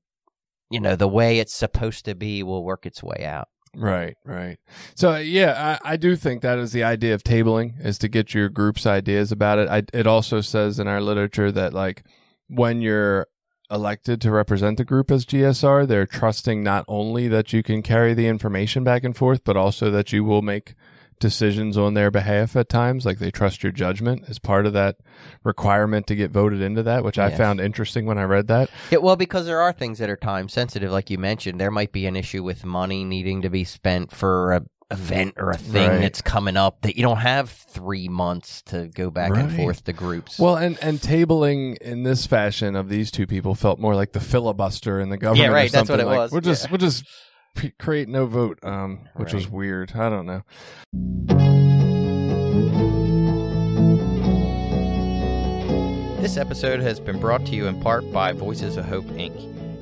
you 0.70 0.80
know, 0.80 0.96
the 0.96 1.08
way 1.08 1.38
it's 1.38 1.54
supposed 1.54 2.04
to 2.06 2.14
be 2.14 2.42
will 2.42 2.64
work 2.64 2.86
its 2.86 3.02
way 3.02 3.24
out. 3.24 3.48
Right, 3.74 4.16
right. 4.24 4.58
So 4.94 5.14
uh, 5.14 5.18
yeah, 5.18 5.78
I, 5.84 5.92
I 5.92 5.96
do 5.96 6.14
think 6.16 6.42
that 6.42 6.58
is 6.58 6.72
the 6.72 6.84
idea 6.84 7.14
of 7.14 7.22
tabling 7.22 7.84
is 7.84 7.98
to 7.98 8.08
get 8.08 8.34
your 8.34 8.48
group's 8.48 8.86
ideas 8.86 9.32
about 9.32 9.58
it. 9.58 9.68
I, 9.68 9.82
it 9.96 10.06
also 10.06 10.40
says 10.40 10.78
in 10.78 10.88
our 10.88 11.00
literature 11.00 11.50
that 11.52 11.72
like 11.72 12.04
when 12.48 12.82
you're 12.82 13.28
elected 13.70 14.20
to 14.20 14.30
represent 14.30 14.76
the 14.76 14.84
group 14.84 15.10
as 15.10 15.24
GSR, 15.24 15.88
they're 15.88 16.06
trusting 16.06 16.62
not 16.62 16.84
only 16.86 17.28
that 17.28 17.54
you 17.54 17.62
can 17.62 17.80
carry 17.80 18.12
the 18.12 18.26
information 18.26 18.84
back 18.84 19.04
and 19.04 19.16
forth, 19.16 19.42
but 19.42 19.56
also 19.56 19.90
that 19.90 20.12
you 20.12 20.22
will 20.22 20.42
make 20.42 20.74
decisions 21.22 21.78
on 21.78 21.94
their 21.94 22.10
behalf 22.10 22.54
at 22.56 22.68
times. 22.68 23.06
Like 23.06 23.18
they 23.18 23.30
trust 23.30 23.62
your 23.62 23.72
judgment 23.72 24.24
as 24.28 24.38
part 24.38 24.66
of 24.66 24.74
that 24.74 24.96
requirement 25.44 26.06
to 26.08 26.14
get 26.14 26.30
voted 26.30 26.60
into 26.60 26.82
that, 26.82 27.02
which 27.04 27.18
I 27.18 27.30
found 27.30 27.60
interesting 27.60 28.04
when 28.04 28.18
I 28.18 28.24
read 28.24 28.48
that. 28.48 28.68
Yeah, 28.90 28.98
well, 28.98 29.16
because 29.16 29.46
there 29.46 29.60
are 29.60 29.72
things 29.72 29.98
that 29.98 30.10
are 30.10 30.16
time 30.16 30.48
sensitive, 30.50 30.90
like 30.92 31.08
you 31.08 31.16
mentioned. 31.18 31.58
There 31.60 31.70
might 31.70 31.92
be 31.92 32.04
an 32.06 32.16
issue 32.16 32.42
with 32.42 32.64
money 32.64 33.04
needing 33.04 33.40
to 33.42 33.48
be 33.50 33.64
spent 33.64 34.12
for 34.12 34.52
a 34.52 34.62
event 34.90 35.32
or 35.38 35.50
a 35.50 35.56
thing 35.56 35.88
Right. 35.88 36.00
that's 36.02 36.20
coming 36.20 36.54
up 36.58 36.82
that 36.82 36.96
you 36.96 37.02
don't 37.02 37.16
have 37.16 37.48
three 37.48 38.08
months 38.08 38.60
to 38.66 38.88
go 38.88 39.10
back 39.10 39.30
and 39.34 39.50
forth 39.56 39.84
to 39.84 39.94
groups. 39.94 40.38
Well, 40.38 40.56
and 40.56 40.76
and 40.82 40.98
tabling 40.98 41.78
in 41.78 42.02
this 42.02 42.26
fashion 42.26 42.76
of 42.76 42.90
these 42.90 43.10
two 43.10 43.26
people 43.26 43.54
felt 43.54 43.78
more 43.78 43.94
like 43.94 44.12
the 44.12 44.20
filibuster 44.20 45.00
in 45.00 45.08
the 45.08 45.16
government. 45.16 45.48
or 45.48 45.54
right, 45.54 45.72
that's 45.72 45.88
what 45.88 45.98
it 45.98 46.04
like, 46.04 46.18
was, 46.18 46.32
We'll 46.32 46.42
just 46.42 46.64
yeah. 46.66 46.70
we'll 46.72 46.78
just 46.78 47.04
create 47.78 48.08
no 48.08 48.26
vote, 48.26 48.58
um, 48.62 49.08
which 49.14 49.32
was 49.32 49.48
weird. 49.48 49.92
I 49.94 50.08
don't 50.08 50.26
know. 50.26 50.42
This 56.22 56.36
episode 56.36 56.80
has 56.80 57.00
been 57.00 57.18
brought 57.18 57.44
to 57.46 57.56
you 57.56 57.66
in 57.66 57.80
part 57.80 58.10
by 58.12 58.32
Voices 58.32 58.76
of 58.76 58.84
Hope, 58.84 59.06
Inc., 59.06 59.34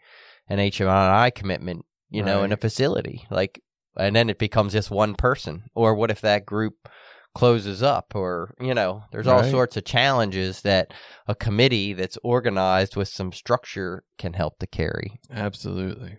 an 0.49 0.59
H 0.59 0.81
and 0.81 0.89
I 0.91 1.31
commitment. 1.31 1.85
You 2.11 2.23
know, 2.23 2.43
in 2.43 2.53
a 2.53 2.59
facility 2.59 3.27
like, 3.31 3.63
and 3.97 4.15
then 4.15 4.29
it 4.29 4.39
becomes 4.39 4.73
just 4.75 4.91
one 4.91 5.15
person. 5.15 5.65
Or 5.75 5.95
what 5.95 6.11
if 6.11 6.21
that 6.23 6.45
group 6.45 6.89
closes 7.35 7.83
up? 7.83 8.15
Or 8.15 8.55
you 8.61 8.75
know, 8.75 9.05
there's 9.13 9.27
all 9.27 9.41
Right. 9.41 9.51
sorts 9.51 9.77
of 9.79 9.85
challenges 9.85 10.61
that 10.63 10.93
a 11.27 11.35
committee 11.35 11.93
that's 11.95 12.19
organized 12.23 12.97
with 12.97 13.09
some 13.09 13.33
structure 13.33 14.05
can 14.19 14.35
help 14.35 14.59
to 14.59 14.67
carry. 14.67 15.21
Absolutely. 15.31 16.17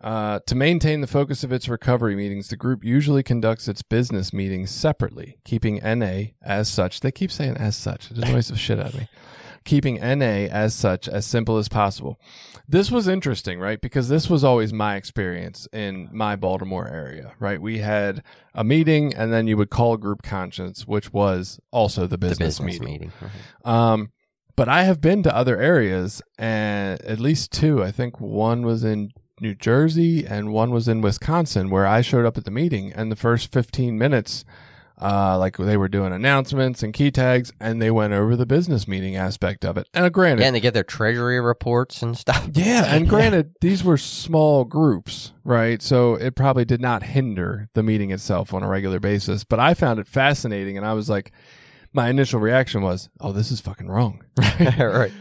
Uh, 0.00 0.40
to 0.46 0.54
maintain 0.54 1.00
the 1.00 1.06
focus 1.06 1.42
of 1.42 1.50
its 1.52 1.68
recovery 1.68 2.14
meetings, 2.14 2.48
the 2.48 2.56
group 2.56 2.84
usually 2.84 3.22
conducts 3.22 3.66
its 3.66 3.82
business 3.82 4.32
meetings 4.32 4.70
separately, 4.70 5.38
keeping 5.44 5.76
NA 5.82 6.32
as 6.42 6.68
such. 6.68 7.00
They 7.00 7.10
keep 7.10 7.30
saying 7.32 7.56
as 7.56 7.76
such. 7.76 8.10
It 8.10 8.18
annoys 8.18 8.48
the 8.48 8.56
shit 8.56 8.78
out 8.78 8.88
of 8.88 8.94
me. 9.00 9.08
Keeping 9.64 9.96
NA 9.96 10.46
as 10.52 10.74
such 10.74 11.08
as 11.08 11.26
simple 11.26 11.56
as 11.56 11.68
possible. 11.68 12.20
This 12.68 12.90
was 12.90 13.08
interesting, 13.08 13.58
right? 13.58 13.80
Because 13.80 14.08
this 14.08 14.28
was 14.30 14.44
always 14.44 14.72
my 14.72 14.94
experience 14.96 15.66
in 15.72 16.08
my 16.12 16.36
Baltimore 16.36 16.86
area, 16.86 17.32
right? 17.40 17.60
We 17.60 17.78
had 17.78 18.22
a 18.54 18.62
meeting 18.62 19.12
and 19.14 19.32
then 19.32 19.46
you 19.48 19.56
would 19.56 19.70
call 19.70 19.96
group 19.96 20.22
conscience, 20.22 20.86
which 20.86 21.12
was 21.12 21.58
also 21.72 22.02
the 22.02 22.10
The 22.10 22.18
business, 22.18 22.58
business 22.58 22.80
meeting. 22.80 22.92
meeting. 22.92 23.12
Mhm. 23.64 23.68
Um, 23.68 24.12
but 24.56 24.68
I 24.68 24.84
have 24.84 25.00
been 25.00 25.22
to 25.24 25.34
other 25.34 25.60
areas, 25.60 26.22
and 26.38 27.00
at 27.02 27.18
least 27.18 27.50
two. 27.52 27.82
I 27.82 27.90
think 27.90 28.20
one 28.20 28.62
was 28.62 28.84
in 28.84 29.10
New 29.40 29.54
Jersey 29.54 30.26
and 30.26 30.52
one 30.52 30.70
was 30.70 30.88
in 30.88 31.00
Wisconsin, 31.02 31.68
where 31.70 31.86
I 31.86 32.00
showed 32.00 32.24
up 32.24 32.38
at 32.38 32.44
the 32.44 32.50
meeting, 32.50 32.92
and 32.92 33.12
the 33.12 33.16
first 33.16 33.52
fifteen 33.52 33.98
minutes, 33.98 34.44
uh, 35.00 35.36
like 35.38 35.58
they 35.58 35.76
were 35.76 35.88
doing 35.88 36.12
announcements 36.12 36.82
and 36.82 36.94
key 36.94 37.10
tags, 37.10 37.52
and 37.60 37.80
they 37.82 37.90
went 37.90 38.14
over 38.14 38.34
the 38.34 38.46
business 38.46 38.88
meeting 38.88 39.14
aspect 39.14 39.62
of 39.64 39.76
it. 39.76 39.88
And 39.92 40.10
granted, 40.10 40.40
Yeah, 40.40 40.46
and 40.46 40.56
they 40.56 40.60
get 40.60 40.72
their 40.72 40.84
treasury 40.84 41.38
reports 41.38 42.02
and 42.02 42.16
stuff. 42.16 42.48
yeah, 42.54 42.84
and 42.94 43.06
granted, 43.10 43.54
these 43.60 43.84
were 43.84 43.98
small 43.98 44.64
groups, 44.64 45.32
right? 45.44 45.82
So 45.82 46.14
it 46.14 46.34
probably 46.34 46.64
did 46.64 46.80
not 46.80 47.02
hinder 47.02 47.68
the 47.74 47.82
meeting 47.82 48.10
itself 48.10 48.54
on 48.54 48.62
a 48.62 48.68
regular 48.68 49.00
basis. 49.00 49.44
But 49.44 49.60
I 49.60 49.74
found 49.74 50.00
it 50.00 50.08
fascinating, 50.08 50.78
and 50.78 50.86
I 50.86 50.94
was 50.94 51.10
like, 51.10 51.30
my 51.92 52.08
initial 52.08 52.40
reaction 52.40 52.80
was, 52.80 53.10
"Oh, 53.20 53.32
this 53.32 53.50
is 53.50 53.60
fucking 53.60 53.88
wrong," 53.88 54.24
right? 54.38 54.78
right. 54.78 55.12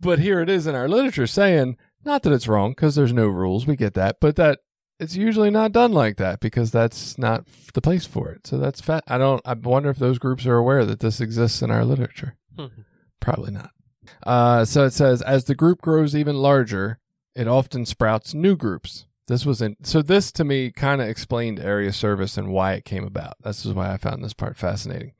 But 0.00 0.18
here 0.18 0.40
it 0.40 0.48
is 0.48 0.66
in 0.66 0.74
our 0.74 0.88
literature 0.88 1.28
saying, 1.28 1.76
not 2.04 2.22
that 2.22 2.32
it's 2.32 2.48
wrong 2.48 2.72
because 2.72 2.94
there's 2.94 3.12
no 3.12 3.26
rules, 3.26 3.66
we 3.66 3.76
get 3.76 3.94
that, 3.94 4.16
but 4.20 4.36
that 4.36 4.60
it's 4.98 5.16
usually 5.16 5.50
not 5.50 5.72
done 5.72 5.92
like 5.92 6.16
that 6.16 6.40
because 6.40 6.70
that's 6.70 7.18
not 7.18 7.46
the 7.74 7.80
place 7.80 8.06
for 8.06 8.30
it. 8.30 8.46
So 8.46 8.58
that's 8.58 8.80
fat. 8.80 9.02
I 9.08 9.18
don't. 9.18 9.40
I 9.44 9.54
wonder 9.54 9.90
if 9.90 9.98
those 9.98 10.18
groups 10.18 10.46
are 10.46 10.56
aware 10.56 10.84
that 10.84 11.00
this 11.00 11.20
exists 11.20 11.62
in 11.62 11.70
our 11.70 11.84
literature. 11.84 12.36
Probably 13.20 13.50
not. 13.52 13.70
Uh, 14.24 14.64
so 14.64 14.84
it 14.84 14.92
says, 14.92 15.22
as 15.22 15.44
the 15.44 15.54
group 15.54 15.80
grows 15.80 16.14
even 16.14 16.36
larger, 16.36 16.98
it 17.34 17.48
often 17.48 17.86
sprouts 17.86 18.34
new 18.34 18.56
groups. 18.56 19.06
This 19.28 19.46
was 19.46 19.62
in, 19.62 19.76
so 19.82 20.02
this 20.02 20.32
to 20.32 20.44
me 20.44 20.70
kind 20.70 21.00
of 21.00 21.08
explained 21.08 21.60
area 21.60 21.92
service 21.92 22.36
and 22.36 22.52
why 22.52 22.74
it 22.74 22.84
came 22.84 23.04
about. 23.04 23.34
This 23.42 23.64
is 23.64 23.72
why 23.72 23.92
I 23.92 23.96
found 23.96 24.22
this 24.22 24.34
part 24.34 24.56
fascinating. 24.56 25.12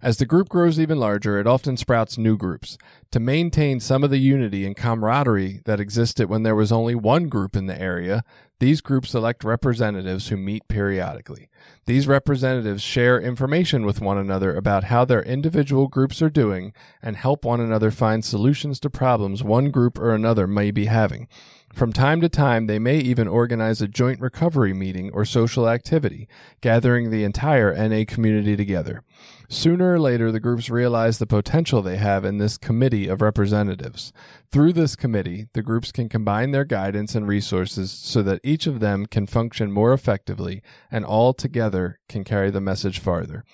As 0.00 0.18
the 0.18 0.26
group 0.26 0.48
grows 0.48 0.78
even 0.78 0.98
larger, 0.98 1.38
it 1.38 1.46
often 1.46 1.76
sprouts 1.76 2.18
new 2.18 2.36
groups. 2.36 2.78
To 3.12 3.20
maintain 3.20 3.80
some 3.80 4.04
of 4.04 4.10
the 4.10 4.18
unity 4.18 4.66
and 4.66 4.76
camaraderie 4.76 5.62
that 5.64 5.80
existed 5.80 6.28
when 6.28 6.42
there 6.42 6.54
was 6.54 6.70
only 6.70 6.94
one 6.94 7.28
group 7.28 7.56
in 7.56 7.64
the 7.64 7.80
area, 7.80 8.22
these 8.60 8.82
groups 8.82 9.14
elect 9.14 9.44
representatives 9.44 10.28
who 10.28 10.36
meet 10.36 10.68
periodically. 10.68 11.48
These 11.86 12.06
representatives 12.06 12.82
share 12.82 13.18
information 13.18 13.86
with 13.86 14.02
one 14.02 14.18
another 14.18 14.54
about 14.54 14.84
how 14.84 15.06
their 15.06 15.22
individual 15.22 15.88
groups 15.88 16.20
are 16.20 16.28
doing 16.28 16.74
and 17.00 17.16
help 17.16 17.46
one 17.46 17.60
another 17.60 17.90
find 17.90 18.22
solutions 18.22 18.78
to 18.80 18.90
problems 18.90 19.42
one 19.42 19.70
group 19.70 19.98
or 19.98 20.14
another 20.14 20.46
may 20.46 20.70
be 20.70 20.84
having. 20.84 21.28
From 21.74 21.92
time 21.92 22.20
to 22.22 22.28
time, 22.28 22.66
they 22.66 22.78
may 22.78 22.98
even 22.98 23.28
organize 23.28 23.80
a 23.80 23.86
joint 23.88 24.20
recovery 24.20 24.72
meeting 24.72 25.10
or 25.12 25.24
social 25.24 25.68
activity, 25.68 26.26
gathering 26.60 27.10
the 27.10 27.24
entire 27.24 27.72
NA 27.72 28.04
community 28.06 28.56
together. 28.56 29.02
Sooner 29.48 29.92
or 29.94 30.00
later, 30.00 30.32
the 30.32 30.40
groups 30.40 30.70
realize 30.70 31.18
the 31.18 31.26
potential 31.26 31.80
they 31.80 31.96
have 31.98 32.24
in 32.24 32.38
this 32.38 32.58
committee 32.58 33.06
of 33.06 33.20
representatives. 33.22 34.12
Through 34.50 34.72
this 34.72 34.96
committee, 34.96 35.46
the 35.52 35.62
groups 35.62 35.92
can 35.92 36.08
combine 36.08 36.50
their 36.50 36.64
guidance 36.64 37.14
and 37.14 37.28
resources 37.28 37.90
so 37.92 38.22
that 38.22 38.40
each 38.42 38.66
of 38.66 38.80
them 38.80 39.06
can 39.06 39.26
function 39.26 39.70
more 39.70 39.92
effectively 39.92 40.62
and 40.90 41.04
all 41.04 41.32
together 41.32 41.98
can 42.08 42.24
carry 42.24 42.50
the 42.50 42.60
message 42.60 42.98
farther. 42.98 43.44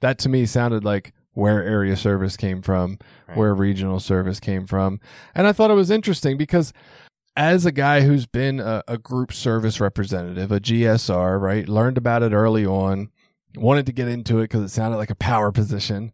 That 0.00 0.18
to 0.20 0.28
me 0.28 0.46
sounded 0.46 0.84
like 0.84 1.12
where 1.34 1.62
area 1.64 1.96
service 1.96 2.36
came 2.36 2.60
from, 2.60 2.98
Right. 3.26 3.36
where 3.38 3.54
regional 3.54 4.00
service 4.00 4.38
came 4.38 4.66
from. 4.66 5.00
And 5.34 5.46
I 5.46 5.52
thought 5.52 5.70
it 5.70 5.74
was 5.74 5.90
interesting 5.90 6.36
because 6.36 6.74
as 7.36 7.64
a 7.64 7.72
guy 7.72 8.02
who's 8.02 8.26
been 8.26 8.60
a, 8.60 8.82
a 8.86 8.98
group 8.98 9.32
service 9.32 9.80
representative, 9.80 10.52
a 10.52 10.60
GSR, 10.60 11.40
right, 11.40 11.68
learned 11.68 11.96
about 11.98 12.22
it 12.22 12.32
early 12.32 12.66
on, 12.66 13.10
wanted 13.56 13.86
to 13.86 13.92
get 13.92 14.08
into 14.08 14.38
it 14.38 14.44
because 14.44 14.62
it 14.62 14.68
sounded 14.74 14.96
like 14.98 15.10
a 15.10 15.14
power 15.14 15.50
position. 15.52 16.12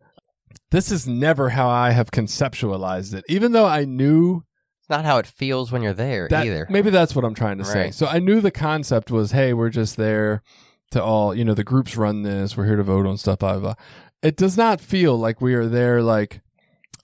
This 0.71 0.93
is 0.93 1.07
never 1.09 1.51
how 1.51 1.69
I 1.69 1.91
have 1.91 2.11
conceptualized 2.11 3.14
it, 3.14 3.25
even 3.29 3.53
though 3.53 3.66
I 3.66 3.85
knew 3.85 4.45
It's 4.81 4.91
not 4.91 5.05
how 5.05 5.19
it 5.19 5.27
feels 5.27 5.73
when 5.73 5.83
you're 5.83 5.93
there 5.95 6.29
that 6.29 6.47
either. 6.47 6.66
maybe 6.71 6.91
that's 6.91 7.14
what 7.16 7.25
I'm 7.25 7.35
trying 7.35 7.59
to 7.59 7.64
say. 7.64 7.91
So 7.91 8.07
I 8.07 8.19
knew 8.19 8.41
the 8.41 8.51
concept 8.51 9.11
was, 9.11 9.33
hey, 9.33 9.53
we're 9.55 9.71
just 9.71 9.97
there 9.97 10.43
to 10.91 11.03
all, 11.03 11.35
you 11.35 11.45
know, 11.45 11.55
the 11.55 11.64
groups 11.64 11.97
run 11.97 12.23
this, 12.23 12.57
we're 12.57 12.66
here 12.66 12.77
to 12.77 12.83
vote 12.83 13.07
on 13.07 13.16
stuff, 13.19 13.39
blah, 13.41 13.53
blah, 13.53 13.61
blah. 13.61 13.75
It 14.23 14.37
does 14.37 14.57
not 14.57 14.81
feel 14.81 15.16
like 15.19 15.41
we 15.41 15.55
are 15.55 15.66
there 15.66 16.03
like, 16.03 16.41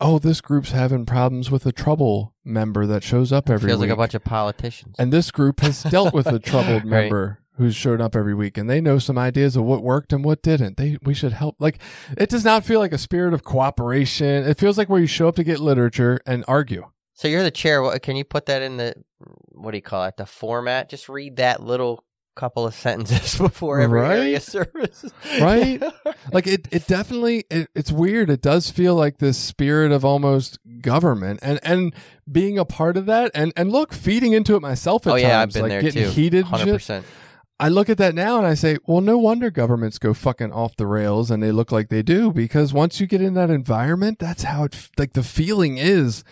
oh, 0.00 0.18
this 0.18 0.40
group's 0.40 0.70
having 0.72 1.06
problems 1.06 1.50
with 1.50 1.66
a 1.66 1.72
trouble 1.72 2.34
member 2.44 2.86
that 2.86 3.02
shows 3.02 3.32
up 3.32 3.48
every 3.50 3.66
week. 3.66 3.70
feels 3.70 3.80
week. 3.80 3.88
like 3.90 3.94
a 3.94 3.98
bunch 3.98 4.14
of 4.14 4.24
politicians. 4.24 4.96
and 4.98 5.12
this 5.12 5.30
group 5.30 5.60
has 5.60 5.82
dealt 5.90 6.12
with 6.14 6.26
a 6.26 6.38
troubled 6.38 6.84
Right. 6.84 7.02
member 7.04 7.40
who's 7.56 7.76
showed 7.76 8.00
up 8.00 8.16
every 8.16 8.34
week 8.34 8.58
and 8.58 8.68
they 8.68 8.80
know 8.80 8.98
some 8.98 9.16
ideas 9.16 9.54
of 9.56 9.62
what 9.64 9.82
worked 9.82 10.12
and 10.12 10.24
what 10.24 10.42
didn't. 10.42 10.76
They 10.76 10.98
we 11.04 11.14
should 11.14 11.32
help. 11.32 11.56
Like 11.60 11.78
it 12.18 12.28
does 12.28 12.44
not 12.44 12.64
feel 12.64 12.80
like 12.80 12.92
a 12.92 12.98
spirit 12.98 13.32
of 13.32 13.44
cooperation. 13.44 14.44
It 14.44 14.58
feels 14.58 14.76
like 14.78 14.88
where 14.88 15.00
you 15.00 15.06
show 15.06 15.28
up 15.28 15.36
to 15.36 15.44
get 15.44 15.60
literature 15.60 16.20
and 16.26 16.44
argue. 16.48 16.86
so 17.14 17.28
you're 17.28 17.42
the 17.44 17.50
chair. 17.50 17.98
Can 18.00 18.16
you 18.16 18.24
put 18.24 18.46
that 18.46 18.60
in 18.62 18.76
the 18.76 18.94
what 19.52 19.70
do 19.70 19.78
you 19.78 19.82
call 19.82 20.04
it? 20.04 20.16
The 20.16 20.26
format. 20.26 20.88
Just 20.90 21.08
read 21.08 21.36
that 21.36 21.62
little 21.62 22.03
couple 22.34 22.66
of 22.66 22.74
sentences 22.74 23.38
before 23.38 23.80
every 23.80 24.00
Right? 24.00 24.18
area 24.18 24.40
service. 24.40 25.04
Right? 25.40 25.82
like 26.32 26.46
it 26.46 26.68
it 26.70 26.86
definitely 26.86 27.44
it, 27.50 27.68
it's 27.74 27.92
weird 27.92 28.30
it 28.30 28.42
does 28.42 28.70
feel 28.70 28.94
like 28.94 29.18
this 29.18 29.38
spirit 29.38 29.92
of 29.92 30.04
almost 30.04 30.58
government 30.80 31.40
and 31.42 31.60
and 31.62 31.94
being 32.30 32.58
a 32.58 32.64
part 32.64 32.96
of 32.96 33.06
that 33.06 33.30
and 33.34 33.52
and 33.56 33.70
look 33.72 33.92
feeding 33.92 34.32
into 34.32 34.56
it 34.56 34.60
myself 34.60 35.06
at 35.06 35.12
oh 35.12 35.16
yeah, 35.16 35.40
I've 35.40 35.50
times 35.50 35.54
been 35.54 35.62
like 35.62 35.70
there 35.70 35.82
getting 35.82 36.04
too. 36.04 36.10
heated 36.10 36.44
Hundred 36.46 36.64
shit. 36.64 36.74
percent. 36.74 37.06
I 37.60 37.68
look 37.68 37.88
at 37.88 37.98
that 37.98 38.16
now 38.16 38.36
and 38.36 38.46
I 38.46 38.54
say, 38.54 38.78
well, 38.84 39.00
no 39.00 39.16
wonder 39.16 39.48
governments 39.48 39.98
go 40.00 40.12
fucking 40.12 40.50
off 40.52 40.74
the 40.76 40.88
rails 40.88 41.30
and 41.30 41.40
they 41.40 41.52
look 41.52 41.70
like 41.70 41.88
they 41.88 42.02
do 42.02 42.32
because 42.32 42.72
once 42.72 42.98
you 43.00 43.06
get 43.06 43.22
in 43.22 43.34
that 43.34 43.48
environment, 43.48 44.18
that's 44.18 44.42
how 44.42 44.64
it 44.64 44.90
like 44.98 45.12
the 45.12 45.22
feeling 45.22 45.78
is. 45.78 46.24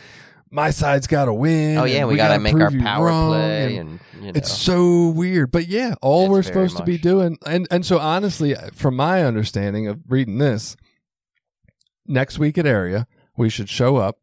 My 0.54 0.70
side's 0.70 1.06
got 1.06 1.24
to 1.24 1.32
win. 1.32 1.78
Oh 1.78 1.84
yeah, 1.84 2.00
and 2.00 2.08
we, 2.08 2.16
gotta, 2.16 2.38
make 2.38 2.54
our 2.54 2.70
power 2.70 3.06
wrong, 3.06 3.30
play, 3.30 3.76
and 3.78 3.88
and, 3.88 4.00
you 4.14 4.32
know. 4.32 4.32
it's 4.36 4.52
so 4.52 5.08
weird, 5.08 5.50
but 5.50 5.66
yeah, 5.66 5.94
all 6.02 6.24
It's 6.24 6.30
we're 6.30 6.42
supposed 6.42 6.76
to 6.76 6.84
be 6.84 6.98
doing, 6.98 7.38
and 7.46 7.66
and 7.70 7.86
so 7.86 7.98
honestly, 7.98 8.54
from 8.74 8.94
my 8.94 9.24
understanding 9.24 9.88
of 9.88 10.00
reading 10.06 10.36
this, 10.38 10.76
next 12.06 12.38
week 12.38 12.58
at 12.58 12.66
area, 12.66 13.06
we 13.36 13.48
should 13.48 13.70
show 13.70 13.96
up. 13.96 14.18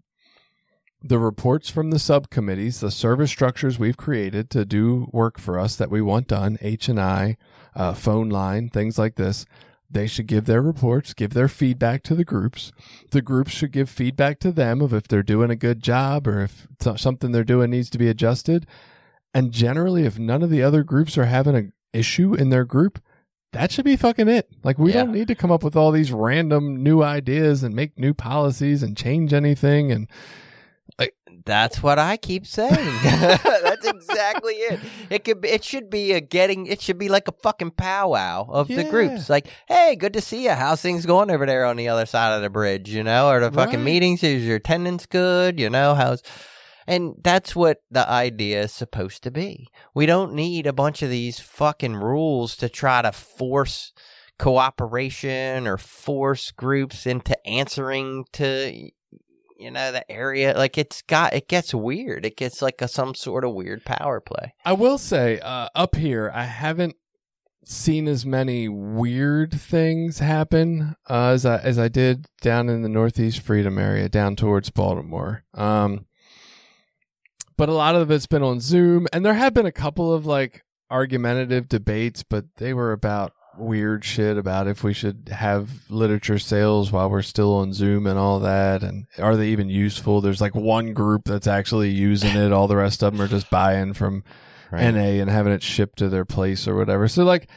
the 1.02 1.18
reports 1.18 1.70
from 1.70 1.92
the 1.92 2.00
subcommittees, 2.00 2.80
the 2.82 2.92
service 2.92 3.32
structures 3.32 3.80
we've 3.80 3.98
created 3.98 4.50
to 4.50 4.66
do 4.66 5.08
work 5.14 5.40
for 5.40 5.58
us 5.58 5.76
that 5.78 5.90
we 5.90 6.02
want 6.02 6.28
done, 6.28 6.58
H 6.62 6.90
and 6.90 7.00
I, 7.00 7.38
uh, 7.74 7.94
phone 7.94 8.30
line, 8.30 8.70
things 8.70 9.00
like 9.00 9.16
this. 9.16 9.46
They 9.92 10.06
should 10.08 10.28
give 10.28 10.46
their 10.46 10.62
reports, 10.62 11.14
give 11.14 11.34
their 11.34 11.48
feedback 11.48 12.04
to 12.04 12.16
the 12.16 12.24
groups. 12.24 12.72
The 13.12 13.22
groups 13.24 13.52
should 13.52 13.72
give 13.72 13.90
feedback 13.90 14.40
to 14.42 14.52
them 14.52 14.82
of 14.82 14.94
if 14.94 15.08
they're 15.08 15.24
doing 15.24 15.50
a 15.50 15.56
good 15.56 15.82
job 15.82 16.28
or 16.28 16.42
if 16.42 16.68
something 16.98 17.32
they're 17.32 17.44
doing 17.44 17.72
needs 17.72 17.90
to 17.92 17.98
be 17.98 18.08
adjusted. 18.08 18.68
And 19.34 19.52
generally, 19.52 20.04
if 20.06 20.20
none 20.20 20.44
of 20.44 20.50
the 20.52 20.62
other 20.64 20.84
groups 20.84 21.18
are 21.18 21.26
having 21.26 21.56
an 21.56 21.74
issue 21.92 22.34
in 22.36 22.50
their 22.50 22.66
group, 22.66 23.02
that 23.52 23.72
should 23.72 23.86
be 23.86 23.96
fucking 23.96 24.28
it. 24.28 24.48
Like, 24.64 24.78
we 24.78 24.94
Yeah. 24.94 25.04
don't 25.04 25.12
need 25.14 25.28
to 25.28 25.36
come 25.36 25.52
up 25.52 25.64
with 25.64 25.76
all 25.76 25.92
these 25.92 26.12
random 26.12 26.84
new 26.84 27.02
ideas 27.02 27.64
and 27.64 27.76
make 27.76 27.98
new 27.98 28.14
policies 28.14 28.84
and 28.84 28.96
change 28.96 29.34
anything. 29.34 29.92
And 29.92 30.08
That's 31.46 31.82
what 31.82 31.98
I 32.00 32.18
keep 32.18 32.46
saying. 32.46 32.74
That's 33.04 33.86
exactly 33.88 34.54
it. 34.54 34.80
It 35.10 35.24
could 35.24 35.42
be, 35.42 35.50
it 35.50 35.64
should 35.64 35.90
be 35.90 36.14
a 36.14 36.22
getting 36.22 36.66
it 36.68 36.82
should 36.82 36.98
be 36.98 37.10
like 37.10 37.28
a 37.28 37.32
fucking 37.32 37.72
powwow 37.72 38.46
of 38.50 38.68
the 38.68 38.84
groups. 38.84 39.30
Like, 39.30 39.48
hey, 39.68 39.96
good 39.96 40.14
to 40.14 40.22
see 40.22 40.44
you. 40.46 40.52
How's 40.52 40.82
things 40.82 41.06
going 41.06 41.32
over 41.32 41.46
there 41.46 41.66
on 41.66 41.78
the 41.78 41.88
other 41.90 42.06
side 42.06 42.36
of 42.36 42.42
the 42.42 42.50
bridge, 42.50 42.90
you 42.90 43.04
know? 43.04 43.30
Or 43.30 43.40
the 43.40 43.52
fucking 43.52 43.80
Right. 43.80 43.86
meetings, 43.86 44.24
is 44.24 44.46
your 44.46 44.58
attendance 44.58 45.06
good, 45.06 45.60
you 45.60 45.70
know? 45.70 45.96
How's 45.96 46.22
and 46.88 47.14
that's 47.24 47.56
what 47.56 47.84
the 47.92 48.10
idea 48.10 48.64
is 48.64 48.72
supposed 48.72 49.22
to 49.24 49.30
be. 49.32 49.68
We 49.94 50.08
don't 50.08 50.34
need 50.34 50.66
a 50.66 50.74
bunch 50.74 51.04
of 51.04 51.12
these 51.12 51.40
fucking 51.40 51.96
rules 51.96 52.56
to 52.58 52.68
try 52.68 53.04
to 53.04 53.12
force 53.12 53.94
cooperation 54.40 55.68
or 55.68 55.78
force 55.78 56.50
groups 56.52 57.06
into 57.06 57.38
answering 57.48 58.26
to 58.34 58.90
you 59.60 59.70
know 59.72 59.92
the 59.92 60.10
area 60.12 60.58
like 60.58 60.78
it's 60.78 61.02
got 61.04 61.34
it 61.34 61.48
gets 61.48 61.74
weird 61.74 62.26
it 62.26 62.38
gets 62.38 62.62
like 62.62 62.82
a 62.82 62.88
some 62.88 63.14
sort 63.14 63.44
of 63.44 63.54
weird 63.54 63.84
power 63.86 64.20
play 64.20 64.54
I 64.66 64.74
will 64.74 64.98
say, 64.98 65.40
uh, 65.40 65.70
up 65.74 65.96
here, 65.96 66.32
I 66.34 66.44
haven't 66.44 66.96
seen 67.66 68.08
as 68.08 68.26
many 68.26 68.68
weird 68.68 69.52
things 69.52 70.20
happen 70.20 70.96
uh, 71.10 71.30
as 71.30 71.46
I 71.46 71.58
as 71.58 71.80
I 71.80 71.88
did 71.88 72.28
down 72.42 72.70
in 72.70 72.82
the 72.82 72.90
Northeast 72.90 73.40
Freedom 73.42 73.78
area, 73.78 74.10
down 74.10 74.36
towards 74.36 74.70
Baltimore. 74.70 75.44
Um, 75.54 76.06
but 77.58 77.70
a 77.70 77.74
lot 77.74 77.96
of 77.96 78.12
it's 78.12 78.28
been 78.28 78.44
on 78.44 78.60
Zoom, 78.60 79.08
and 79.12 79.26
there 79.26 79.34
have 79.34 79.54
been 79.54 79.66
a 79.66 79.72
couple 79.72 80.14
of 80.14 80.26
like 80.26 80.64
argumentative 80.90 81.68
debates, 81.68 82.24
but 82.24 82.46
they 82.58 82.74
were 82.74 82.92
about 82.92 83.34
weird 83.60 84.04
shit 84.06 84.38
about 84.38 84.68
if 84.68 84.84
we 84.84 84.94
should 84.94 85.30
have 85.32 85.90
literature 85.90 86.40
sales 86.40 86.92
while 86.92 87.10
we're 87.10 87.22
still 87.22 87.56
on 87.56 87.74
Zoom 87.74 88.08
and 88.08 88.18
all 88.18 88.40
that, 88.40 88.84
and 88.84 89.08
are 89.18 89.36
they 89.36 89.50
even 89.50 89.70
useful? 89.70 90.22
There's 90.22 90.42
like 90.42 90.56
one 90.56 90.94
group 90.94 91.24
that's 91.26 91.48
actually 91.48 91.90
using 91.90 92.36
it; 92.36 92.52
all 92.52 92.68
the 92.68 92.76
rest 92.76 93.04
of 93.04 93.14
them 93.14 93.22
are 93.22 93.28
just 93.28 93.50
buying 93.50 93.94
from 93.94 94.24
NA 94.72 95.20
and 95.20 95.30
having 95.30 95.54
it 95.54 95.64
shipped 95.64 95.98
to 96.00 96.10
their 96.10 96.26
place 96.26 96.68
or 96.68 96.76
whatever. 96.76 97.08
So 97.08 97.24
like 97.24 97.50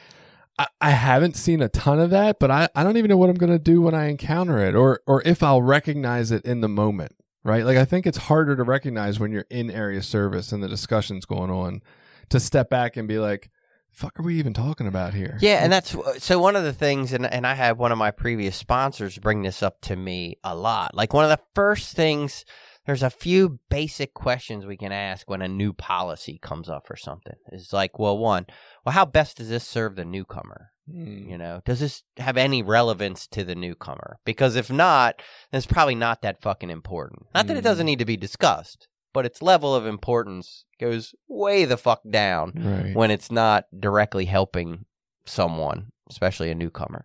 I, 0.58 0.66
I 0.80 0.90
haven't 0.90 1.36
seen 1.36 1.62
a 1.62 1.68
ton 1.68 2.00
of 2.00 2.10
that, 2.10 2.38
but 2.38 2.50
I, 2.50 2.68
I 2.74 2.84
don't 2.84 2.96
even 2.96 3.08
know 3.08 3.16
what 3.16 3.30
I'm 3.30 3.36
gonna 3.36 3.58
do 3.58 3.82
when 3.82 3.94
I 3.94 4.06
encounter 4.06 4.58
it 4.58 4.74
or 4.74 5.00
or 5.06 5.22
if 5.22 5.42
I'll 5.42 5.62
recognize 5.62 6.30
it 6.30 6.44
in 6.44 6.60
the 6.60 6.68
moment. 6.68 7.16
Right? 7.44 7.64
Like 7.64 7.76
I 7.76 7.84
think 7.84 8.06
it's 8.06 8.18
harder 8.18 8.54
to 8.54 8.62
recognize 8.62 9.18
when 9.18 9.32
you're 9.32 9.46
in 9.50 9.70
area 9.70 10.02
service 10.02 10.52
and 10.52 10.62
the 10.62 10.68
discussion's 10.68 11.24
going 11.24 11.50
on 11.50 11.82
to 12.28 12.38
step 12.40 12.70
back 12.70 12.96
and 12.96 13.08
be 13.08 13.18
like, 13.18 13.50
fuck 13.92 14.18
are 14.18 14.22
we 14.22 14.38
even 14.38 14.52
talking 14.52 14.86
about 14.86 15.14
here? 15.14 15.38
yeah 15.40 15.62
and 15.62 15.72
that's 15.72 15.94
so 16.18 16.38
one 16.38 16.56
of 16.56 16.64
the 16.64 16.72
things 16.72 17.12
and, 17.12 17.26
and 17.26 17.46
i 17.46 17.54
had 17.54 17.78
one 17.78 17.92
of 17.92 17.98
my 17.98 18.10
previous 18.10 18.56
sponsors 18.56 19.18
bring 19.18 19.42
this 19.42 19.62
up 19.62 19.80
to 19.80 19.96
me 19.96 20.36
a 20.42 20.54
lot 20.54 20.94
like 20.94 21.12
one 21.12 21.24
of 21.24 21.30
the 21.30 21.42
first 21.54 21.94
things 21.94 22.44
there's 22.86 23.02
a 23.02 23.10
few 23.10 23.60
basic 23.70 24.12
questions 24.12 24.66
we 24.66 24.76
can 24.76 24.90
ask 24.90 25.30
when 25.30 25.42
a 25.42 25.48
new 25.48 25.72
policy 25.72 26.38
comes 26.42 26.68
up 26.68 26.90
or 26.90 26.96
something 26.96 27.36
Is 27.52 27.72
like 27.72 27.98
well 27.98 28.18
one 28.18 28.46
well 28.84 28.92
how 28.94 29.04
best 29.04 29.36
does 29.36 29.48
this 29.48 29.66
serve 29.66 29.96
the 29.96 30.04
newcomer 30.04 30.72
Hmm. 30.90 31.28
You 31.28 31.38
know, 31.38 31.60
does 31.64 31.80
this 31.80 32.02
have 32.16 32.36
any 32.36 32.62
relevance 32.62 33.26
to 33.28 33.44
the 33.44 33.54
newcomer? 33.54 34.18
Because 34.24 34.56
if 34.56 34.70
not, 34.70 35.22
then 35.50 35.58
it's 35.58 35.66
probably 35.66 35.94
not 35.94 36.22
that 36.22 36.42
fucking 36.42 36.70
important. 36.70 37.26
Not 37.34 37.46
that 37.46 37.56
it 37.56 37.62
doesn't 37.62 37.86
need 37.86 38.00
to 38.00 38.04
be 38.04 38.16
discussed, 38.16 38.88
but 39.12 39.26
its 39.26 39.42
level 39.42 39.74
of 39.74 39.86
importance 39.86 40.64
goes 40.80 41.14
way 41.28 41.64
the 41.64 41.76
fuck 41.76 42.00
down 42.08 42.52
Right. 42.56 42.94
when 42.94 43.10
it's 43.10 43.30
not 43.30 43.66
directly 43.78 44.24
helping 44.24 44.84
someone, 45.24 45.92
especially 46.10 46.50
a 46.50 46.54
newcomer. 46.54 47.04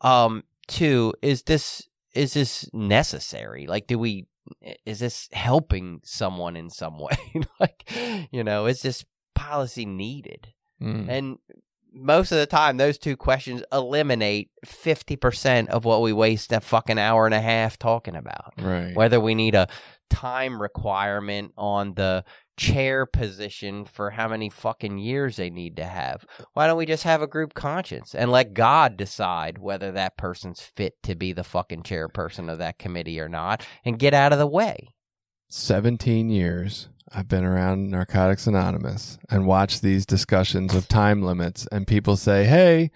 Um, 0.00 0.44
two, 0.66 1.14
is 1.22 1.42
this 1.44 1.88
is 2.14 2.34
this 2.34 2.68
necessary? 2.72 3.66
Like, 3.66 3.86
do 3.86 3.98
we 3.98 4.26
is 4.86 5.00
this 5.00 5.28
helping 5.32 6.00
someone 6.04 6.56
in 6.56 6.70
some 6.70 6.98
way? 6.98 7.16
like, 7.60 7.90
you 8.30 8.42
know, 8.44 8.66
is 8.66 8.82
this 8.82 9.04
policy 9.34 9.84
needed? 9.84 10.48
Hmm. 10.80 11.08
And 11.10 11.38
most 11.92 12.32
of 12.32 12.38
the 12.38 12.46
time, 12.46 12.76
those 12.76 12.98
two 12.98 13.16
questions 13.16 13.62
eliminate 13.72 14.50
50% 14.64 15.68
of 15.68 15.84
what 15.84 16.02
we 16.02 16.12
waste 16.12 16.52
a 16.52 16.60
fucking 16.60 16.98
hour 16.98 17.26
and 17.26 17.34
a 17.34 17.40
half 17.40 17.78
talking 17.78 18.14
about. 18.14 18.54
Right. 18.58 18.94
Whether 18.94 19.18
we 19.20 19.34
need 19.34 19.54
a 19.54 19.68
time 20.10 20.60
requirement 20.60 21.52
on 21.56 21.94
the 21.94 22.24
chair 22.56 23.06
position 23.06 23.84
for 23.84 24.10
how 24.10 24.28
many 24.28 24.50
fucking 24.50 24.98
years 24.98 25.36
they 25.36 25.50
need 25.50 25.76
to 25.76 25.84
have. 25.84 26.26
Why 26.54 26.66
don't 26.66 26.76
we 26.76 26.86
just 26.86 27.04
have 27.04 27.22
a 27.22 27.26
group 27.26 27.54
conscience 27.54 28.14
and 28.14 28.30
let 28.30 28.54
God 28.54 28.96
decide 28.96 29.58
whether 29.58 29.92
that 29.92 30.16
person's 30.16 30.60
fit 30.60 30.94
to 31.04 31.14
be 31.14 31.32
the 31.32 31.44
fucking 31.44 31.84
chairperson 31.84 32.50
of 32.50 32.58
that 32.58 32.78
committee 32.78 33.20
or 33.20 33.28
not 33.28 33.64
and 33.84 33.98
get 33.98 34.14
out 34.14 34.32
of 34.32 34.38
the 34.38 34.46
way? 34.46 34.88
17 35.48 36.28
years 36.28 36.88
I've 37.12 37.28
been 37.28 37.44
around 37.44 37.90
Narcotics 37.90 38.46
Anonymous 38.46 39.18
and 39.30 39.46
watched 39.46 39.80
these 39.80 40.04
discussions 40.04 40.74
of 40.74 40.88
time 40.88 41.22
limits, 41.22 41.66
and 41.72 41.86
people 41.86 42.16
say, 42.16 42.44
Hey, 42.44 42.90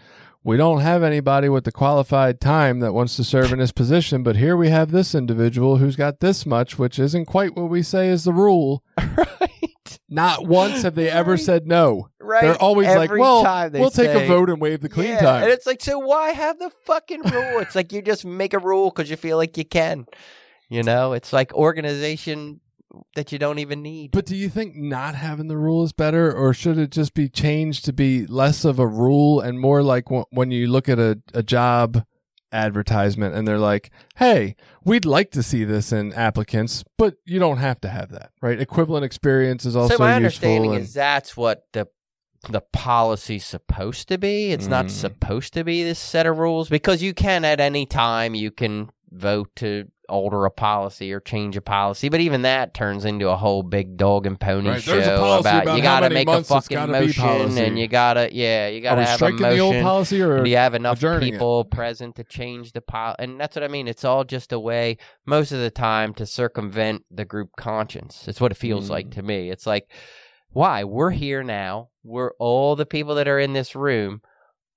we 0.44 0.56
don't 0.56 0.80
have 0.80 1.02
anybody 1.02 1.48
with 1.48 1.64
the 1.64 1.72
qualified 1.72 2.40
time 2.40 2.80
that 2.80 2.92
wants 2.92 3.16
to 3.16 3.24
serve 3.24 3.52
in 3.52 3.58
this 3.60 3.72
position, 3.72 4.22
but 4.22 4.36
here 4.36 4.56
we 4.56 4.68
have 4.70 4.90
this 4.90 5.14
individual 5.14 5.76
who's 5.76 5.96
got 5.96 6.20
this 6.20 6.44
much, 6.44 6.78
which 6.78 6.98
isn't 6.98 7.26
quite 7.26 7.56
what 7.56 7.70
we 7.70 7.82
say 7.82 8.08
is 8.08 8.24
the 8.24 8.32
rule. 8.32 8.82
right. 9.16 9.98
Not 10.08 10.46
once 10.46 10.82
have 10.82 10.94
they 10.94 11.08
ever 11.08 11.32
Right. 11.32 11.40
said 11.40 11.66
no. 11.66 12.08
Right. 12.20 12.42
They're 12.42 12.56
always 12.62 12.88
like, 12.88 13.10
well, 13.10 13.42
we'll 13.72 13.90
take 13.90 14.10
a 14.10 14.26
vote 14.26 14.50
and 14.50 14.60
waive 14.60 14.80
the 14.80 14.88
clean 14.88 15.10
Yeah, 15.10 15.20
time. 15.20 15.42
And 15.44 15.52
it's 15.52 15.66
like, 15.66 15.80
so 15.82 15.98
why 15.98 16.30
have 16.30 16.58
the 16.58 16.70
fucking 16.86 17.22
rule? 17.22 17.58
it's 17.60 17.74
like 17.74 17.92
you 17.92 18.02
just 18.02 18.24
make 18.24 18.52
a 18.52 18.58
rule 18.58 18.90
because 18.90 19.10
you 19.10 19.16
feel 19.16 19.36
like 19.36 19.56
you 19.56 19.64
can. 19.64 20.06
You 20.68 20.82
know, 20.82 21.12
it's 21.12 21.32
like 21.32 21.52
organization 21.54 22.60
that 23.14 23.32
you 23.32 23.38
don't 23.38 23.58
even 23.58 23.82
need. 23.82 24.10
But 24.12 24.26
do 24.26 24.36
you 24.36 24.48
think 24.48 24.76
not 24.76 25.14
having 25.14 25.48
the 25.48 25.56
rule 25.56 25.82
is 25.84 25.92
better, 25.92 26.32
or 26.32 26.52
should 26.54 26.78
it 26.78 26.90
just 26.90 27.14
be 27.14 27.28
changed 27.28 27.84
to 27.86 27.92
be 27.92 28.26
less 28.26 28.64
of 28.64 28.78
a 28.78 28.86
rule 28.86 29.40
and 29.40 29.58
more 29.60 29.82
like 29.82 30.08
wh- 30.08 30.30
when 30.30 30.50
you 30.50 30.66
look 30.66 30.88
at 30.88 30.98
a, 30.98 31.20
a 31.34 31.42
job 31.42 32.04
advertisement 32.52 33.34
and 33.34 33.48
they're 33.48 33.58
like, 33.58 33.90
hey, 34.16 34.54
we'd 34.84 35.04
like 35.06 35.30
to 35.32 35.42
see 35.42 35.64
this 35.64 35.90
in 35.92 36.12
applicants, 36.12 36.84
but 36.98 37.14
you 37.24 37.38
don't 37.38 37.56
have 37.58 37.80
to 37.80 37.88
have 37.88 38.10
that, 38.10 38.30
right? 38.42 38.60
Equivalent 38.60 39.04
experience 39.04 39.64
is 39.64 39.74
also 39.74 39.94
so 39.96 39.98
my 40.02 40.14
understanding 40.14 40.74
and- 40.74 40.82
is 40.82 40.94
that's 40.94 41.36
what 41.36 41.66
the 41.72 41.88
the 42.50 42.60
policy's 42.72 43.46
supposed 43.46 44.08
to 44.08 44.18
be. 44.18 44.50
It's 44.50 44.66
not 44.66 44.86
Mm. 44.86 44.90
supposed 44.90 45.54
to 45.54 45.62
be 45.62 45.84
this 45.84 46.00
set 46.00 46.26
of 46.26 46.38
rules 46.38 46.68
because 46.68 47.00
you 47.00 47.14
can 47.14 47.44
at 47.44 47.60
any 47.60 47.86
time 47.86 48.34
you 48.34 48.50
can 48.50 48.90
vote 49.12 49.48
to 49.56 49.86
alter 50.12 50.44
a 50.44 50.50
policy 50.50 51.12
or 51.12 51.20
change 51.20 51.56
a 51.56 51.62
policy, 51.62 52.08
but 52.10 52.20
even 52.20 52.42
that 52.42 52.74
turns 52.74 53.04
into 53.04 53.28
a 53.30 53.36
whole 53.36 53.62
big 53.62 53.96
dog 53.96 54.26
and 54.26 54.38
pony 54.38 54.68
Right, 54.68 54.82
show 54.82 54.92
there's 54.94 55.06
a 55.08 55.16
policy 55.18 55.48
about 55.48 55.76
you 55.76 55.82
gotta 55.82 56.10
make 56.10 56.28
a 56.28 56.44
fucking 56.44 56.90
motion 56.90 57.56
and 57.58 57.78
you 57.78 57.88
gotta 57.88 58.28
yeah 58.32 58.68
you 58.68 58.80
gotta 58.82 59.00
we 59.00 59.06
have 59.06 59.22
a 59.22 59.30
motion. 59.30 59.50
the 59.50 59.58
old 59.58 59.82
policy 59.82 60.20
or 60.20 60.44
do 60.44 60.50
you 60.50 60.56
have 60.58 60.74
enough 60.74 60.98
adjourning 60.98 61.28
it? 61.28 61.32
people 61.32 61.64
present 61.64 62.14
to 62.16 62.24
change 62.24 62.72
the 62.72 62.80
policy? 62.82 63.16
and 63.24 63.40
that's 63.40 63.56
what 63.56 63.64
i 63.64 63.68
mean 63.68 63.88
it's 63.88 64.04
all 64.04 64.22
just 64.24 64.52
a 64.52 64.60
way 64.60 64.98
most 65.26 65.50
of 65.52 65.58
the 65.60 65.70
time 65.70 66.12
to 66.14 66.26
circumvent 66.26 67.04
the 67.10 67.24
group 67.24 67.50
conscience 67.56 68.28
it's 68.28 68.40
what 68.40 68.52
it 68.52 68.56
feels 68.58 68.90
like 68.90 69.06
Mm. 69.06 69.12
to 69.12 69.22
me 69.22 69.50
it's 69.50 69.66
like 69.66 69.90
why 70.50 70.84
we're 70.84 71.10
here 71.10 71.42
now 71.42 71.88
we're 72.04 72.32
all 72.38 72.76
the 72.76 72.84
people 72.86 73.14
that 73.14 73.26
are 73.28 73.38
in 73.38 73.54
this 73.54 73.74
room 73.74 74.20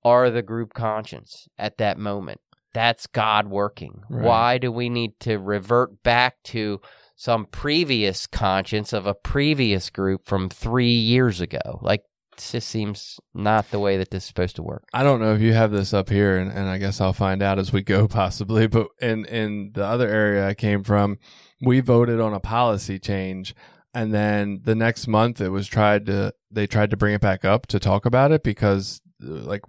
are 0.04 0.30
the 0.30 0.42
group 0.42 0.72
conscience 0.72 1.48
at 1.58 1.76
that 1.78 1.98
moment 1.98 2.40
that's 2.76 3.06
god 3.06 3.48
working 3.48 4.02
Right. 4.10 4.24
why 4.26 4.58
do 4.58 4.70
we 4.70 4.88
need 4.90 5.18
to 5.20 5.38
revert 5.38 6.02
back 6.02 6.34
to 6.44 6.80
some 7.16 7.46
previous 7.46 8.26
conscience 8.26 8.92
of 8.92 9.06
a 9.06 9.14
previous 9.14 9.88
group 9.88 10.26
from 10.26 10.50
three 10.50 10.92
years 10.92 11.40
ago 11.40 11.78
like 11.80 12.02
it 12.36 12.42
just 12.52 12.68
seems 12.68 13.18
not 13.32 13.70
the 13.70 13.78
way 13.78 13.96
that 13.96 14.10
this 14.10 14.24
is 14.24 14.28
supposed 14.28 14.56
to 14.56 14.62
work 14.62 14.84
I 14.92 15.02
don't 15.02 15.20
know 15.22 15.32
if 15.34 15.40
you 15.40 15.54
have 15.54 15.70
this 15.70 15.94
up 15.94 16.10
here, 16.10 16.36
and, 16.36 16.50
and 16.52 16.68
I 16.68 16.76
guess 16.76 17.00
I'll 17.00 17.14
find 17.14 17.42
out 17.42 17.58
as 17.58 17.72
we 17.72 17.80
go, 17.82 18.06
possibly. 18.22 18.66
But 18.66 18.88
in 19.00 19.24
in 19.24 19.70
the 19.72 19.86
other 19.86 20.06
area 20.06 20.46
I 20.46 20.52
came 20.52 20.84
from, 20.84 21.16
we 21.62 21.80
voted 21.80 22.20
on 22.20 22.34
a 22.34 22.40
policy 22.40 22.98
change, 22.98 23.54
and 23.94 24.12
then 24.12 24.60
the 24.64 24.74
next 24.74 25.08
month 25.08 25.40
it 25.40 25.48
was 25.48 25.66
tried 25.66 26.04
to 26.06 26.34
they 26.50 26.66
tried 26.66 26.90
to 26.90 26.96
bring 26.98 27.14
it 27.14 27.22
back 27.22 27.42
up 27.46 27.66
to 27.68 27.78
talk 27.80 28.04
about 28.04 28.32
it 28.32 28.42
because 28.42 29.00
like 29.20 29.62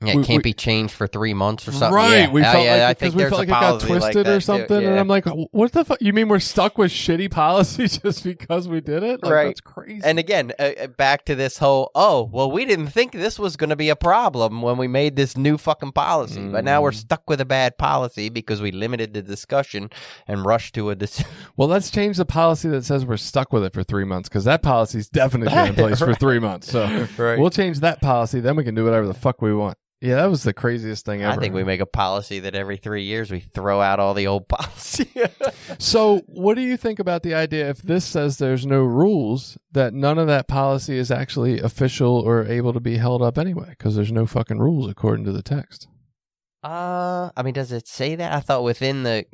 Yeah, 0.00 0.12
it 0.12 0.16
We- 0.18 0.24
can't 0.24 0.36
we- 0.38 0.50
be 0.50 0.52
changed 0.52 0.94
for 0.94 1.08
three 1.08 1.34
months 1.34 1.66
or 1.66 1.72
something. 1.72 1.92
Right, 1.92 2.18
Yeah. 2.20 2.30
we 2.30 2.42
Uh, 2.44 2.52
felt 2.52 2.64
yeah, 2.64 2.74
I 2.74 2.78
like 2.88 2.98
think 2.98 3.14
because 3.14 3.24
we 3.24 3.28
felt 3.30 3.38
like 3.40 3.48
it 3.48 3.50
got 3.50 3.60
policy 3.62 3.86
like 3.92 4.00
twisted 4.02 4.28
or 4.28 4.40
something, 4.40 4.84
and 4.84 4.96
I'm 5.00 5.08
like, 5.08 5.24
what 5.50 5.72
the 5.72 5.84
fuck? 5.84 5.98
You 6.00 6.12
mean 6.12 6.28
we're 6.28 6.38
stuck 6.38 6.78
with 6.78 6.92
shitty 6.92 7.28
policy 7.32 7.88
just 8.04 8.22
because 8.22 8.68
we 8.68 8.80
did 8.80 9.02
it? 9.02 9.24
Like, 9.24 9.32
Right. 9.32 9.46
That's 9.48 9.60
crazy. 9.60 10.00
And 10.04 10.20
again, 10.20 10.52
uh, 10.56 10.70
uh, 10.82 10.86
back 10.86 11.24
to 11.24 11.34
this 11.34 11.58
whole, 11.58 11.90
oh, 11.96 12.30
well, 12.32 12.48
we 12.48 12.64
didn't 12.64 12.86
think 12.88 13.10
this 13.10 13.40
was 13.40 13.56
going 13.56 13.70
to 13.70 13.76
be 13.76 13.88
a 13.88 13.96
problem 13.96 14.62
when 14.62 14.76
we 14.76 14.86
made 14.86 15.16
this 15.16 15.36
new 15.36 15.58
fucking 15.58 15.90
policy. 15.92 16.46
But 16.46 16.62
now 16.64 16.80
we're 16.80 16.92
Mm. 16.92 17.00
stuck 17.00 17.28
with 17.28 17.40
a 17.40 17.44
bad 17.44 17.76
policy 17.76 18.28
because 18.28 18.62
we 18.62 18.70
limited 18.70 19.14
the 19.14 19.22
discussion 19.22 19.90
and 20.28 20.46
rushed 20.46 20.76
to 20.76 20.90
a 20.90 20.94
decision. 20.94 21.28
well, 21.56 21.66
let's 21.66 21.90
change 21.90 22.18
the 22.18 22.24
policy 22.24 22.68
that 22.68 22.84
says 22.84 23.04
we're 23.04 23.16
stuck 23.16 23.52
with 23.52 23.64
it 23.64 23.72
for 23.72 23.82
three 23.82 24.04
months 24.04 24.28
because 24.28 24.44
that 24.44 24.62
policy's 24.62 25.08
definitely 25.08 25.52
been 25.52 25.68
in 25.70 25.74
place 25.86 25.98
for 25.98 26.14
three 26.14 26.38
months. 26.38 26.70
So 26.70 26.84
Right. 27.16 27.36
we'll 27.36 27.50
change 27.50 27.80
that 27.80 28.00
policy, 28.00 28.38
then 28.38 28.54
we 28.54 28.62
can 28.62 28.76
do 28.76 28.84
whatever 28.84 29.08
the 29.08 29.12
fuck 29.14 29.42
we 29.42 29.52
want. 29.52 29.76
Yeah, 30.00 30.16
that 30.16 30.26
was 30.26 30.44
the 30.44 30.52
craziest 30.52 31.04
thing 31.04 31.22
ever. 31.22 31.32
I 31.32 31.36
think 31.42 31.54
we 31.54 31.64
make 31.64 31.80
a 31.80 31.86
policy 31.86 32.38
that 32.40 32.54
every 32.54 32.76
three 32.76 33.02
years 33.02 33.32
we 33.32 33.40
throw 33.40 33.80
out 33.80 33.98
all 33.98 34.14
the 34.14 34.28
old 34.28 34.46
policy. 34.48 35.10
So, 35.78 36.22
what 36.26 36.54
do 36.54 36.60
you 36.60 36.76
think 36.76 36.98
about 37.00 37.24
the 37.24 37.34
idea 37.34 37.68
if 37.68 37.82
this 37.82 38.04
says 38.04 38.38
there's 38.38 38.64
no 38.64 38.82
rules 38.84 39.58
that 39.72 39.94
none 39.94 40.18
of 40.18 40.28
that 40.28 40.46
policy 40.46 40.96
is 40.96 41.10
actually 41.10 41.58
official 41.58 42.20
or 42.20 42.46
able 42.46 42.72
to 42.72 42.80
be 42.80 42.98
held 42.98 43.22
up 43.22 43.38
anyway 43.38 43.70
because 43.70 43.96
there's 43.96 44.12
no 44.12 44.24
fucking 44.26 44.58
rules 44.58 44.88
according 44.88 45.24
to 45.24 45.32
the 45.32 45.42
text? 45.42 45.88
uh, 46.62 47.30
I 47.36 47.42
mean, 47.42 47.54
does 47.54 47.72
it 47.72 47.86
say 47.86 48.16
that? 48.16 48.32
I 48.32 48.40
thought 48.40 48.64
within 48.64 49.02
the 49.02 49.26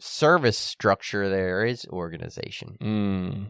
service 0.00 0.58
structure 0.58 1.28
there 1.28 1.64
is 1.64 1.86
organization. 1.86 2.76
Mm. 2.80 3.46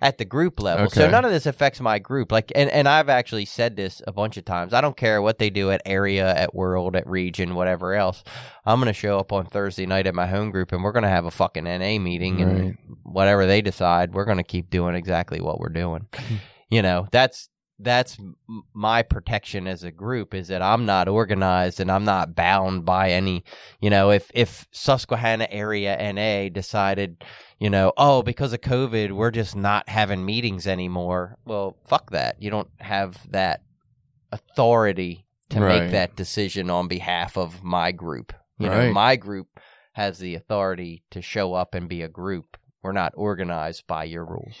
At 0.00 0.18
the 0.18 0.24
group 0.24 0.60
level. 0.60 0.90
So 0.90 1.08
none 1.10 1.24
of 1.24 1.30
this 1.30 1.46
affects 1.46 1.80
my 1.80 1.98
group. 1.98 2.30
Like, 2.30 2.52
and, 2.54 2.70
and 2.70 2.88
I've 2.88 3.08
actually 3.08 3.44
said 3.44 3.76
this 3.76 4.02
a 4.06 4.12
bunch 4.12 4.36
of 4.36 4.44
times. 4.44 4.74
I 4.74 4.80
don't 4.80 4.96
care 4.96 5.22
what 5.22 5.38
they 5.38 5.50
do 5.50 5.70
at 5.70 5.82
area, 5.86 6.34
at 6.34 6.54
world, 6.54 6.96
at 6.96 7.06
region, 7.06 7.54
whatever 7.54 7.94
else. 7.94 8.22
I'm 8.64 8.78
going 8.78 8.92
to 8.92 8.92
show 8.92 9.18
up 9.18 9.32
on 9.32 9.46
Thursday 9.46 9.86
night 9.86 10.06
at 10.06 10.14
my 10.14 10.26
home 10.26 10.50
group 10.50 10.72
and 10.72 10.82
we're 10.82 10.92
going 10.92 11.04
to 11.04 11.08
have 11.08 11.24
a 11.24 11.30
fucking 11.30 11.64
NA 11.64 11.98
meeting 11.98 12.42
and 12.42 12.78
whatever 13.02 13.46
they 13.46 13.62
decide, 13.62 14.12
we're 14.12 14.24
going 14.24 14.36
to 14.38 14.44
keep 14.44 14.70
doing 14.70 14.94
exactly 14.94 15.40
what 15.40 15.58
we're 15.58 15.68
doing. 15.68 16.06
you 16.70 16.82
know, 16.82 17.06
that's, 17.12 17.48
that's 17.78 18.18
m- 18.18 18.36
my 18.72 19.02
protection 19.02 19.66
as 19.66 19.84
a 19.84 19.90
group 19.90 20.32
is 20.34 20.48
that 20.48 20.62
I'm 20.62 20.86
not 20.86 21.08
organized 21.08 21.78
and 21.80 21.90
I'm 21.90 22.04
not 22.04 22.34
bound 22.34 22.84
by 22.84 23.10
any, 23.10 23.44
you 23.80 23.90
know, 23.90 24.10
if, 24.10 24.30
if 24.34 24.66
Susquehanna 24.70 25.46
area 25.50 25.96
NA 26.12 26.48
decided, 26.48 27.22
you 27.58 27.68
know, 27.70 27.92
oh, 27.98 28.22
because 28.22 28.52
of 28.52 28.60
COVID, 28.62 29.12
we're 29.12 29.30
just 29.30 29.54
not 29.56 29.88
having 29.88 30.24
meetings 30.24 30.66
anymore. 30.66 31.36
Well, 31.44 31.76
fuck 31.86 32.10
that. 32.12 32.40
You 32.42 32.50
don't 32.50 32.70
have 32.80 33.18
that 33.30 33.62
authority 34.32 35.26
to 35.50 35.60
Right. 35.60 35.82
make 35.82 35.92
that 35.92 36.16
decision 36.16 36.70
on 36.70 36.88
behalf 36.88 37.36
of 37.36 37.62
my 37.62 37.92
group. 37.92 38.32
You 38.58 38.68
know, 38.68 38.92
my 38.92 39.16
group 39.16 39.60
has 39.92 40.18
the 40.18 40.34
authority 40.34 41.02
to 41.10 41.22
show 41.22 41.54
up 41.54 41.74
and 41.74 41.88
be 41.88 42.02
a 42.02 42.08
group. 42.08 42.56
We're 42.82 42.92
not 42.92 43.12
organized 43.16 43.86
by 43.86 44.04
your 44.04 44.24
rules. 44.24 44.54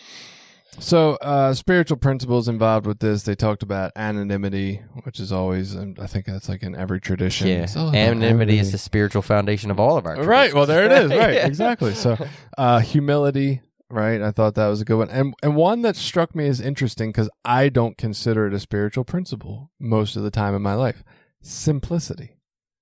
So, 0.78 1.14
uh, 1.16 1.54
spiritual 1.54 1.96
principles 1.96 2.48
involved 2.48 2.86
with 2.86 2.98
this. 2.98 3.22
They 3.22 3.34
talked 3.34 3.62
about 3.62 3.92
anonymity, 3.96 4.82
which 5.04 5.18
is 5.20 5.32
always, 5.32 5.74
and 5.74 5.98
I 5.98 6.06
think 6.06 6.26
that's 6.26 6.48
like 6.48 6.62
in 6.62 6.74
every 6.74 7.00
tradition. 7.00 7.48
Yeah. 7.48 7.62
It's 7.62 7.76
Anonymity 7.76 8.58
is 8.58 8.72
the 8.72 8.78
spiritual 8.78 9.22
foundation 9.22 9.70
of 9.70 9.80
all 9.80 9.96
of 9.96 10.06
our 10.06 10.22
Right. 10.22 10.52
Well, 10.52 10.66
there 10.66 10.84
it 10.84 10.92
is. 10.92 11.10
Right. 11.16 11.34
Yeah. 11.34 11.46
Exactly. 11.46 11.94
So, 11.94 12.16
uh, 12.58 12.80
humility. 12.80 13.62
Right. 13.88 14.20
I 14.20 14.32
thought 14.32 14.54
that 14.56 14.66
was 14.66 14.80
a 14.80 14.84
good 14.84 14.98
one, 14.98 15.10
and 15.10 15.34
and 15.42 15.54
one 15.56 15.82
that 15.82 15.96
struck 15.96 16.34
me 16.34 16.46
as 16.46 16.60
interesting 16.60 17.10
because 17.10 17.30
I 17.44 17.68
don't 17.68 17.96
consider 17.96 18.46
it 18.46 18.54
a 18.54 18.58
spiritual 18.60 19.04
principle 19.04 19.70
most 19.78 20.16
of 20.16 20.24
the 20.24 20.30
time 20.30 20.54
in 20.54 20.62
my 20.62 20.74
life. 20.74 21.02
Simplicity. 21.40 22.35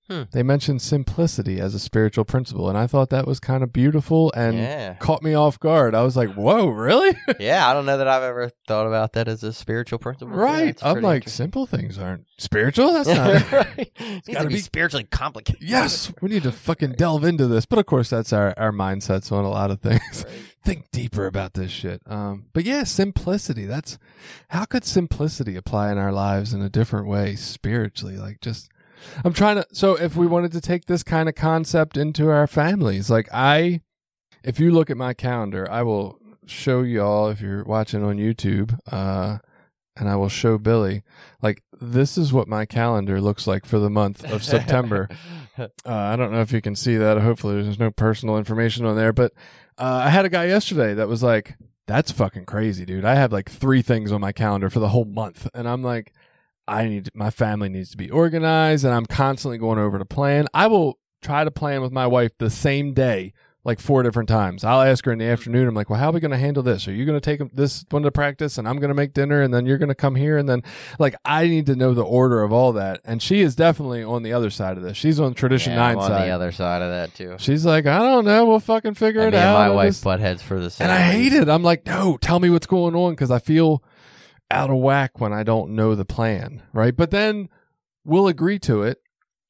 Hmm. 0.09 0.23
They 0.31 0.43
mentioned 0.43 0.83
simplicity 0.83 1.59
as 1.59 1.73
a 1.73 1.79
spiritual 1.79 2.25
principle, 2.25 2.69
and 2.69 2.77
I 2.77 2.85
thought 2.85 3.09
that 3.09 3.25
was 3.25 3.39
kind 3.39 3.63
of 3.63 3.73
beautiful 3.73 4.31
and 4.35 4.55
Yeah. 4.55 4.93
caught 4.95 5.23
me 5.23 5.33
off 5.33 5.59
guard. 5.59 5.95
I 5.95 6.03
was 6.03 6.15
like, 6.15 6.33
"Whoa, 6.35 6.67
really?" 6.67 7.17
yeah, 7.39 7.67
I 7.67 7.73
don't 7.73 7.87
know 7.87 7.97
that 7.97 8.07
I've 8.07 8.21
ever 8.21 8.51
thought 8.67 8.85
about 8.85 9.13
that 9.13 9.27
as 9.27 9.43
a 9.43 9.51
spiritual 9.51 9.97
principle. 9.97 10.35
Right. 10.35 10.67
it's 10.67 10.83
I'm 10.83 11.01
like, 11.01 11.27
simple 11.27 11.65
things 11.65 11.97
aren't 11.97 12.25
spiritual. 12.37 12.93
That's 12.93 13.09
not. 13.09 13.51
right. 13.51 13.91
It 13.95 13.99
needs 13.99 14.27
gotta 14.27 14.47
be 14.49 14.55
be- 14.55 14.59
spiritually 14.61 15.05
complicated. 15.05 15.63
yes, 15.67 16.13
we 16.21 16.29
need 16.29 16.43
to 16.43 16.51
fucking 16.51 16.91
delve 16.93 17.23
into 17.23 17.47
this. 17.47 17.65
But 17.65 17.79
of 17.79 17.87
course, 17.87 18.11
that's 18.11 18.31
our 18.31 18.53
our 18.57 18.71
mindsets 18.71 19.31
on 19.31 19.43
a 19.43 19.49
lot 19.49 19.71
of 19.71 19.81
things. 19.81 20.23
Think 20.63 20.91
deeper 20.91 21.25
about 21.25 21.53
this 21.55 21.71
shit. 21.71 22.01
Um, 22.05 22.45
but 22.53 22.63
yeah, 22.63 22.83
simplicity. 22.83 23.65
That's 23.65 23.97
how 24.49 24.65
could 24.65 24.83
simplicity 24.83 25.55
apply 25.55 25.91
in 25.91 25.97
our 25.97 26.11
lives 26.11 26.53
in 26.53 26.61
a 26.61 26.69
different 26.69 27.07
way 27.07 27.35
spiritually? 27.35 28.17
Like 28.17 28.39
just. 28.41 28.69
I'm 29.23 29.33
trying 29.33 29.57
to. 29.57 29.67
So, 29.71 29.95
if 29.95 30.15
we 30.15 30.27
wanted 30.27 30.51
to 30.53 30.61
take 30.61 30.85
this 30.85 31.03
kind 31.03 31.29
of 31.29 31.35
concept 31.35 31.97
into 31.97 32.29
our 32.29 32.47
families, 32.47 33.09
like 33.09 33.27
I, 33.33 33.81
if 34.43 34.59
you 34.59 34.71
look 34.71 34.89
at 34.89 34.97
my 34.97 35.13
calendar, 35.13 35.69
I 35.69 35.83
will 35.83 36.19
show 36.45 36.81
y'all 36.81 37.29
if 37.29 37.41
you're 37.41 37.63
watching 37.63 38.03
on 38.03 38.17
YouTube, 38.17 38.77
uh, 38.91 39.39
and 39.97 40.09
I 40.09 40.15
will 40.15 40.29
show 40.29 40.57
Billy, 40.57 41.03
like 41.41 41.61
this 41.79 42.17
is 42.17 42.33
what 42.33 42.47
my 42.47 42.65
calendar 42.65 43.21
looks 43.21 43.47
like 43.47 43.65
for 43.65 43.79
the 43.79 43.89
month 43.89 44.23
of 44.25 44.43
September. 44.43 45.09
Uh, 45.57 45.63
I 45.85 46.17
don't 46.17 46.33
know 46.33 46.41
if 46.41 46.51
you 46.51 46.61
can 46.61 46.75
see 46.75 46.97
that. 46.97 47.17
Hopefully, 47.17 47.61
there's 47.61 47.79
no 47.79 47.89
personal 47.89 48.37
information 48.37 48.85
on 48.85 48.97
there. 48.97 49.13
But 49.13 49.31
uh, 49.77 50.01
I 50.03 50.09
had 50.09 50.25
a 50.25 50.29
guy 50.29 50.47
yesterday 50.47 50.93
that 50.95 51.07
was 51.07 51.23
like, 51.23 51.55
"That's 51.87 52.11
fucking 52.11 52.43
crazy, 52.43 52.83
dude. 52.83 53.05
I 53.05 53.15
have 53.15 53.31
like 53.31 53.49
three 53.49 53.81
things 53.81 54.11
on 54.11 54.19
my 54.19 54.33
calendar 54.33 54.69
for 54.69 54.79
the 54.79 54.89
whole 54.89 55.05
month," 55.05 55.47
and 55.53 55.65
I'm 55.65 55.81
like, 55.81 56.11
"I 56.67 56.85
need 56.87 57.09
my 57.13 57.29
family 57.29 57.69
needs 57.69 57.91
to 57.91 57.97
be 57.97 58.09
organized, 58.09 58.85
and 58.85 58.93
I'm 58.93 59.05
constantly 59.05 59.57
going 59.57 59.79
over 59.79 59.97
to 59.99 60.05
plan. 60.05 60.47
I 60.53 60.67
will 60.67 60.97
try 61.21 61.43
to 61.43 61.51
plan 61.51 61.81
with 61.81 61.91
my 61.91 62.07
wife 62.07 62.31
the 62.37 62.49
same 62.49 62.93
day." 62.93 63.33
Like 63.67 63.79
four 63.79 64.03
different 64.03 64.29
times. 64.29 64.63
I'll 64.63 64.83
ask 64.83 65.03
her 65.05 65.11
in 65.11 65.17
the 65.17 65.25
afternoon. 65.25 65.67
I'm 65.67 65.73
like, 65.73 65.89
well, 65.89 65.97
how 65.99 66.09
are 66.09 66.11
we 66.11 66.19
going 66.19 66.29
to 66.29 66.37
handle 66.37 66.61
this? 66.61 66.87
Are 66.87 66.93
you 66.93 67.03
going 67.03 67.19
to 67.19 67.19
take 67.37 67.51
this 67.51 67.83
one 67.89 68.03
to 68.03 68.11
practice 68.11 68.59
and 68.59 68.67
I'm 68.69 68.77
going 68.77 68.89
to 68.89 68.93
make 68.93 69.11
dinner 69.15 69.41
and 69.41 69.51
then 69.51 69.65
you're 69.65 69.79
going 69.79 69.89
to 69.89 69.95
come 69.95 70.13
here 70.13 70.37
and 70.37 70.47
then 70.47 70.61
like 70.99 71.15
I 71.25 71.47
need 71.47 71.65
to 71.65 71.75
know 71.75 71.95
the 71.95 72.03
order 72.03 72.43
of 72.43 72.53
all 72.53 72.73
that. 72.73 73.01
And 73.05 73.23
she 73.23 73.41
is 73.41 73.55
definitely 73.55 74.03
on 74.03 74.21
the 74.21 74.33
other 74.33 74.51
side 74.51 74.77
of 74.77 74.83
this. 74.83 74.97
She's 74.97 75.19
on 75.19 75.33
tradition 75.33 75.71
Yeah, 75.73 75.79
nine 75.79 75.91
I'm 75.93 75.97
on 76.03 76.09
side. 76.11 76.27
the 76.27 76.29
other 76.29 76.51
side 76.51 76.83
of 76.83 76.91
that 76.91 77.15
too. 77.15 77.37
She's 77.39 77.65
like, 77.65 77.87
I 77.87 77.97
don't 77.97 78.25
know. 78.25 78.45
We'll 78.45 78.59
fucking 78.59 78.93
figure 78.93 79.21
And 79.21 79.33
it 79.33 79.39
out. 79.39 79.55
my 79.57 79.71
wife 79.71 79.93
just- 79.93 80.03
butt 80.03 80.19
heads 80.19 80.43
for 80.43 80.59
the 80.59 80.69
same. 80.69 80.85
and 80.87 80.91
I 80.95 81.01
hate 81.01 81.33
it. 81.33 81.49
I'm 81.49 81.63
like, 81.63 81.87
no, 81.87 82.17
tell 82.21 82.39
me 82.39 82.51
what's 82.51 82.67
going 82.67 82.93
on 82.93 83.13
because 83.13 83.31
I 83.31 83.39
feel 83.39 83.81
out 84.51 84.69
of 84.69 84.77
whack 84.77 85.19
when 85.19 85.33
I 85.33 85.43
don't 85.43 85.71
know 85.71 85.95
the 85.95 86.05
plan, 86.05 86.61
right? 86.73 86.95
But 86.95 87.11
then 87.11 87.49
we'll 88.03 88.27
agree 88.27 88.59
to 88.59 88.83
it. 88.83 88.99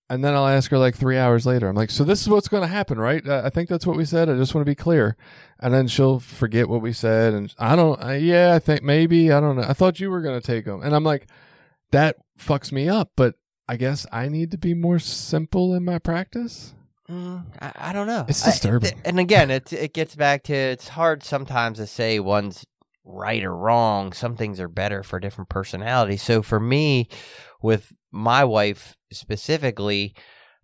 And 0.07 0.23
then 0.23 0.35
I'll 0.35 0.47
ask 0.47 0.69
her 0.69 0.77
like 0.77 0.95
three 0.95 1.17
hours 1.17 1.47
later. 1.47 1.67
I'm 1.67 1.75
like, 1.75 1.89
so 1.89 2.03
this 2.03 2.21
is 2.21 2.29
what's 2.29 2.47
going 2.47 2.61
to 2.61 2.67
happen, 2.67 2.99
right? 2.99 3.27
I 3.27 3.49
think 3.49 3.69
that's 3.69 3.87
what 3.87 3.97
we 3.97 4.05
said. 4.05 4.29
I 4.29 4.35
just 4.35 4.53
want 4.53 4.63
to 4.63 4.69
be 4.69 4.75
clear. 4.75 5.17
And 5.59 5.73
then 5.73 5.87
she'll 5.87 6.19
forget 6.19 6.69
what 6.69 6.81
we 6.83 6.93
said. 6.93 7.33
And 7.33 7.51
I 7.57 7.75
don't, 7.75 8.03
uh, 8.03 8.11
yeah, 8.11 8.53
I 8.53 8.59
think 8.59 8.83
maybe, 8.83 9.31
I 9.31 9.39
don't 9.39 9.55
know. 9.55 9.65
I 9.67 9.73
thought 9.73 9.99
you 9.99 10.11
were 10.11 10.21
going 10.21 10.39
to 10.39 10.45
take 10.45 10.65
them. 10.65 10.83
And 10.83 10.95
I'm 10.95 11.03
like, 11.03 11.25
that 11.91 12.17
fucks 12.39 12.71
me 12.71 12.87
up. 12.87 13.13
But 13.15 13.33
I 13.67 13.77
guess 13.77 14.05
I 14.11 14.29
need 14.29 14.51
to 14.51 14.59
be 14.59 14.75
more 14.75 14.99
simple 14.99 15.73
in 15.73 15.83
my 15.83 15.97
practice. 15.97 16.75
Mm, 17.09 17.43
I, 17.59 17.71
I 17.89 17.93
don't 17.93 18.05
know. 18.05 18.25
It's 18.27 18.45
I- 18.45 18.51
disturbing. 18.51 18.91
th- 18.91 19.01
and 19.05 19.19
again, 19.19 19.49
it 19.49 19.73
it 19.73 19.93
gets 19.93 20.15
back 20.15 20.43
to 20.43 20.53
it's 20.53 20.87
hard 20.89 21.23
sometimes 21.23 21.79
to 21.79 21.87
say 21.87 22.19
one's 22.19 22.63
right 23.05 23.43
or 23.43 23.55
wrong. 23.55 24.11
Some 24.13 24.35
things 24.35 24.59
are 24.59 24.67
better 24.67 25.03
for 25.03 25.19
different 25.19 25.49
personalities. 25.49 26.23
So 26.23 26.41
for 26.41 26.59
me, 26.59 27.07
with 27.61 27.93
my 28.11 28.43
wife 28.43 28.97
specifically, 29.11 30.15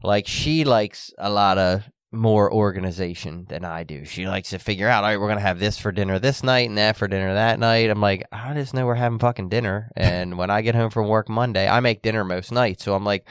like 0.03 0.27
she 0.27 0.63
likes 0.63 1.13
a 1.17 1.29
lot 1.29 1.57
of 1.57 1.83
more 2.11 2.51
organization 2.51 3.45
than 3.47 3.63
I 3.63 3.83
do. 3.83 4.03
She 4.03 4.27
likes 4.27 4.49
to 4.49 4.59
figure 4.59 4.87
out, 4.87 5.03
all 5.03 5.09
right, 5.09 5.19
we're 5.19 5.29
gonna 5.29 5.39
have 5.39 5.59
this 5.59 5.77
for 5.77 5.91
dinner 5.91 6.19
this 6.19 6.43
night 6.43 6.67
and 6.67 6.77
that 6.77 6.97
for 6.97 7.07
dinner 7.07 7.33
that 7.33 7.59
night. 7.59 7.89
I'm 7.89 8.01
like, 8.01 8.25
I 8.31 8.53
just 8.53 8.73
know 8.73 8.85
we're 8.85 8.95
having 8.95 9.19
fucking 9.19 9.49
dinner. 9.49 9.91
And 9.95 10.37
when 10.37 10.49
I 10.49 10.61
get 10.61 10.75
home 10.75 10.89
from 10.89 11.07
work 11.07 11.29
Monday, 11.29 11.69
I 11.69 11.79
make 11.79 12.01
dinner 12.01 12.25
most 12.25 12.51
nights. 12.51 12.83
So 12.83 12.95
I'm 12.95 13.05
like, 13.05 13.25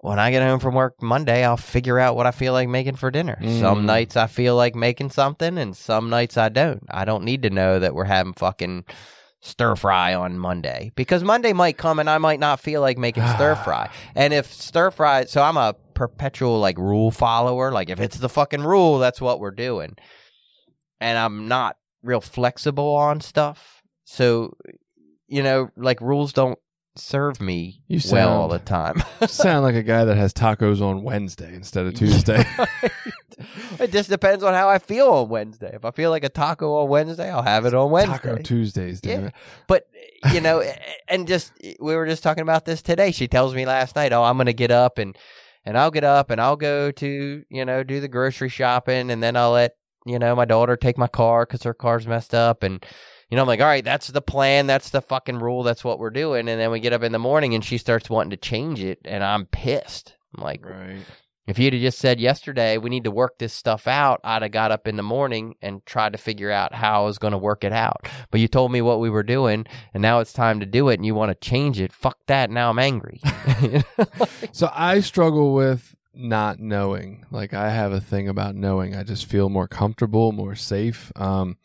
when 0.00 0.18
I 0.18 0.30
get 0.30 0.42
home 0.42 0.60
from 0.60 0.74
work 0.74 1.02
Monday, 1.02 1.44
I'll 1.44 1.56
figure 1.56 1.98
out 1.98 2.14
what 2.14 2.26
I 2.26 2.30
feel 2.30 2.52
like 2.52 2.68
making 2.68 2.96
for 2.96 3.10
dinner. 3.10 3.38
Mm. 3.40 3.60
Some 3.60 3.86
nights 3.86 4.16
I 4.16 4.28
feel 4.28 4.54
like 4.54 4.74
making 4.74 5.10
something, 5.10 5.58
and 5.58 5.76
some 5.76 6.08
nights 6.08 6.36
I 6.36 6.48
don't. 6.48 6.84
I 6.88 7.04
don't 7.04 7.24
need 7.24 7.42
to 7.42 7.50
know 7.50 7.78
that 7.78 7.94
we're 7.94 8.04
having 8.04 8.32
fucking 8.32 8.84
stir 9.40 9.76
fry 9.76 10.14
on 10.14 10.38
Monday 10.38 10.90
because 10.96 11.22
Monday 11.22 11.52
might 11.52 11.78
come 11.78 12.00
and 12.00 12.10
I 12.10 12.18
might 12.18 12.40
not 12.40 12.60
feel 12.60 12.80
like 12.80 12.98
making 12.98 13.26
stir 13.34 13.56
fry. 13.56 13.90
And 14.14 14.32
if 14.32 14.52
stir 14.52 14.90
fry, 14.90 15.24
so 15.24 15.42
I'm 15.42 15.56
a 15.56 15.74
perpetual 15.94 16.60
like 16.60 16.78
rule 16.78 17.10
follower. 17.10 17.72
Like 17.72 17.90
if 17.90 18.00
it's 18.00 18.18
the 18.18 18.28
fucking 18.28 18.62
rule, 18.62 18.98
that's 18.98 19.20
what 19.20 19.40
we're 19.40 19.50
doing. 19.50 19.96
And 21.00 21.18
I'm 21.18 21.48
not 21.48 21.76
real 22.02 22.20
flexible 22.20 22.94
on 22.94 23.20
stuff. 23.20 23.82
So, 24.04 24.56
you 25.26 25.42
know, 25.42 25.70
like 25.76 26.00
rules 26.00 26.32
don't 26.32 26.58
serve 26.96 27.40
me 27.40 27.82
You 27.86 28.00
well 28.10 28.28
all 28.30 28.48
the 28.48 28.58
time. 28.58 29.02
Sound 29.28 29.64
like 29.64 29.74
a 29.74 29.82
guy 29.82 30.04
that 30.04 30.16
has 30.16 30.32
tacos 30.32 30.80
on 30.80 31.02
Wednesday 31.02 31.54
instead 31.54 31.86
of 31.86 31.94
Tuesday. 31.94 32.44
it 33.78 33.92
just 33.92 34.08
depends 34.10 34.42
on 34.42 34.54
how 34.54 34.68
I 34.68 34.78
feel 34.78 35.08
on 35.08 35.28
Wednesday. 35.28 35.70
If 35.74 35.84
I 35.84 35.90
feel 35.90 36.10
like 36.10 36.24
a 36.24 36.28
taco 36.28 36.82
on 36.82 36.88
Wednesday, 36.88 37.30
I'll 37.30 37.42
have 37.42 37.66
it 37.66 37.74
on 37.74 37.90
Wednesday. 37.90 38.12
Taco 38.18 38.36
Tuesdays, 38.38 39.00
damn 39.00 39.20
Yeah. 39.22 39.26
it. 39.28 39.34
But 39.66 39.88
you 40.32 40.40
know, 40.40 40.64
and 41.08 41.28
just 41.28 41.52
we 41.80 41.94
were 41.94 42.06
just 42.06 42.22
talking 42.22 42.42
about 42.42 42.64
this 42.64 42.82
today. 42.82 43.12
She 43.12 43.28
tells 43.28 43.54
me 43.54 43.66
last 43.66 43.94
night, 43.94 44.12
"Oh, 44.12 44.24
I'm 44.24 44.36
going 44.36 44.46
to 44.46 44.52
get 44.52 44.70
up 44.72 44.98
and 44.98 45.16
and 45.64 45.78
I'll 45.78 45.90
get 45.92 46.04
up 46.04 46.30
and 46.30 46.40
I'll 46.40 46.56
go 46.56 46.90
to 46.90 47.44
you 47.48 47.64
know 47.64 47.82
do 47.84 48.00
the 48.00 48.08
grocery 48.08 48.48
shopping, 48.48 49.10
and 49.10 49.22
then 49.22 49.36
I'll 49.36 49.52
let 49.52 49.76
you 50.06 50.18
know 50.18 50.34
my 50.34 50.44
daughter 50.44 50.76
take 50.76 50.98
my 50.98 51.06
car 51.06 51.46
because 51.46 51.62
her 51.62 51.74
car's 51.74 52.06
messed 52.08 52.34
up, 52.34 52.62
and 52.64 52.84
you 53.30 53.36
know 53.36 53.42
I'm 53.42 53.48
like, 53.48 53.60
all 53.60 53.66
right, 53.66 53.84
that's 53.84 54.08
the 54.08 54.22
plan, 54.22 54.66
that's 54.66 54.90
the 54.90 55.00
fucking 55.02 55.38
rule, 55.38 55.62
that's 55.62 55.84
what 55.84 55.98
we're 55.98 56.10
doing, 56.10 56.48
and 56.48 56.60
then 56.60 56.70
we 56.70 56.80
get 56.80 56.92
up 56.92 57.02
in 57.02 57.12
the 57.12 57.18
morning 57.18 57.54
and 57.54 57.64
she 57.64 57.78
starts 57.78 58.08
wanting 58.10 58.30
to 58.30 58.36
change 58.36 58.82
it, 58.82 58.98
and 59.04 59.22
I'm 59.24 59.46
pissed. 59.46 60.14
I'm 60.36 60.42
like, 60.44 60.64
Right. 60.64 60.98
if 61.46 61.58
you'd 61.58 61.72
have 61.72 61.82
just 61.82 61.98
said 61.98 62.20
yesterday, 62.20 62.76
we 62.78 62.90
need 62.90 63.04
to 63.04 63.10
work 63.10 63.38
this 63.38 63.52
stuff 63.54 63.86
out, 63.86 64.20
I'd 64.24 64.42
have 64.42 64.50
got 64.52 64.70
up 64.70 64.86
in 64.86 64.96
the 64.96 65.02
morning 65.02 65.54
and 65.62 65.84
tried 65.86 66.12
to 66.12 66.18
figure 66.18 66.50
out 66.50 66.74
how 66.74 67.02
I 67.02 67.06
was 67.06 67.18
going 67.18 67.32
to 67.32 67.38
work 67.38 67.64
it 67.64 67.72
out. 67.72 68.06
But 68.30 68.40
you 68.40 68.48
told 68.48 68.70
me 68.72 68.82
what 68.82 69.00
we 69.00 69.08
were 69.10 69.22
doing, 69.22 69.66
and 69.94 70.02
now 70.02 70.20
it's 70.20 70.32
time 70.32 70.60
to 70.60 70.66
do 70.66 70.88
it, 70.90 70.94
and 70.98 71.06
you 71.06 71.14
want 71.14 71.30
to 71.30 71.48
change 71.48 71.80
it. 71.80 71.92
Fuck 71.92 72.18
that. 72.26 72.50
Now 72.50 72.70
I'm 72.70 72.78
angry. 72.78 73.20
So 74.52 74.70
I 74.74 75.00
struggle 75.00 75.54
with 75.54 75.94
not 76.18 76.58
knowing. 76.58 77.24
Like 77.30 77.54
I 77.54 77.70
have 77.70 77.92
a 77.92 78.00
thing 78.00 78.28
about 78.28 78.56
knowing. 78.56 78.94
I 78.94 79.04
just 79.04 79.26
feel 79.26 79.48
more 79.48 79.68
comfortable, 79.68 80.32
more 80.32 80.56
safe. 80.56 81.12
Um, 81.14 81.58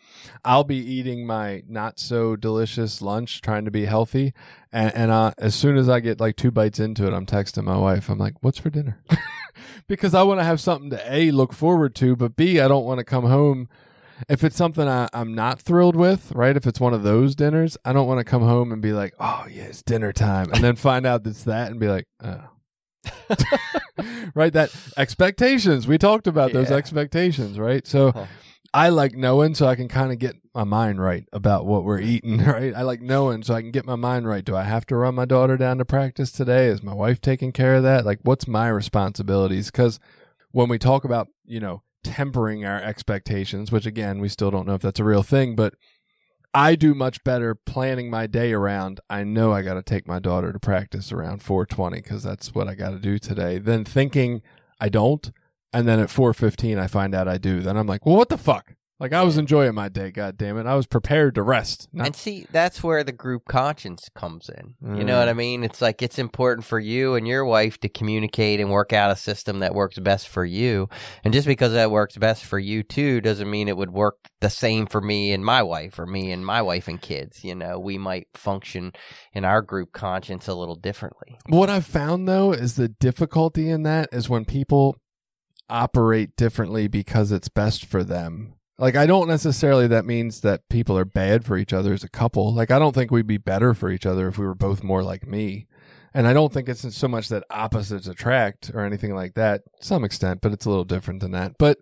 I'll 0.45 0.63
be 0.63 0.77
eating 0.77 1.25
my 1.25 1.63
not 1.67 1.99
so 1.99 2.35
delicious 2.35 3.01
lunch, 3.01 3.41
trying 3.41 3.65
to 3.65 3.71
be 3.71 3.85
healthy, 3.85 4.33
and, 4.71 4.93
and 4.95 5.11
uh, 5.11 5.31
as 5.39 5.55
soon 5.55 5.75
as 5.75 5.89
I 5.89 5.99
get 5.99 6.19
like 6.19 6.35
two 6.35 6.51
bites 6.51 6.79
into 6.79 7.07
it, 7.07 7.13
I'm 7.13 7.25
texting 7.25 7.63
my 7.63 7.77
wife. 7.77 8.09
I'm 8.09 8.19
like, 8.19 8.35
"What's 8.41 8.59
for 8.59 8.69
dinner?" 8.69 9.01
because 9.87 10.13
I 10.13 10.21
want 10.23 10.39
to 10.39 10.45
have 10.45 10.61
something 10.61 10.91
to 10.91 11.13
a 11.13 11.31
look 11.31 11.51
forward 11.51 11.95
to, 11.95 12.15
but 12.15 12.35
b 12.35 12.59
I 12.59 12.67
don't 12.67 12.85
want 12.85 12.99
to 12.99 13.03
come 13.03 13.25
home. 13.25 13.69
If 14.29 14.43
it's 14.43 14.55
something 14.55 14.87
I, 14.87 15.09
I'm 15.11 15.33
not 15.33 15.59
thrilled 15.59 15.95
with, 15.95 16.31
right? 16.33 16.55
If 16.55 16.67
it's 16.67 16.79
one 16.79 16.93
of 16.93 17.03
those 17.03 17.35
dinners, 17.35 17.75
I 17.83 17.91
don't 17.91 18.07
want 18.07 18.19
to 18.19 18.23
come 18.23 18.43
home 18.43 18.71
and 18.71 18.81
be 18.81 18.93
like, 18.93 19.15
"Oh 19.19 19.45
yeah, 19.49 19.63
it's 19.63 19.81
dinner 19.81 20.13
time," 20.13 20.51
and 20.53 20.63
then 20.63 20.75
find 20.75 21.05
out 21.05 21.25
it's 21.25 21.43
that 21.45 21.71
and 21.71 21.79
be 21.79 21.87
like, 21.87 22.07
"Oh." 22.23 22.52
right 24.35 24.53
that 24.53 24.71
expectations. 24.97 25.87
We 25.87 25.97
talked 25.97 26.27
about 26.27 26.53
those 26.53 26.71
expectations 26.71 27.59
right? 27.59 27.85
So 27.87 28.11
Huh. 28.11 28.25
i 28.73 28.89
like 28.89 29.15
knowing 29.15 29.53
so 29.53 29.67
i 29.67 29.75
can 29.75 29.87
kind 29.87 30.11
of 30.11 30.17
get 30.17 30.35
my 30.55 30.63
mind 30.63 30.99
right 31.01 31.25
about 31.31 31.65
what 31.65 31.83
we're 31.83 31.99
mm. 31.99 32.05
eating 32.05 32.37
right? 32.45 32.73
I 32.75 32.81
like 32.81 33.01
knowing 33.01 33.43
so 33.43 33.53
i 33.53 33.61
can 33.61 33.71
get 33.71 33.85
my 33.85 33.95
mind 33.95 34.27
right. 34.27 34.43
Do 34.43 34.55
i 34.55 34.63
have 34.63 34.85
to 34.87 34.95
run 34.95 35.15
my 35.15 35.25
daughter 35.25 35.57
down 35.57 35.77
to 35.77 35.85
practice 35.85 36.31
today? 36.31 36.67
Is 36.67 36.83
my 36.83 36.93
wife 36.93 37.21
taking 37.21 37.51
care 37.51 37.75
of 37.75 37.83
that? 37.83 38.05
Like 38.05 38.19
what's 38.23 38.47
my 38.47 38.67
responsibilities? 38.69 39.71
Because 39.71 39.99
when 40.51 40.69
we 40.69 40.77
talk 40.79 41.03
about 41.03 41.27
you 41.45 41.59
know 41.59 41.81
tempering 42.03 42.65
our 42.65 42.81
expectations 42.81 43.71
which 43.71 43.85
again 43.85 44.19
we 44.19 44.27
still 44.27 44.51
don't 44.51 44.67
know 44.67 44.75
if 44.75 44.81
that's 44.81 44.99
a 44.99 45.03
real 45.05 45.23
thing 45.23 45.55
but 45.55 45.73
I 46.53 46.75
do 46.75 46.93
much 46.93 47.23
better 47.23 47.55
planning 47.55 48.09
my 48.09 48.27
day 48.27 48.53
around. 48.53 48.99
I 49.09 49.23
know 49.23 49.51
I 49.53 49.63
got 49.63 49.73
to 49.73 49.81
take 49.81 50.07
my 50.07 50.19
daughter 50.19 50.53
to 50.53 50.59
practice 50.59 51.11
around 51.11 51.41
4:20 51.41 51.95
because 52.03 52.21
that's 52.21 52.53
what 52.53 52.67
I 52.67 52.75
got 52.75 52.91
to 52.91 52.99
do 52.99 53.17
today. 53.17 53.57
Than 53.57 53.83
thinking 53.83 54.41
I 54.79 54.89
don't, 54.89 55.31
and 55.71 55.87
then 55.87 55.99
at 55.99 56.09
4:15 56.09 56.77
I 56.77 56.87
find 56.87 57.15
out 57.15 57.27
I 57.27 57.37
do. 57.37 57.61
Then 57.61 57.75
I'm 57.75 57.87
like, 57.87 58.05
well, 58.05 58.17
what 58.17 58.29
the 58.29 58.37
fuck? 58.37 58.75
Like 58.99 59.11
I 59.11 59.23
was 59.23 59.37
enjoying 59.37 59.73
my 59.73 59.89
day. 59.89 60.11
God 60.11 60.37
damn 60.37 60.57
it! 60.57 60.67
I 60.67 60.75
was 60.75 60.85
prepared 60.85 61.35
to 61.35 61.41
rest. 61.41 61.89
Not- 61.91 62.07
and 62.07 62.15
see, 62.15 62.45
that's 62.51 62.83
where 62.83 63.03
the 63.03 63.11
group 63.11 63.43
conscience 63.49 64.07
comes 64.15 64.49
in. 64.49 64.75
You 64.95 65.03
know 65.03 65.17
what 65.17 65.27
mm. 65.27 65.31
I 65.31 65.33
mean? 65.33 65.63
It's 65.63 65.81
like 65.81 66.01
it's 66.01 66.19
important 66.19 66.65
for 66.65 66.79
you 66.79 67.15
and 67.15 67.27
your 67.27 67.43
wife 67.43 67.79
to 67.79 67.89
communicate 67.89 68.59
and 68.59 68.69
work 68.69 68.93
out 68.93 69.11
a 69.11 69.15
system 69.15 69.59
that 69.59 69.73
works 69.73 69.97
best 69.97 70.29
for 70.29 70.45
you. 70.45 70.89
And 71.23 71.33
just 71.33 71.47
because 71.47 71.73
that 71.73 71.91
works 71.91 72.17
best 72.17 72.45
for 72.45 72.59
you 72.59 72.83
too 72.83 73.19
doesn't 73.19 73.49
mean 73.49 73.67
it 73.67 73.77
would 73.77 73.91
work 73.91 74.17
the 74.41 74.49
same 74.49 74.85
for 74.85 75.01
me 75.01 75.33
and 75.33 75.43
my 75.43 75.63
wife 75.63 75.97
or 75.97 76.05
me 76.05 76.31
and 76.31 76.45
my 76.45 76.61
wife 76.61 76.87
and 76.87 77.01
kids. 77.01 77.43
You 77.43 77.55
know, 77.55 77.79
we 77.79 77.97
might 77.97 78.27
function 78.35 78.93
in 79.33 79.43
our 79.43 79.61
group 79.61 79.91
conscience 79.91 80.47
a 80.47 80.53
little 80.53 80.75
differently. 80.75 81.37
What 81.47 81.69
I've 81.69 81.85
found 81.85 82.27
though 82.27 82.51
is 82.51 82.75
the 82.75 82.89
difficulty 82.89 83.69
in 83.69 83.83
that 83.83 84.09
is 84.11 84.29
when 84.29 84.45
people 84.45 84.97
operate 85.69 86.35
differently 86.35 86.87
because 86.87 87.31
it's 87.31 87.49
best 87.49 87.85
for 87.85 88.03
them. 88.03 88.53
Like 88.77 88.95
I 88.95 89.05
don't 89.05 89.27
necessarily 89.27 89.87
that 89.87 90.05
means 90.05 90.41
that 90.41 90.67
people 90.69 90.97
are 90.97 91.05
bad 91.05 91.45
for 91.45 91.57
each 91.57 91.73
other 91.73 91.93
as 91.93 92.03
a 92.03 92.09
couple. 92.09 92.53
Like 92.53 92.71
I 92.71 92.79
don't 92.79 92.93
think 92.93 93.11
we'd 93.11 93.27
be 93.27 93.37
better 93.37 93.73
for 93.73 93.89
each 93.89 94.05
other 94.05 94.27
if 94.27 94.37
we 94.37 94.45
were 94.45 94.55
both 94.55 94.83
more 94.83 95.03
like 95.03 95.27
me. 95.27 95.67
And 96.13 96.27
I 96.27 96.33
don't 96.33 96.53
think 96.53 96.69
it's 96.69 96.95
so 96.95 97.07
much 97.07 97.29
that 97.29 97.43
opposites 97.49 98.07
attract 98.07 98.71
or 98.73 98.81
anything 98.81 99.15
like 99.15 99.33
that. 99.33 99.61
To 99.79 99.85
some 99.85 100.03
extent, 100.03 100.41
but 100.41 100.51
it's 100.51 100.65
a 100.65 100.69
little 100.69 100.83
different 100.83 101.21
than 101.21 101.31
that. 101.31 101.53
But 101.57 101.79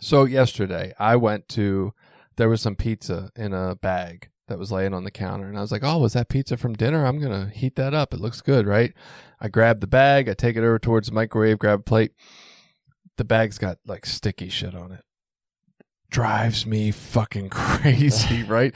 so 0.00 0.24
yesterday 0.24 0.92
I 0.98 1.16
went 1.16 1.48
to 1.50 1.92
there 2.36 2.48
was 2.48 2.60
some 2.60 2.76
pizza 2.76 3.30
in 3.36 3.52
a 3.54 3.76
bag 3.76 4.30
that 4.48 4.58
was 4.58 4.72
laying 4.72 4.92
on 4.92 5.04
the 5.04 5.10
counter 5.10 5.46
and 5.46 5.56
I 5.56 5.62
was 5.62 5.72
like, 5.72 5.84
"Oh, 5.84 5.98
was 5.98 6.12
that 6.12 6.28
pizza 6.28 6.56
from 6.58 6.74
dinner? 6.74 7.06
I'm 7.06 7.18
going 7.18 7.32
to 7.32 7.54
heat 7.54 7.76
that 7.76 7.94
up. 7.94 8.12
It 8.12 8.20
looks 8.20 8.42
good, 8.42 8.66
right?" 8.66 8.92
I 9.40 9.48
grab 9.48 9.80
the 9.80 9.86
bag, 9.86 10.28
I 10.28 10.34
take 10.34 10.56
it 10.56 10.60
over 10.60 10.78
towards 10.78 11.08
the 11.08 11.14
microwave, 11.14 11.58
grab 11.58 11.80
a 11.80 11.82
plate. 11.82 12.12
The 13.16 13.24
bag's 13.24 13.58
got 13.58 13.78
like 13.86 14.06
sticky 14.06 14.48
shit 14.48 14.74
on 14.74 14.92
it. 14.92 15.02
Drives 16.14 16.64
me 16.64 16.92
fucking 16.92 17.48
crazy, 17.50 18.42
right? 18.48 18.72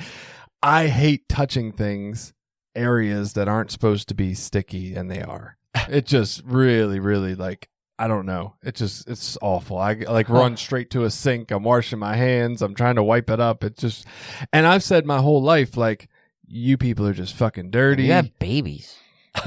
I 0.60 0.88
hate 0.88 1.28
touching 1.28 1.70
things, 1.70 2.32
areas 2.74 3.34
that 3.34 3.46
aren't 3.46 3.70
supposed 3.70 4.08
to 4.08 4.14
be 4.14 4.34
sticky, 4.34 4.96
and 4.96 5.08
they 5.08 5.22
are. 5.22 5.56
It 5.88 6.04
just 6.04 6.42
really, 6.44 6.98
really 6.98 7.36
like 7.36 7.68
I 7.96 8.08
don't 8.08 8.26
know. 8.26 8.54
It 8.64 8.74
just 8.74 9.08
it's 9.08 9.38
awful. 9.40 9.78
I 9.78 9.92
like 9.94 10.28
run 10.28 10.56
straight 10.56 10.90
to 10.90 11.04
a 11.04 11.10
sink. 11.10 11.52
I'm 11.52 11.62
washing 11.62 12.00
my 12.00 12.16
hands. 12.16 12.60
I'm 12.60 12.74
trying 12.74 12.96
to 12.96 13.04
wipe 13.04 13.30
it 13.30 13.38
up. 13.38 13.62
It 13.62 13.76
just, 13.76 14.04
and 14.52 14.66
I've 14.66 14.82
said 14.82 15.06
my 15.06 15.20
whole 15.20 15.40
life 15.40 15.76
like, 15.76 16.08
you 16.44 16.76
people 16.76 17.06
are 17.06 17.14
just 17.14 17.36
fucking 17.36 17.70
dirty. 17.70 18.06
You 18.06 18.12
have 18.14 18.36
babies. 18.40 18.96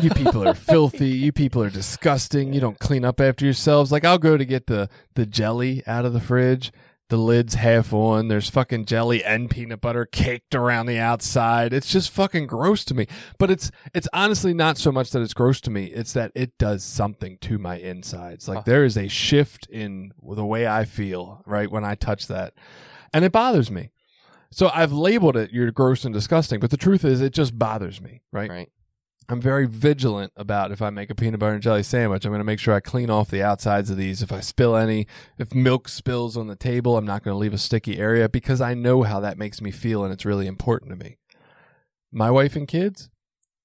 you 0.02 0.12
people 0.12 0.48
are 0.48 0.54
filthy. 0.54 1.10
You 1.22 1.34
people 1.34 1.62
are 1.62 1.70
disgusting. 1.70 2.54
You 2.54 2.62
don't 2.62 2.80
clean 2.80 3.04
up 3.04 3.20
after 3.20 3.44
yourselves. 3.44 3.92
Like 3.92 4.06
I'll 4.06 4.18
go 4.18 4.38
to 4.38 4.46
get 4.46 4.68
the 4.68 4.88
the 5.16 5.26
jelly 5.26 5.84
out 5.86 6.06
of 6.06 6.14
the 6.14 6.22
fridge. 6.22 6.72
The 7.12 7.18
lid's 7.18 7.56
half 7.56 7.92
on. 7.92 8.30
There's 8.30 8.50
fucking 8.50 8.86
jelly 8.86 9.22
and 9.22 9.50
peanut 9.50 9.82
butter 9.82 10.06
caked 10.06 10.56
around 10.56 10.86
the 10.86 10.98
outside. 10.98 11.74
It's 11.74 11.92
just 11.92 12.10
fucking 12.10 12.48
gross 12.48 12.86
to 12.86 12.94
me. 12.94 13.06
But 13.38 13.52
it's 13.52 13.70
it's 13.94 14.08
honestly 14.14 14.54
not 14.54 14.78
so 14.78 14.94
much 14.94 15.12
that 15.12 15.22
it's 15.22 15.34
gross 15.34 15.60
to 15.62 15.70
me. 15.70 15.88
It's 15.88 16.14
that 16.14 16.32
it 16.36 16.58
does 16.58 16.86
something 16.86 17.38
to 17.40 17.58
my 17.58 17.76
insides. 17.76 18.48
Like 18.48 18.64
there 18.64 18.86
is 18.86 18.96
a 18.96 19.10
shift 19.10 19.68
in 19.68 20.14
the 20.26 20.46
way 20.46 20.66
I 20.66 20.86
feel 20.86 21.44
right 21.46 21.70
when 21.70 21.84
I 21.84 21.96
touch 21.96 22.28
that, 22.28 22.54
and 23.14 23.26
it 23.26 23.34
bothers 23.34 23.70
me. 23.70 23.92
So 24.50 24.72
I've 24.74 24.94
labeled 24.94 25.36
it 25.36 25.52
you're 25.52 25.70
gross 25.72 26.06
and 26.06 26.14
disgusting, 26.14 26.62
but 26.62 26.72
the 26.72 26.78
truth 26.78 27.04
is 27.04 27.20
it 27.20 27.34
just 27.34 27.60
bothers 27.60 28.00
me, 28.00 28.22
right? 28.32 28.50
Right. 28.50 28.70
I'm 29.30 29.40
very 29.40 29.66
vigilant 29.66 30.34
about 30.36 30.72
if 30.72 30.82
I 30.82 30.90
make 30.90 31.10
a 31.10 31.16
peanut 31.16 31.40
butter 31.40 31.54
and 31.54 31.64
jelly 31.64 31.84
sandwich, 31.84 32.26
I'm 32.26 32.32
going 32.32 32.40
to 32.40 32.46
make 32.46 32.60
sure 32.60 32.74
I 32.74 32.80
clean 32.80 33.10
off 33.10 33.30
the 33.30 33.44
outsides 33.44 33.90
of 33.90 33.98
these. 33.98 34.22
If 34.22 34.32
I 34.32 34.42
spill 34.42 34.76
any, 34.76 35.08
if 35.38 35.56
milk 35.56 35.88
spills 35.88 36.36
on 36.36 36.48
the 36.48 36.56
table, 36.56 36.98
I'm 36.98 37.06
not 37.06 37.24
going 37.24 37.34
to 37.34 37.40
leave 37.40 37.54
a 37.54 37.58
sticky 37.58 37.98
area 37.98 38.28
because 38.28 38.60
I 38.60 38.74
know 38.74 39.04
how 39.04 39.20
that 39.22 39.38
makes 39.38 39.62
me 39.62 39.72
feel 39.72 40.04
and 40.04 40.12
it's 40.12 40.26
really 40.26 40.48
important 40.48 40.92
to 40.92 40.98
me. 40.98 41.18
My 42.12 42.30
wife 42.30 42.56
and 42.56 42.68
kids, 42.68 43.10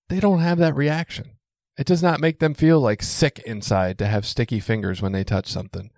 they 0.08 0.20
don't 0.20 0.38
have 0.38 0.58
that 0.58 0.76
reaction. 0.76 1.32
It 1.76 1.86
does 1.86 2.02
not 2.02 2.20
make 2.20 2.38
them 2.38 2.54
feel 2.54 2.80
like 2.80 3.02
sick 3.02 3.40
inside 3.44 3.98
to 3.98 4.06
have 4.06 4.24
sticky 4.24 4.60
fingers 4.60 5.02
when 5.02 5.12
they 5.12 5.24
touch 5.24 5.48
something. 5.48 5.90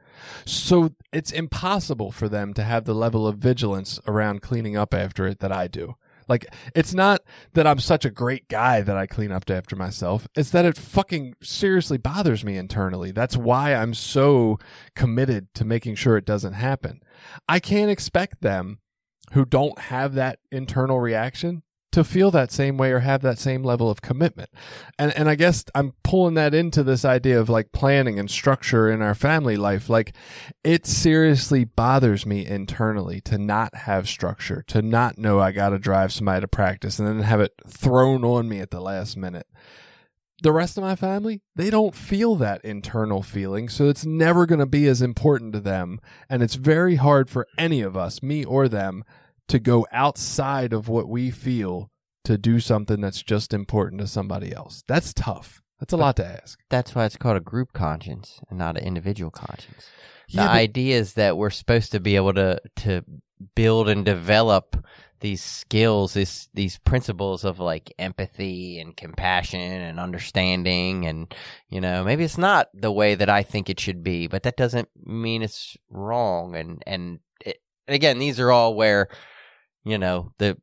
So 0.45 0.95
it's 1.13 1.31
impossible 1.31 2.11
for 2.11 2.29
them 2.29 2.55
to 2.55 2.65
have 2.65 2.85
the 2.85 2.95
level 2.95 3.27
of 3.27 3.37
vigilance 3.37 4.01
around 4.07 4.43
cleaning 4.43 4.77
up 4.77 4.95
after 4.95 5.27
it 5.27 5.41
that 5.41 5.53
I 5.53 5.69
do. 5.69 5.97
Like, 6.29 6.47
it's 6.75 6.95
not 6.95 7.23
that 7.55 7.67
I'm 7.67 7.81
such 7.81 8.05
a 8.05 8.11
great 8.11 8.49
guy 8.49 8.83
that 8.83 8.97
I 8.97 9.07
clean 9.07 9.33
up 9.33 9.51
after 9.51 9.77
myself. 9.77 10.29
It's 10.35 10.51
that 10.51 10.65
it 10.65 10.77
fucking 10.77 11.35
seriously 11.43 11.97
bothers 11.97 12.45
me 12.45 12.57
internally. 12.57 13.11
That's 13.13 13.37
why 13.37 13.75
I'm 13.75 13.95
so 13.95 14.59
committed 14.95 15.53
to 15.55 15.65
making 15.65 15.95
sure 15.95 16.17
it 16.17 16.27
doesn't 16.27 16.53
happen. 16.53 17.01
I 17.49 17.61
can't 17.61 17.91
expect 17.91 18.43
them 18.43 18.79
who 19.33 19.45
don't 19.45 19.79
have 19.79 20.15
that 20.15 20.41
internal 20.51 21.01
reaction 21.01 21.63
to 21.93 22.05
feel 22.05 22.31
that 22.31 22.53
same 22.53 22.77
way 22.77 22.93
or 22.93 23.01
have 23.01 23.23
that 23.23 23.39
same 23.39 23.63
level 23.63 23.91
of 23.91 24.03
commitment. 24.03 24.51
And 24.99 25.17
and 25.17 25.29
I 25.29 25.35
guess 25.35 25.65
I'm 25.75 25.95
pulling 26.03 26.35
that 26.35 26.55
into 26.55 26.83
this 26.83 27.05
idea 27.05 27.41
of 27.41 27.49
like 27.49 27.73
planning 27.73 28.19
and 28.19 28.31
structure 28.31 28.91
in 28.91 29.01
our 29.01 29.15
family 29.15 29.57
life. 29.57 29.89
Like 29.89 30.15
it 30.63 30.87
seriously 30.87 31.65
bothers 31.65 32.27
me 32.27 32.45
internally 32.47 33.21
to 33.23 33.39
not 33.39 33.75
have 33.75 34.09
structure, 34.09 34.63
to 34.69 34.83
not 34.83 35.19
know 35.19 35.41
I 35.41 35.53
got 35.53 35.71
to 35.71 35.79
drive 35.79 36.13
somebody 36.13 36.43
to 36.43 36.49
practice 36.49 36.99
and 36.99 37.09
then 37.09 37.21
have 37.21 37.41
it 37.41 37.55
thrown 37.67 38.25
on 38.25 38.49
me 38.49 38.61
at 38.61 38.71
the 38.71 38.81
last 38.81 39.17
minute. 39.17 39.47
The 40.41 40.53
rest 40.53 40.79
of 40.79 40.85
my 40.85 40.95
family, 40.95 41.41
they 41.57 41.69
don't 41.69 41.97
feel 41.97 42.37
that 42.37 42.65
internal 42.65 43.23
feeling, 43.23 43.69
so 43.69 43.89
it's 43.89 44.07
never 44.07 44.47
going 44.47 44.61
to 44.61 44.67
be 44.67 44.87
as 44.87 45.03
important 45.03 45.53
to 45.55 45.61
them. 45.61 45.99
And 46.31 46.45
it's 46.45 46.55
very 46.55 46.95
hard 46.95 47.29
for 47.29 47.49
any 47.59 47.81
of 47.81 47.97
us, 47.97 48.23
me 48.23 48.45
or 48.45 48.69
them, 48.69 49.03
to 49.49 49.59
go 49.59 49.87
outside 49.93 50.73
of 50.73 50.89
what 50.89 51.09
we 51.09 51.31
feel 51.31 51.91
to 52.25 52.37
do 52.39 52.61
something 52.61 53.01
that's 53.01 53.23
just 53.23 53.55
important 53.55 54.01
to 54.01 54.07
somebody 54.07 54.55
else. 54.55 54.85
That's 54.87 55.13
tough. 55.15 55.63
That's 55.81 55.93
a 55.93 55.97
lot 55.97 56.17
to 56.17 56.27
ask. 56.27 56.59
That's 56.71 56.95
why 56.95 57.05
it's 57.07 57.17
called 57.17 57.37
a 57.37 57.41
group 57.41 57.73
conscience 57.73 58.41
and 58.51 58.59
not 58.59 58.77
an 58.77 58.85
individual 58.85 59.31
conscience. 59.31 59.87
The 60.29 60.35
Yeah, 60.43 60.47
but- 60.49 60.53
idea 60.57 60.99
is 60.99 61.15
that 61.15 61.37
we're 61.39 61.51
supposed 61.51 61.93
to 61.93 62.01
be 62.01 62.17
able 62.17 62.35
to 62.35 62.61
to 62.77 63.03
build 63.55 63.89
and 63.89 64.05
develop 64.05 64.85
these 65.21 65.43
skills, 65.43 66.15
this 66.15 66.49
these 66.53 66.79
principles 66.79 67.45
of 67.45 67.59
like 67.61 67.93
empathy 67.99 68.79
and 68.81 68.97
compassion 68.97 69.61
and 69.61 69.99
understanding 70.01 71.07
and 71.07 71.33
you 71.71 71.81
know, 71.81 72.05
maybe 72.05 72.25
it's 72.25 72.37
not 72.39 72.69
the 72.75 72.93
way 72.93 73.15
that 73.15 73.31
I 73.31 73.43
think 73.43 73.71
it 73.71 73.81
should 73.81 74.03
be, 74.03 74.27
but 74.27 74.43
that 74.43 74.57
doesn't 74.57 74.89
mean 75.03 75.43
it's 75.43 75.77
wrong 75.89 76.55
and 76.57 76.83
and 76.87 77.21
it, 77.45 77.59
and 77.87 77.95
again, 77.95 78.19
these 78.19 78.39
are 78.39 78.51
all 78.51 78.75
where 78.75 79.09
you 79.85 79.99
know, 79.99 80.33
the 80.39 80.57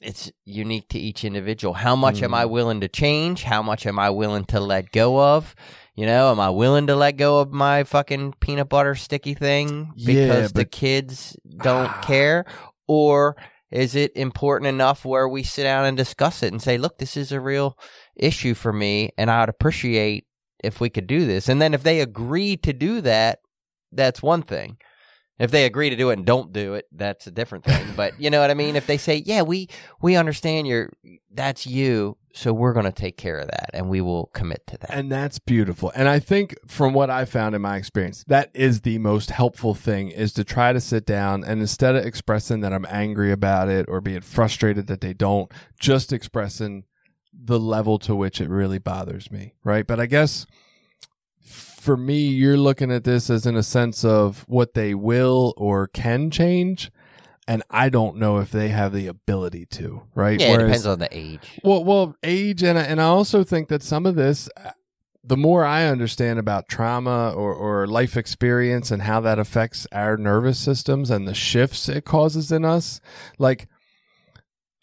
it's 0.00 0.32
unique 0.44 0.88
to 0.88 0.98
each 0.98 1.24
individual. 1.24 1.74
How 1.74 1.94
much 1.94 2.24
am 2.24 2.34
I 2.34 2.44
Mm. 2.44 2.50
willing 2.50 2.80
to 2.80 2.88
change? 2.88 3.44
How 3.44 3.62
much 3.62 3.86
am 3.86 4.00
I 4.00 4.10
willing 4.10 4.44
to 4.46 4.58
let 4.58 4.90
go 4.90 5.20
of? 5.22 5.54
You 5.94 6.06
know, 6.06 6.32
am 6.32 6.40
I 6.40 6.50
willing 6.50 6.88
to 6.88 6.96
let 6.96 7.16
go 7.16 7.38
of 7.38 7.52
my 7.52 7.84
fucking 7.84 8.34
peanut 8.40 8.68
butter 8.68 8.96
sticky 8.96 9.34
thing 9.34 9.92
Yeah, 9.94 10.16
because 10.16 10.52
the 10.54 10.64
kids 10.64 11.36
don't 11.62 12.00
care? 12.02 12.44
Or 12.88 13.36
is 13.70 13.94
it 13.94 14.10
important 14.16 14.66
enough 14.68 15.04
where 15.04 15.28
we 15.28 15.44
sit 15.44 15.62
down 15.62 15.84
and 15.84 15.96
discuss 15.96 16.42
it 16.42 16.52
and 16.52 16.60
say, 16.60 16.78
look, 16.78 16.98
this 16.98 17.16
is 17.16 17.30
a 17.30 17.40
real 17.40 17.78
issue 18.16 18.54
for 18.54 18.72
me 18.72 19.10
and 19.16 19.30
I'd 19.30 19.48
appreciate 19.48 20.26
if 20.64 20.80
we 20.80 20.90
could 20.90 21.06
do 21.06 21.26
this. 21.26 21.48
And 21.48 21.62
then 21.62 21.74
if 21.74 21.84
they 21.84 22.00
agree 22.00 22.56
to 22.58 22.72
do 22.72 23.00
that, 23.02 23.38
that's 23.92 24.20
one 24.22 24.42
thing. 24.42 24.78
If 25.42 25.50
they 25.50 25.66
agree 25.66 25.90
to 25.90 25.96
do 25.96 26.10
it 26.10 26.18
and 26.18 26.24
don't 26.24 26.52
do 26.52 26.74
it, 26.74 26.86
that's 26.92 27.26
a 27.26 27.32
different 27.32 27.64
thing. 27.64 27.84
But 27.96 28.20
you 28.20 28.30
know 28.30 28.40
what 28.40 28.52
I 28.52 28.54
mean? 28.54 28.76
If 28.76 28.86
they 28.86 28.96
say, 28.96 29.24
"Yeah, 29.26 29.42
we 29.42 29.68
we 30.00 30.14
understand 30.14 30.68
you're 30.68 30.90
that's 31.34 31.66
you, 31.66 32.16
so 32.32 32.52
we're 32.52 32.72
going 32.72 32.86
to 32.86 32.92
take 32.92 33.16
care 33.16 33.38
of 33.38 33.48
that 33.48 33.70
and 33.74 33.88
we 33.88 34.00
will 34.00 34.26
commit 34.34 34.64
to 34.68 34.78
that." 34.78 34.90
And 34.90 35.10
that's 35.10 35.40
beautiful. 35.40 35.90
And 35.96 36.08
I 36.08 36.20
think 36.20 36.54
from 36.68 36.94
what 36.94 37.10
I 37.10 37.24
found 37.24 37.56
in 37.56 37.60
my 37.60 37.76
experience, 37.76 38.22
that 38.28 38.52
is 38.54 38.82
the 38.82 38.98
most 38.98 39.30
helpful 39.32 39.74
thing 39.74 40.10
is 40.10 40.32
to 40.34 40.44
try 40.44 40.72
to 40.72 40.80
sit 40.80 41.04
down 41.04 41.42
and 41.42 41.60
instead 41.60 41.96
of 41.96 42.06
expressing 42.06 42.60
that 42.60 42.72
I'm 42.72 42.86
angry 42.88 43.32
about 43.32 43.68
it 43.68 43.86
or 43.88 44.00
being 44.00 44.20
frustrated 44.20 44.86
that 44.86 45.00
they 45.00 45.12
don't, 45.12 45.50
just 45.80 46.12
expressing 46.12 46.84
the 47.32 47.58
level 47.58 47.98
to 47.98 48.14
which 48.14 48.40
it 48.40 48.48
really 48.48 48.78
bothers 48.78 49.28
me. 49.32 49.54
Right. 49.64 49.88
But 49.88 49.98
I 49.98 50.06
guess 50.06 50.46
for 51.82 51.96
me, 51.96 52.28
you're 52.28 52.56
looking 52.56 52.92
at 52.92 53.02
this 53.04 53.28
as 53.28 53.44
in 53.44 53.56
a 53.56 53.62
sense 53.62 54.04
of 54.04 54.44
what 54.48 54.74
they 54.74 54.94
will 54.94 55.52
or 55.56 55.88
can 55.88 56.30
change. 56.30 56.90
And 57.48 57.62
I 57.70 57.88
don't 57.88 58.16
know 58.18 58.38
if 58.38 58.52
they 58.52 58.68
have 58.68 58.92
the 58.92 59.08
ability 59.08 59.66
to, 59.72 60.02
right? 60.14 60.38
yeah, 60.40 60.54
it 60.54 60.58
depends 60.58 60.86
on 60.86 61.00
the 61.00 61.08
age. 61.10 61.58
well, 61.64 61.82
well, 61.84 62.14
age 62.22 62.62
and 62.62 62.78
I- 62.78 62.82
and 62.84 63.00
I 63.00 63.04
also 63.06 63.42
think 63.42 63.68
that 63.68 63.82
some 63.82 64.06
of 64.06 64.14
this, 64.14 64.48
uh, 64.56 64.70
the 65.24 65.36
more 65.36 65.64
I 65.64 65.86
understand 65.86 66.38
about 66.38 66.68
trauma 66.68 67.30
or 67.32 67.52
or 67.52 67.86
life 67.88 68.16
experience 68.16 68.90
and 68.92 69.02
how 69.02 69.20
that 69.20 69.38
affects 69.40 69.86
our 69.92 70.16
nervous 70.16 70.58
systems 70.60 71.10
and 71.10 71.26
the 71.26 71.34
shifts 71.34 71.88
it 71.88 72.04
causes 72.04 72.52
in 72.52 72.64
us, 72.64 73.00
like. 73.38 73.66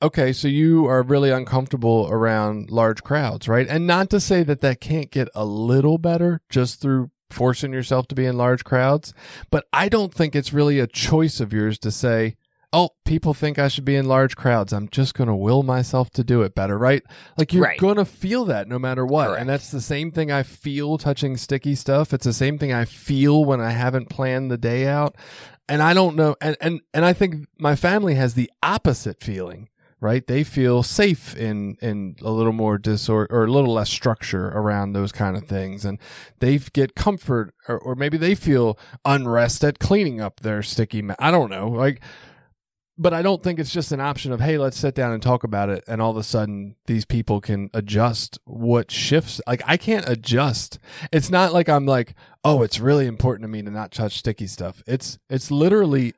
Okay, 0.01 0.31
so 0.31 0.47
you 0.47 0.85
are 0.85 1.03
really 1.03 1.29
uncomfortable 1.29 2.07
around 2.09 2.71
large 2.71 3.03
crowds, 3.03 3.49
right? 3.49 3.67
And 3.67 3.85
not 3.85 4.09
to 4.11 4.19
say 4.21 4.43
that 4.43 4.61
that 4.61 4.79
can't 4.79 5.11
get 5.11 5.27
a 5.35 5.43
little 5.43 5.97
better 5.97 6.39
just 6.49 6.79
through 6.79 7.11
forcing 7.29 7.73
yourself 7.73 8.07
to 8.07 8.15
be 8.15 8.25
in 8.25 8.37
large 8.37 8.63
crowds, 8.63 9.13
but 9.51 9.65
I 9.73 9.89
don't 9.89 10.13
think 10.13 10.35
it's 10.35 10.53
really 10.53 10.79
a 10.79 10.87
choice 10.87 11.39
of 11.41 11.51
yours 11.51 11.77
to 11.79 11.91
say, 11.91 12.37
oh, 12.71 12.91
people 13.03 13.33
think 13.33 13.59
I 13.59 13.67
should 13.67 13.83
be 13.83 13.95
in 13.97 14.05
large 14.07 14.35
crowds. 14.37 14.71
I'm 14.71 14.87
just 14.89 15.15
going 15.15 15.27
to 15.27 15.35
will 15.35 15.63
myself 15.63 16.11
to 16.11 16.23
do 16.23 16.43
it 16.43 16.55
better, 16.55 16.77
right? 16.77 17.03
Like 17.37 17.51
you're 17.51 17.63
Right. 17.63 17.79
going 17.79 17.97
to 17.97 18.05
feel 18.05 18.45
that 18.45 18.67
no 18.67 18.79
matter 18.79 19.05
what. 19.05 19.27
Correct. 19.27 19.41
And 19.41 19.49
that's 19.49 19.69
the 19.69 19.81
same 19.81 20.11
thing 20.11 20.31
I 20.31 20.43
feel 20.43 20.97
touching 20.97 21.35
sticky 21.35 21.75
stuff. 21.75 22.13
It's 22.13 22.25
the 22.25 22.33
same 22.33 22.57
thing 22.57 22.71
I 22.71 22.85
feel 22.85 23.43
when 23.43 23.59
I 23.59 23.71
haven't 23.71 24.09
planned 24.09 24.49
the 24.49 24.57
day 24.57 24.87
out. 24.87 25.15
And 25.67 25.81
I 25.81 25.93
don't 25.93 26.15
know. 26.15 26.35
And, 26.41 26.55
and, 26.61 26.79
and 26.93 27.03
I 27.05 27.11
think 27.13 27.47
my 27.59 27.75
family 27.75 28.15
has 28.15 28.35
the 28.35 28.49
opposite 28.63 29.19
feeling. 29.21 29.67
Right, 30.01 30.25
they 30.25 30.45
feel 30.45 30.81
safe 30.81 31.35
in 31.35 31.75
in 31.81 32.15
a 32.21 32.31
little 32.31 32.53
more 32.53 32.77
disorder 32.77 33.27
or 33.35 33.43
a 33.43 33.51
little 33.51 33.73
less 33.73 33.89
structure 33.89 34.47
around 34.47 34.93
those 34.93 35.11
kind 35.11 35.35
of 35.35 35.43
things, 35.43 35.83
and 35.83 35.99
they 36.39 36.57
get 36.57 36.95
comfort, 36.95 37.53
or, 37.67 37.77
or 37.77 37.95
maybe 37.95 38.17
they 38.17 38.33
feel 38.33 38.79
unrest 39.03 39.61
at 39.65 39.77
cleaning 39.79 40.21
up 40.21 40.39
their 40.39 40.63
sticky. 40.63 41.01
Ma- 41.01 41.15
I 41.19 41.31
don't 41.31 41.49
know, 41.49 41.67
like 41.67 42.01
but 42.99 43.13
I 43.13 43.21
don't 43.21 43.41
think 43.41 43.59
it's 43.59 43.71
just 43.71 43.93
an 43.93 44.01
option 44.01 44.33
of 44.33 44.41
hey, 44.41 44.57
let's 44.57 44.77
sit 44.77 44.93
down 44.93 45.13
and 45.13 45.23
talk 45.23 45.45
about 45.45 45.69
it, 45.69 45.85
and 45.87 46.01
all 46.01 46.11
of 46.11 46.17
a 46.17 46.23
sudden 46.23 46.75
these 46.85 47.05
people 47.05 47.39
can 47.39 47.69
adjust 47.73 48.37
what 48.43 48.91
shifts. 48.91 49.39
Like 49.47 49.61
I 49.65 49.77
can't 49.77 50.07
adjust. 50.07 50.77
It's 51.11 51.29
not 51.29 51.53
like 51.53 51.69
I'm 51.69 51.85
like, 51.85 52.13
oh, 52.43 52.61
it's 52.61 52.79
really 52.79 53.07
important 53.07 53.43
to 53.45 53.47
me 53.47 53.61
to 53.61 53.71
not 53.71 53.93
touch 53.93 54.19
sticky 54.19 54.47
stuff. 54.47 54.83
It's 54.85 55.17
it's 55.29 55.49
literally 55.49 56.13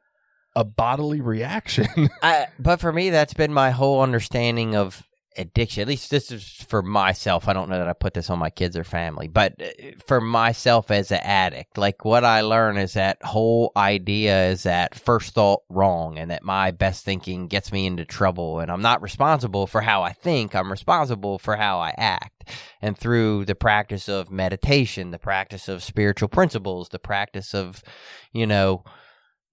a 0.56 0.64
bodily 0.64 1.22
reaction. 1.22 2.10
I, 2.24 2.48
but 2.60 2.80
for 2.80 2.92
me, 2.92 3.10
that's 3.10 3.34
been 3.34 3.54
my 3.54 3.72
whole 3.72 4.02
understanding 4.02 4.76
of 4.76 5.04
addiction. 5.38 5.82
At 5.82 5.88
least 5.88 6.12
this 6.12 6.32
is 6.32 6.44
for 6.68 6.82
myself. 6.82 7.48
I 7.48 7.54
don't 7.54 7.70
know 7.70 7.78
that 7.78 7.88
I 7.88 7.94
put 7.94 8.14
this 8.14 8.30
on 8.30 8.40
my 8.40 8.50
kids 8.50 8.76
or 8.76 8.84
family, 8.84 9.28
but 9.28 9.62
uh, 9.62 9.92
for 10.06 10.20
myself 10.20 10.92
as 10.92 11.12
an 11.12 11.22
addict, 11.24 11.78
like 11.78 12.04
what 12.04 12.26
I 12.26 12.42
learn 12.42 12.78
is 12.78 12.94
that 12.94 13.24
whole 13.24 13.72
idea 13.78 14.50
is 14.50 14.64
that 14.64 14.96
first 14.96 15.34
thought 15.34 15.62
wrong 15.70 16.18
and 16.18 16.32
that 16.32 16.44
my 16.44 16.72
best 16.72 17.06
thinking 17.06 17.48
gets 17.48 17.72
me 17.72 17.86
into 17.86 18.06
trouble 18.06 18.60
and 18.60 18.72
I'm 18.72 18.82
not 18.82 19.02
responsible 19.02 19.68
for 19.68 19.82
how 19.82 20.04
I 20.04 20.12
think. 20.14 20.56
I'm 20.56 20.72
responsible 20.72 21.40
for 21.40 21.56
how 21.56 21.80
I 21.80 21.94
act. 21.98 22.50
And 22.82 22.98
through 22.98 23.46
the 23.46 23.56
practice 23.56 24.10
of 24.10 24.32
meditation, 24.32 25.12
the 25.12 25.20
practice 25.20 25.70
of 25.70 25.84
spiritual 25.84 26.30
principles, 26.30 26.90
the 26.90 27.00
practice 27.00 27.54
of, 27.54 27.84
you 28.34 28.46
know, 28.46 28.84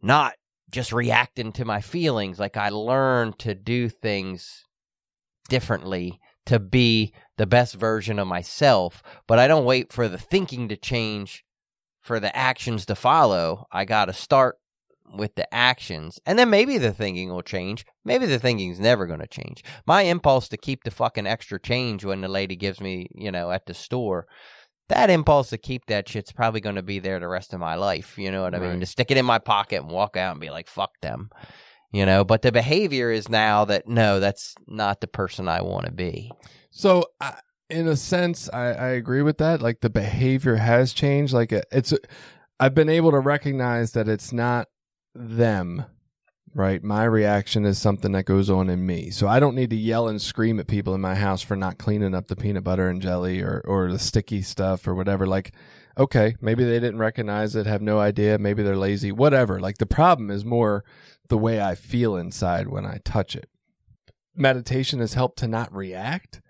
not 0.03 0.35
just 0.71 0.93
reacting 0.93 1.53
to 1.53 1.65
my 1.65 1.81
feelings. 1.81 2.39
Like 2.39 2.57
I 2.57 2.69
learn 2.69 3.33
to 3.39 3.55
do 3.55 3.89
things 3.89 4.65
differently 5.49 6.21
to 6.47 6.59
be 6.59 7.13
the 7.37 7.47
best 7.47 7.75
version 7.75 8.19
of 8.19 8.27
myself, 8.27 9.03
but 9.27 9.39
I 9.39 9.47
don't 9.47 9.65
wait 9.65 9.93
for 9.93 10.09
the 10.09 10.19
thinking 10.19 10.69
to 10.69 10.77
change 10.77 11.45
for 12.01 12.21
the 12.21 12.35
actions 12.35 12.87
to 12.87 12.95
follow. 12.95 13.67
I 13.71 13.85
got 13.85 14.07
to 14.07 14.13
start 14.13 14.57
with 15.15 15.35
the 15.35 15.53
actions. 15.55 16.19
And 16.27 16.39
then 16.39 16.51
maybe 16.51 16.79
the 16.79 16.93
thinking 16.93 17.31
will 17.31 17.43
change. 17.43 17.87
Maybe 18.05 18.27
the 18.27 18.39
thinking's 18.39 18.81
never 18.81 19.07
going 19.07 19.21
to 19.21 19.27
change. 19.27 19.65
My 19.87 20.03
impulse 20.03 20.49
to 20.49 20.57
keep 20.57 20.85
the 20.85 20.91
fucking 20.91 21.27
extra 21.27 21.61
change 21.61 22.05
when 22.05 22.21
the 22.21 22.29
lady 22.29 22.57
gives 22.57 22.81
me, 22.81 23.09
you 23.15 23.31
know, 23.31 23.51
at 23.51 23.67
the 23.67 23.75
store, 23.75 24.27
that 24.89 25.11
impulse 25.11 25.51
to 25.51 25.59
keep 25.59 25.87
that 25.87 26.09
shit's 26.09 26.33
probably 26.33 26.61
going 26.61 26.77
to 26.77 26.83
be 26.83 26.99
there 26.99 27.19
the 27.21 27.29
rest 27.29 27.53
of 27.55 27.61
my 27.61 27.75
life. 27.77 28.19
You 28.19 28.31
know 28.31 28.43
what 28.43 28.55
I 28.55 28.59
mean? 28.59 28.81
To 28.81 28.87
stick 28.87 29.11
it 29.11 29.17
in 29.17 29.25
my 29.27 29.39
pocket 29.39 29.83
and 29.83 29.91
walk 29.91 30.17
out 30.17 30.33
and 30.33 30.41
be 30.41 30.51
like, 30.51 30.67
fuck 30.69 31.01
them. 31.01 31.31
You 31.93 32.05
know, 32.05 32.23
but 32.25 32.43
the 32.43 32.53
behavior 32.53 33.11
is 33.11 33.29
now 33.29 33.65
that 33.67 33.89
no, 33.89 34.21
that's 34.21 34.55
not 34.67 35.01
the 35.01 35.07
person 35.07 35.49
I 35.49 35.63
want 35.63 35.87
to 35.87 35.93
be. 35.93 36.31
So, 36.71 37.05
I, 37.21 37.39
in 37.71 37.89
a 37.89 37.97
sense, 37.97 38.49
I, 38.53 38.67
I 38.73 38.89
agree 38.89 39.23
with 39.23 39.39
that. 39.39 39.63
Like 39.63 39.81
the 39.81 39.89
behavior 39.91 40.57
has 40.57 40.93
changed. 40.93 41.33
Like 41.33 41.51
it- 41.53 41.67
it's, 41.73 41.95
I've 42.61 42.75
been 42.75 42.89
able 42.91 43.11
to 43.13 43.21
recognize 43.21 43.93
that 43.93 44.09
it's 44.09 44.33
not 44.33 44.69
them, 45.15 45.85
right? 46.59 46.83
My 46.83 47.05
reaction 47.05 47.65
is 47.65 47.79
something 47.79 48.11
that 48.13 48.25
goes 48.25 48.51
on 48.51 48.69
in 48.69 48.85
me. 48.85 49.11
So 49.11 49.29
I 49.29 49.39
don't 49.39 49.55
need 49.55 49.71
to 49.71 49.77
yell 49.77 50.09
and 50.09 50.21
scream 50.21 50.59
at 50.59 50.67
people 50.67 50.93
in 50.93 51.01
my 51.01 51.15
house 51.15 51.41
for 51.41 51.55
not 51.55 51.79
cleaning 51.79 52.17
up 52.17 52.27
the 52.27 52.35
peanut 52.35 52.65
butter 52.65 52.89
and 52.89 53.01
jelly 53.01 53.41
or, 53.41 53.63
or 53.65 53.93
the 53.93 53.99
sticky 54.01 54.43
stuff 54.43 54.89
or 54.89 54.95
whatever. 54.97 55.25
Like, 55.25 55.53
okay, 55.97 56.35
maybe 56.41 56.65
they 56.65 56.81
didn't 56.81 56.99
recognize 56.99 57.55
it, 57.55 57.67
have 57.67 57.81
no 57.81 58.01
idea. 58.01 58.41
Maybe 58.41 58.65
they're 58.65 58.77
lazy, 58.77 59.13
whatever. 59.13 59.61
Like 59.61 59.79
the 59.79 59.87
problem 59.87 60.33
is 60.33 60.45
more 60.45 60.85
the 61.29 61.39
way 61.39 61.63
I 61.63 61.77
feel 61.77 62.17
inside 62.17 62.67
when 62.67 62.85
I 62.85 62.99
touch 63.05 63.37
it. 63.37 63.49
Meditation 64.35 64.99
has 64.99 65.15
helped 65.15 65.39
to 65.39 65.49
not 65.49 65.73
react 65.73 66.41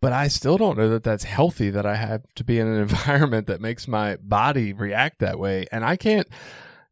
but 0.00 0.12
I 0.12 0.26
still 0.26 0.58
don't 0.58 0.76
know 0.76 0.88
that 0.88 1.04
that's 1.04 1.22
healthy 1.22 1.70
that 1.70 1.86
I 1.86 1.94
have 1.94 2.24
to 2.34 2.42
be 2.42 2.58
in 2.58 2.66
an 2.66 2.80
environment 2.80 3.46
that 3.46 3.60
makes 3.60 3.86
my 3.86 4.16
body 4.16 4.72
react 4.72 5.20
that 5.20 5.38
way. 5.38 5.66
And 5.70 5.84
I 5.84 5.96
can't, 5.96 6.26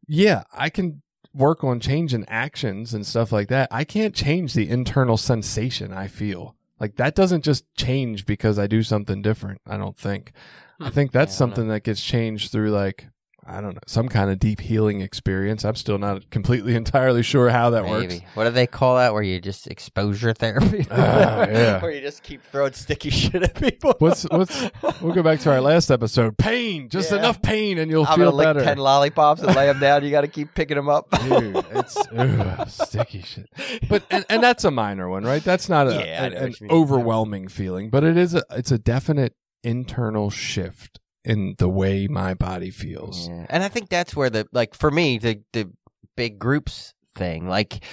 yeah, 0.07 0.43
I 0.53 0.69
can 0.69 1.01
work 1.33 1.63
on 1.63 1.79
changing 1.79 2.25
actions 2.27 2.93
and 2.93 3.05
stuff 3.05 3.31
like 3.31 3.47
that. 3.49 3.69
I 3.71 3.83
can't 3.83 4.13
change 4.13 4.53
the 4.53 4.69
internal 4.69 5.17
sensation 5.17 5.93
I 5.93 6.07
feel. 6.07 6.55
Like 6.79 6.95
that 6.95 7.15
doesn't 7.15 7.43
just 7.43 7.65
change 7.75 8.25
because 8.25 8.57
I 8.57 8.67
do 8.67 8.83
something 8.83 9.21
different. 9.21 9.61
I 9.67 9.77
don't 9.77 9.97
think. 9.97 10.31
I 10.79 10.89
think 10.89 11.11
that's 11.11 11.37
Hmm. 11.37 11.43
Yeah, 11.43 11.45
I 11.45 11.49
something 11.49 11.67
that 11.69 11.83
gets 11.83 12.03
changed 12.03 12.51
through 12.51 12.71
like, 12.71 13.07
I 13.51 13.61
don't 13.61 13.73
know, 13.75 13.81
some 13.87 14.07
kind 14.09 14.31
of 14.31 14.39
deep 14.39 14.59
healing 14.61 15.01
experience. 15.01 15.65
I'm 15.65 15.75
still 15.75 15.97
not 15.97 16.29
completely 16.29 16.75
entirely 16.83 17.21
sure 17.23 17.49
how 17.49 17.69
that 17.71 17.85
works. 17.85 18.19
What 18.33 18.45
do 18.45 18.51
they 18.51 18.67
call 18.67 18.95
that? 18.97 19.13
Where 19.13 19.21
you 19.23 19.41
just 19.41 19.67
exposure 19.67 20.33
therapy? 20.33 20.87
Ah, 20.91 21.41
yeah. 21.49 21.81
Where 21.81 21.91
you 21.91 22.01
just 22.01 22.23
keep 22.23 22.41
throwing 22.43 22.73
sticky 22.73 23.09
shit 23.09 23.43
at 23.43 23.55
people. 23.55 23.93
What's 23.99 24.23
what's 24.23 24.69
we'll 25.01 25.13
go 25.13 25.21
back 25.23 25.39
to 25.41 25.51
our 25.51 25.61
last 25.61 25.91
episode. 25.91 26.37
Pain, 26.37 26.89
just 26.89 27.11
Yeah. 27.11 27.17
enough 27.19 27.41
pain, 27.41 27.77
and 27.77 27.91
you'll 27.91 28.05
I'm 28.05 28.17
feel 28.17 28.31
gonna 28.31 28.37
lick 28.37 28.45
better. 28.47 28.63
ten 28.63 28.77
lollipops 28.77 29.41
and 29.41 29.55
lay 29.55 29.65
them 29.67 29.79
down. 29.79 30.03
You 30.03 30.11
got 30.11 30.21
to 30.21 30.27
keep 30.27 30.53
picking 30.53 30.77
them 30.77 30.89
up. 30.89 31.09
Dude, 31.21 31.57
it's 31.71 31.97
ugh, 32.15 32.69
sticky 32.69 33.21
shit. 33.23 33.49
But 33.89 34.03
and, 34.09 34.25
and 34.29 34.41
that's 34.41 34.63
a 34.63 34.71
minor 34.71 35.09
one, 35.09 35.23
right? 35.23 35.43
That's 35.43 35.67
not 35.69 35.87
a, 35.87 35.91
Yeah, 35.95 36.23
an, 36.25 36.33
an 36.33 36.43
what 36.51 36.61
you 36.61 36.67
mean. 36.67 36.77
overwhelming 36.77 37.47
feeling, 37.49 37.89
but 37.89 38.03
it 38.03 38.15
is 38.17 38.33
a 38.35 38.43
it's 38.51 38.71
a 38.71 38.77
definite 38.77 39.33
internal 39.63 40.29
shift 40.29 40.99
in 41.23 41.55
the 41.57 41.69
way 41.69 42.07
my 42.07 42.33
body 42.33 42.71
feels. 42.71 43.27
Yeah. 43.27 43.45
And 43.49 43.63
I 43.63 43.67
think 43.67 43.89
that's 43.89 44.15
where 44.15 44.29
the 44.29 44.47
like 44.51 44.73
for 44.73 44.91
me 44.91 45.17
the 45.17 45.41
the 45.53 45.71
big 46.15 46.39
groups 46.39 46.93
thing 47.15 47.47
like 47.47 47.83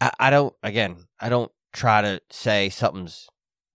I, 0.00 0.10
I 0.18 0.30
don't 0.30 0.54
again 0.62 0.96
I 1.20 1.28
don't 1.28 1.52
try 1.72 2.02
to 2.02 2.20
say 2.30 2.68
something's 2.68 3.28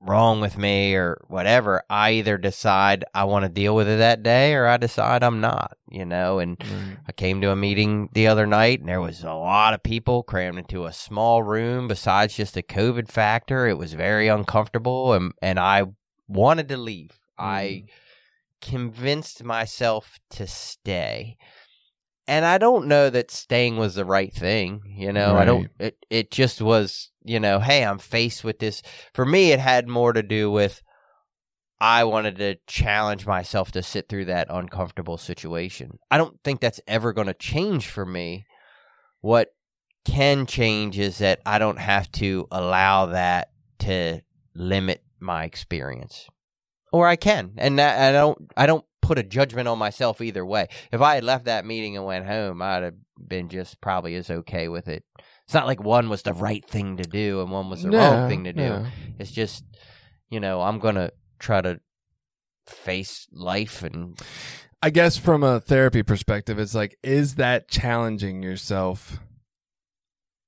wrong 0.03 0.41
with 0.41 0.57
me 0.57 0.95
or 0.95 1.23
whatever. 1.27 1.83
I 1.89 2.13
either 2.13 2.37
decide 2.37 3.05
I 3.13 3.25
want 3.25 3.43
to 3.43 3.49
deal 3.49 3.75
with 3.75 3.87
it 3.87 3.97
that 3.97 4.23
day 4.23 4.55
or 4.55 4.65
I 4.65 4.77
decide 4.77 5.23
I'm 5.23 5.41
not, 5.41 5.77
you 5.89 6.05
know, 6.05 6.39
and 6.39 6.57
Right. 6.59 6.97
I 7.07 7.11
came 7.11 7.41
to 7.41 7.51
a 7.51 7.55
meeting 7.55 8.09
the 8.13 8.27
other 8.27 8.47
night 8.47 8.79
and 8.79 8.89
there 8.89 9.01
was 9.01 9.23
a 9.23 9.33
lot 9.33 9.75
of 9.75 9.83
people 9.83 10.23
crammed 10.23 10.57
into 10.57 10.85
a 10.85 10.93
small 10.93 11.43
room 11.43 11.87
besides 11.87 12.35
just 12.35 12.55
the 12.55 12.63
COVID 12.63 13.09
factor. 13.09 13.67
It 13.67 13.77
was 13.77 13.93
very 13.93 14.27
uncomfortable 14.27 15.13
and, 15.13 15.33
and 15.41 15.59
I 15.59 15.83
wanted 16.27 16.69
to 16.69 16.77
leave. 16.77 17.19
I 17.37 17.83
mm. 17.85 17.89
Convinced 18.61 19.43
myself 19.43 20.19
to 20.31 20.47
stay. 20.47 21.37
And 22.27 22.45
I 22.45 22.57
don't 22.57 22.87
know 22.87 23.09
that 23.09 23.31
staying 23.31 23.77
was 23.77 23.95
the 23.95 24.05
right 24.05 24.31
thing, 24.33 24.83
you 24.85 25.11
know. 25.11 25.35
I 25.35 25.45
don't 25.45 25.69
it 25.79 25.97
it 26.09 26.31
just 26.31 26.61
was, 26.61 27.11
you 27.23 27.39
know, 27.39 27.59
hey, 27.59 27.83
I'm 27.83 27.99
faced 27.99 28.43
with 28.43 28.59
this. 28.59 28.81
For 29.13 29.25
me 29.25 29.51
it 29.51 29.59
had 29.59 29.87
more 29.87 30.13
to 30.13 30.23
do 30.23 30.49
with 30.49 30.81
I 31.81 32.03
wanted 32.03 32.37
to 32.37 32.57
challenge 32.67 33.25
myself 33.25 33.71
to 33.71 33.81
sit 33.81 34.07
through 34.07 34.25
that 34.25 34.47
uncomfortable 34.51 35.17
situation. 35.17 35.97
I 36.11 36.19
don't 36.19 36.37
think 36.43 36.61
that's 36.61 36.79
ever 36.87 37.11
going 37.11 37.25
to 37.25 37.33
change 37.33 37.87
for 37.87 38.05
me. 38.05 38.45
What 39.21 39.49
can 40.05 40.45
change 40.45 40.99
is 40.99 41.17
that 41.17 41.41
I 41.43 41.57
don't 41.57 41.79
have 41.79 42.11
to 42.13 42.47
allow 42.51 43.07
that 43.07 43.49
to 43.79 44.21
limit 44.53 45.03
my 45.19 45.43
experience. 45.43 46.27
Or 46.91 47.07
I 47.07 47.15
can. 47.15 47.53
And 47.57 47.79
that, 47.79 47.99
I 47.99 48.11
don't 48.11 48.51
I 48.57 48.65
don't 48.65 48.85
put 49.01 49.17
a 49.17 49.23
judgment 49.23 49.67
on 49.67 49.77
myself 49.77 50.21
either 50.21 50.45
way. 50.45 50.67
If 50.91 51.01
I 51.01 51.15
had 51.15 51.23
left 51.23 51.45
that 51.45 51.65
meeting 51.65 51.97
and 51.97 52.05
went 52.05 52.25
home, 52.25 52.61
I'd 52.61 52.83
have 52.83 52.95
been 53.17 53.49
just 53.49 53.81
probably 53.81 54.15
as 54.15 54.29
okay 54.29 54.67
with 54.67 54.87
it. 54.87 55.03
It's 55.45 55.53
not 55.53 55.67
like 55.67 55.83
one 55.83 56.09
was 56.09 56.21
the 56.21 56.33
right 56.33 56.65
thing 56.65 56.97
to 56.97 57.03
do 57.03 57.41
and 57.41 57.51
one 57.51 57.69
was 57.69 57.83
the 57.83 57.91
wrong 57.91 58.29
thing 58.29 58.45
to 58.45 58.53
do. 58.53 58.61
no. 58.61 58.85
It's 59.19 59.31
just, 59.31 59.65
you 60.29 60.39
know, 60.39 60.61
I'm 60.61 60.79
going 60.79 60.95
to 60.95 61.11
try 61.39 61.61
to 61.61 61.79
face 62.67 63.27
life 63.33 63.83
and 63.83 64.17
I 64.83 64.89
guess 64.89 65.17
from 65.17 65.43
a 65.43 65.59
therapy 65.59 66.01
perspective, 66.01 66.57
it's 66.57 66.73
like, 66.73 66.97
is 67.03 67.35
that 67.35 67.67
challenging 67.67 68.41
yourself 68.41 69.19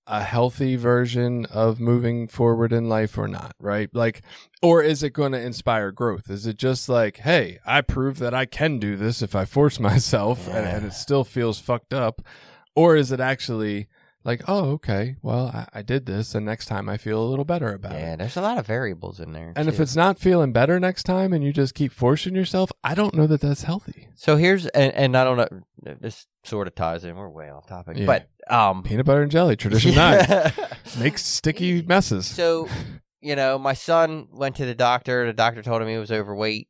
a 0.06 0.24
healthy 0.24 0.76
version 0.76 1.46
of 1.46 1.80
moving 1.80 2.28
forward 2.28 2.74
in 2.74 2.90
life 2.90 3.18
or 3.18 3.28
not? 3.28 3.56
Right? 3.60 3.90
Like, 3.94 4.22
or 4.62 4.82
is 4.82 5.04
it 5.04 5.12
going 5.12 5.32
to 5.34 5.42
inspire 5.42 5.92
growth? 5.92 6.30
Is 6.30 6.46
it 6.46 6.58
just 6.58 6.90
like, 6.90 7.18
hey, 7.18 7.60
I 7.66 7.82
prove 7.82 8.20
that 8.20 8.34
I 8.34 8.46
can 8.46 8.80
do 8.80 8.96
this 8.96 9.22
if 9.22 9.36
I 9.36 9.46
force 9.46 9.80
myself 9.80 10.48
and, 10.48 10.68
and 10.68 10.86
it 10.86 10.94
still 10.94 11.24
feels 11.24 11.60
fucked 11.60 11.94
up? 11.94 12.22
Or 12.76 12.96
is 12.96 13.12
it 13.12 13.20
actually 13.20 13.88
like, 14.24 14.42
oh, 14.48 14.72
okay, 14.72 15.16
well, 15.22 15.48
I, 15.54 15.68
I 15.80 15.82
did 15.82 16.06
this 16.06 16.34
and 16.36 16.46
next 16.46 16.66
time 16.68 16.88
I 16.90 16.98
feel 16.98 17.22
a 17.22 17.28
little 17.28 17.46
better 17.46 17.74
about 17.74 17.94
it? 17.94 18.00
yeah, 18.00 18.16
there's 18.16 18.38
a 18.38 18.42
lot 18.42 18.58
of 18.58 18.66
variables 18.66 19.20
in 19.20 19.34
there. 19.34 19.54
And 19.56 19.68
if 19.68 19.78
too. 19.78 19.84
it's 19.84 19.96
not 19.96 20.18
feeling 20.18 20.52
better 20.54 20.80
next 20.80 21.04
time 21.04 21.34
and 21.34 21.44
you 21.44 21.52
just 21.52 21.76
keep 21.76 21.92
forcing 21.92 22.36
yourself, 22.36 22.72
I 22.84 22.96
don't 22.96 23.14
know 23.16 23.28
that 23.28 23.42
that's 23.42 23.64
healthy. 23.64 24.08
So 24.16 24.38
here's 24.38 24.66
and, 24.68 24.94
and 24.94 25.18
I 25.18 25.24
don't 25.24 25.38
know 25.38 25.96
this 26.00 26.28
sort 26.44 26.68
of 26.68 26.76
ties 26.76 27.04
in. 27.04 27.16
We're 27.16 27.30
way 27.30 27.50
off 27.50 27.68
topic, 27.68 27.98
Yeah. 27.98 28.06
but 28.06 28.30
um, 28.54 28.84
Peanut 28.84 29.06
butter 29.06 29.22
and 29.24 29.32
jelly, 29.32 29.56
tradition 29.56 29.96
nine. 29.96 30.26
Makes 31.00 31.26
sticky 31.26 31.82
messes. 31.82 32.26
So 32.26 32.68
you 33.22 33.36
know, 33.36 33.58
my 33.58 33.74
son 33.74 34.28
went 34.32 34.58
to 34.58 34.66
the 34.66 34.76
doctor. 34.76 35.26
The 35.26 35.34
doctor 35.34 35.62
told 35.64 35.82
him 35.82 35.88
he 35.88 35.98
was 35.98 36.12
overweight. 36.12 36.68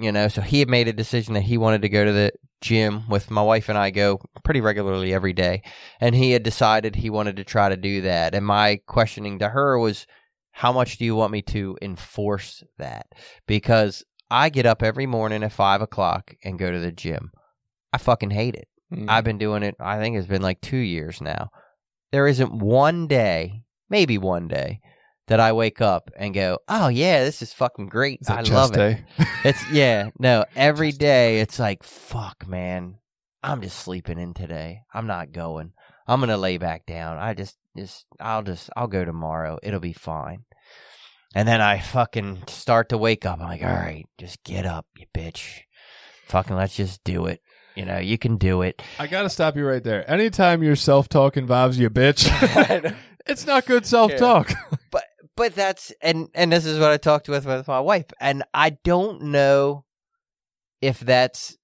You 0.00 0.12
know, 0.12 0.28
so 0.28 0.40
he 0.42 0.60
had 0.60 0.68
made 0.68 0.86
a 0.86 0.92
decision 0.92 1.34
that 1.34 1.42
he 1.42 1.58
wanted 1.58 1.82
to 1.82 1.88
go 1.88 2.04
to 2.04 2.12
the 2.12 2.32
gym 2.60 3.08
with 3.08 3.32
my 3.32 3.42
wife 3.42 3.68
and 3.68 3.76
I 3.76 3.90
go 3.90 4.20
pretty 4.44 4.60
regularly 4.60 5.12
every 5.12 5.32
day, 5.32 5.62
and 6.00 6.14
he 6.14 6.30
had 6.30 6.44
decided 6.44 6.94
he 6.94 7.10
wanted 7.10 7.36
to 7.36 7.44
try 7.44 7.68
to 7.68 7.76
do 7.76 8.02
that. 8.02 8.32
And 8.34 8.46
my 8.46 8.80
questioning 8.86 9.40
to 9.40 9.48
her 9.48 9.76
was, 9.76 10.06
"How 10.52 10.72
much 10.72 10.98
do 10.98 11.04
you 11.04 11.16
want 11.16 11.32
me 11.32 11.42
to 11.42 11.76
enforce 11.82 12.62
that?" 12.78 13.06
Because 13.46 14.04
I 14.30 14.50
get 14.50 14.66
up 14.66 14.84
every 14.84 15.06
morning 15.06 15.42
at 15.42 15.52
five 15.52 15.82
o'clock 15.82 16.34
and 16.44 16.58
go 16.58 16.70
to 16.70 16.78
the 16.78 16.92
gym. 16.92 17.32
I 17.92 17.98
fucking 17.98 18.30
hate 18.30 18.54
it. 18.54 18.68
Mm. 18.92 19.06
I've 19.08 19.24
been 19.24 19.38
doing 19.38 19.62
it, 19.62 19.74
I 19.80 19.98
think 19.98 20.16
it's 20.16 20.28
been 20.28 20.42
like 20.42 20.60
two 20.60 20.76
years 20.76 21.20
now. 21.20 21.50
There 22.12 22.28
isn't 22.28 22.52
one 22.52 23.06
day, 23.06 23.64
maybe 23.90 24.16
one 24.16 24.48
day, 24.48 24.80
that 25.28 25.40
I 25.40 25.52
wake 25.52 25.80
up 25.80 26.10
and 26.16 26.34
go, 26.34 26.58
oh, 26.68 26.88
yeah, 26.88 27.24
this 27.24 27.40
is 27.42 27.52
fucking 27.52 27.86
great. 27.86 28.20
Is 28.22 28.28
I 28.28 28.42
love 28.42 28.76
it. 28.76 28.98
It's, 29.44 29.70
yeah, 29.70 30.10
no, 30.18 30.44
every 30.56 30.90
day 30.90 31.40
it's 31.40 31.58
like, 31.58 31.84
fuck, 31.84 32.46
man, 32.48 32.96
I'm 33.42 33.62
just 33.62 33.78
sleeping 33.78 34.18
in 34.18 34.34
today. 34.34 34.82
I'm 34.92 35.06
not 35.06 35.32
going. 35.32 35.72
I'm 36.06 36.20
going 36.20 36.30
to 36.30 36.36
lay 36.36 36.58
back 36.58 36.86
down. 36.86 37.18
I 37.18 37.34
just, 37.34 37.56
just, 37.76 38.06
I'll 38.18 38.42
just, 38.42 38.68
I'll 38.76 38.88
go 38.88 39.04
tomorrow. 39.04 39.58
It'll 39.62 39.80
be 39.80 39.92
fine. 39.92 40.44
And 41.34 41.46
then 41.46 41.60
I 41.60 41.78
fucking 41.78 42.44
start 42.48 42.88
to 42.88 42.98
wake 42.98 43.26
up. 43.26 43.38
I'm 43.40 43.46
like, 43.46 43.62
all 43.62 43.68
right, 43.68 44.06
just 44.18 44.42
get 44.44 44.66
up, 44.66 44.86
you 44.96 45.06
bitch. 45.14 45.60
Fucking 46.26 46.56
let's 46.56 46.76
just 46.76 47.04
do 47.04 47.26
it. 47.26 47.40
You 47.76 47.84
know, 47.84 47.98
you 47.98 48.18
can 48.18 48.38
do 48.38 48.62
it. 48.62 48.82
I 48.98 49.06
gotta 49.06 49.30
stop 49.30 49.56
you 49.56 49.64
right 49.64 49.84
there. 49.84 50.10
Anytime 50.10 50.64
your 50.64 50.74
self 50.74 51.08
talk 51.08 51.36
involves 51.36 51.78
you, 51.78 51.90
bitch, 51.90 52.26
it's 53.26 53.46
not 53.46 53.66
good 53.66 53.86
self 53.86 54.16
talk. 54.16 54.52
But 55.38 55.54
that's 55.54 55.92
and 56.02 56.28
and 56.34 56.50
this 56.52 56.66
is 56.66 56.80
what 56.80 56.90
I 56.90 56.96
talked 56.96 57.28
with 57.28 57.46
with 57.46 57.68
my 57.68 57.78
wife, 57.78 58.06
and 58.20 58.42
I 58.52 58.70
don't 58.70 59.22
know 59.22 59.84
if 60.82 60.98
that's 60.98 61.56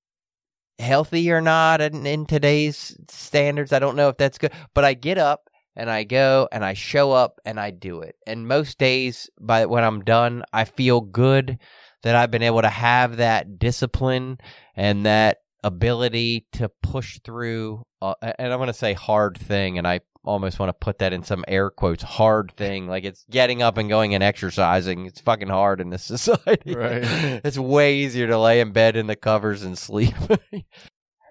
healthy 0.79 1.31
or 1.33 1.41
not 1.41 1.81
in, 1.81 2.07
in 2.07 2.25
today's 2.25 2.97
standards. 3.11 3.73
I 3.73 3.81
don't 3.81 3.97
know 3.97 4.09
if 4.09 4.17
that's 4.17 4.39
good, 4.39 4.53
but 4.75 4.85
I 4.85 4.95
get 4.95 5.19
up 5.19 5.51
and 5.75 5.91
I 5.91 6.05
go 6.05 6.49
and 6.53 6.65
I 6.65 6.75
show 6.75 7.11
up 7.11 7.41
and 7.45 7.59
I 7.59 7.73
do 7.73 8.01
it. 8.03 8.15
And 8.29 8.47
most 8.47 8.79
days, 8.79 9.29
by 9.41 9.67
when 9.67 9.83
I'm 9.83 10.05
done, 10.05 10.45
I 10.53 10.67
feel 10.67 11.01
good 11.01 11.59
that 12.05 12.15
I've 12.15 12.31
been 12.31 12.43
able 12.43 12.63
to 12.63 12.69
have 12.69 13.17
that 13.17 13.59
discipline 13.59 14.39
and 14.77 15.05
that 15.05 15.39
ability 15.65 16.47
to 16.53 16.71
push 16.81 17.19
through. 17.25 17.83
Uh, 18.01 18.15
and 18.23 18.53
I'm 18.53 18.59
going 18.59 18.69
to 18.69 18.73
say 18.73 18.93
hard 18.93 19.37
thing, 19.37 19.79
and 19.79 19.87
I 19.87 20.01
almost 20.25 20.59
want 20.59 20.71
to 20.71 20.75
put 20.75 20.99
that 20.99 21.13
in 21.13 21.23
some 21.23 21.45
air 21.47 21.71
quotes 21.71 22.03
hard 22.03 22.51
thing 22.53 22.87
like 22.89 23.05
it's 23.05 23.25
getting 23.31 23.63
up 23.63 23.77
and 23.79 23.89
going 23.89 24.15
and 24.15 24.23
exercising. 24.25 25.07
It's 25.07 25.21
fucking 25.21 25.49
hard 25.49 25.81
in 25.81 25.91
this 25.91 26.03
society. 26.17 26.75
Right. 26.75 27.03
it's 27.45 27.59
way 27.59 27.97
easier 27.97 28.27
to 28.29 28.39
lay 28.39 28.61
in 28.61 28.73
bed 28.73 28.97
in 28.97 29.07
the 29.07 29.17
covers 29.17 29.63
and 29.63 29.77
sleep. 29.79 30.15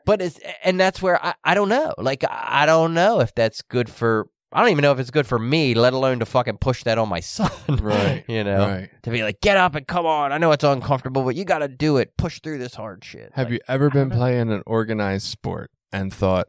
But 0.06 0.22
it's 0.22 0.38
and 0.66 0.78
that's 0.78 1.02
where 1.02 1.24
I, 1.26 1.34
I 1.46 1.54
don't 1.54 1.70
know. 1.70 1.94
Like 1.98 2.24
i 2.30 2.66
don't 2.66 2.94
know 2.94 3.22
if 3.22 3.34
that's 3.34 3.62
good 3.62 3.90
for 3.90 4.28
i 4.52 4.60
don't 4.60 4.70
even 4.70 4.82
know 4.82 4.92
if 4.92 5.00
it's 5.00 5.12
good 5.12 5.26
for 5.26 5.40
me 5.40 5.74
let 5.76 5.94
alone 5.94 6.20
to 6.20 6.26
fucking 6.26 6.58
push 6.58 6.84
that 6.84 6.98
on 6.98 7.08
my 7.08 7.22
son 7.22 7.50
Right, 7.70 8.26
you 8.28 8.44
know? 8.44 8.68
Right. 8.68 8.90
to 9.04 9.10
be 9.12 9.24
like 9.24 9.40
get 9.40 9.56
up 9.56 9.76
and 9.76 9.88
come 9.88 10.06
on. 10.06 10.34
I 10.34 10.38
know 10.40 10.52
it's 10.52 10.64
uncomfortable 10.66 11.24
but 11.24 11.36
you 11.36 11.46
gotta 11.46 11.70
do 11.70 11.96
it. 11.98 12.18
Push 12.18 12.42
through 12.42 12.58
this 12.58 12.76
hard 12.76 13.06
shit. 13.06 13.32
Have 13.36 13.46
Like, 13.48 13.54
you 13.54 13.60
ever 13.70 13.90
been 13.90 14.10
playing 14.10 14.52
an 14.52 14.62
organized 14.66 15.26
sport 15.28 15.72
and 15.94 16.14
thought, 16.14 16.48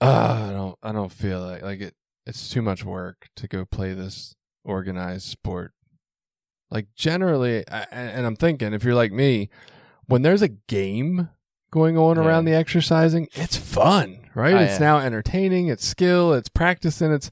"Ah, 0.00 0.48
I 0.48 0.52
don't, 0.52 0.78
I 0.82 0.92
don't 0.92 1.12
feel 1.12 1.40
like 1.40 1.62
like 1.62 1.80
it. 1.80 1.94
It's 2.26 2.48
too 2.48 2.62
much 2.62 2.84
work 2.84 3.28
to 3.36 3.48
go 3.48 3.64
play 3.64 3.92
this 3.94 4.34
organized 4.64 5.26
sport." 5.26 5.72
Like 6.70 6.86
generally, 6.94 7.64
I- 7.68 7.86
and 7.90 8.26
I'm 8.26 8.36
thinking, 8.36 8.72
if 8.72 8.84
you're 8.84 8.94
like 8.94 9.12
me, 9.12 9.50
when 10.06 10.22
there's 10.22 10.42
a 10.42 10.48
game 10.48 11.28
going 11.72 11.98
on 11.98 12.16
Yeah. 12.16 12.24
around 12.24 12.44
the 12.44 12.54
exercising, 12.54 13.28
it's 13.32 13.56
fun, 13.56 14.28
right? 14.34 14.54
Oh, 14.54 14.58
it's 14.58 14.74
yeah. 14.74 14.78
now 14.78 14.98
entertaining, 14.98 15.68
it's 15.68 15.84
skill, 15.84 16.32
it's 16.32 16.48
practice 16.48 17.00
and 17.00 17.12
it's 17.12 17.30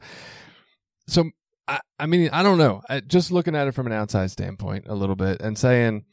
so. 1.06 1.30
I, 1.68 1.80
I 1.98 2.06
mean, 2.06 2.30
I 2.32 2.42
don't 2.42 2.56
know. 2.58 2.80
I, 2.88 3.00
just 3.00 3.30
looking 3.30 3.54
at 3.54 3.68
it 3.68 3.72
from 3.72 3.86
an 3.86 3.92
outside 3.92 4.30
standpoint, 4.30 4.86
a 4.88 4.94
little 4.94 5.16
bit, 5.16 5.42
and 5.42 5.58
saying, 5.58 6.04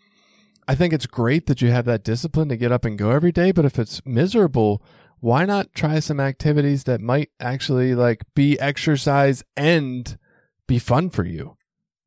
I 0.67 0.75
think 0.75 0.91
it's 0.93 1.05
great 1.07 1.45
that 1.47 1.61
you 1.61 1.71
have 1.71 1.85
that 1.85 2.03
discipline 2.03 2.49
to 2.49 2.57
get 2.57 2.73
up 2.73 2.83
and 2.83 2.97
go 2.97 3.11
every 3.11 3.31
day. 3.31 3.51
But 3.53 3.63
if 3.65 3.79
it's 3.79 4.05
miserable, 4.05 4.83
why 5.19 5.45
not 5.45 5.73
try 5.73 5.99
some 5.99 6.19
activities 6.19 6.83
that 6.85 7.01
might 7.01 7.29
actually 7.39 7.95
like 7.95 8.23
be 8.35 8.59
exercise 8.59 9.43
and 9.57 10.17
be 10.67 10.79
fun 10.79 11.09
for 11.09 11.25
you? 11.25 11.57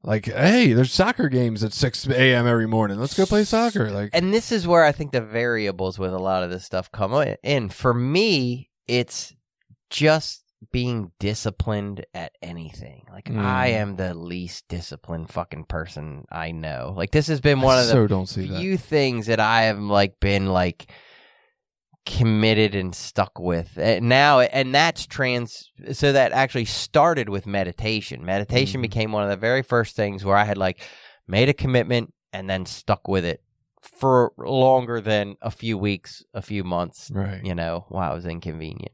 Like, 0.05 0.27
hey, 0.27 0.73
there's 0.73 0.93
soccer 0.93 1.29
games 1.29 1.65
at 1.65 1.73
6 1.73 2.07
a.m. 2.09 2.47
every 2.47 2.69
morning. 2.69 2.99
Let's 3.01 3.17
go 3.17 3.27
play 3.27 3.43
soccer. 3.45 3.91
Like, 3.91 4.11
and 4.13 4.33
this 4.33 4.53
is 4.53 4.67
where 4.67 4.85
I 4.85 4.93
think 4.93 5.11
the 5.13 5.21
variables 5.21 5.99
with 5.99 6.13
a 6.15 6.19
lot 6.19 6.45
of 6.45 6.51
this 6.51 6.65
stuff 6.65 6.91
come 6.93 7.13
in. 7.43 7.69
For 7.69 7.93
me, 7.93 8.71
it's 8.87 9.35
just 9.91 10.45
being 10.73 11.11
disciplined 11.19 12.05
at 12.15 12.33
anything. 12.43 13.07
Like 13.13 13.27
Mm. 13.27 13.39
I 13.45 13.69
am 13.69 13.97
the 13.97 14.15
least 14.15 14.67
disciplined 14.69 15.31
fucking 15.31 15.65
person 15.65 16.25
I 16.31 16.51
know. 16.53 16.95
Like 16.97 17.11
this 17.11 17.27
has 17.29 17.41
been 17.41 17.61
one 17.61 17.77
I 17.77 17.81
of 17.83 17.87
the 17.87 17.93
so 17.93 18.07
don't 18.07 18.27
see 18.29 18.47
that. 18.47 18.59
few 18.61 18.77
things 18.77 19.27
that 19.27 19.41
I 19.41 19.63
have 19.65 19.79
like 19.79 20.19
been 20.21 20.47
like 20.47 20.91
committed 22.07 22.75
and 22.75 22.95
stuck 22.95 23.39
with 23.39 23.77
and 23.77 24.09
now 24.09 24.41
and 24.41 24.75
that's 24.75 25.07
trans 25.07 25.71
so 25.93 26.11
that 26.13 26.33
actually 26.33 26.65
started 26.65 27.29
with 27.29 27.47
meditation 27.47 28.25
meditation 28.25 28.79
Mhm. 28.81 28.83
became 28.83 29.13
one 29.13 29.25
of 29.25 29.29
the 29.29 29.37
very 29.37 29.63
first 29.63 29.95
things 29.95 30.25
where 30.25 30.37
i 30.37 30.45
had 30.45 30.57
like 30.57 30.81
made 31.27 31.51
a 31.51 31.53
commitment 31.55 32.15
and 32.33 32.49
then 32.49 32.65
stuck 32.65 33.07
with 33.09 33.27
it 33.27 33.43
for 33.83 34.33
longer 34.39 35.01
than 35.01 35.37
a 35.43 35.51
few 35.51 35.77
weeks, 35.79 36.25
a 36.35 36.43
few 36.43 36.63
months. 36.65 37.11
Right. 37.13 37.45
You 37.45 37.55
know, 37.55 37.87
while 37.89 38.13
it 38.13 38.17
was 38.17 38.27
inconvenient. 38.27 38.93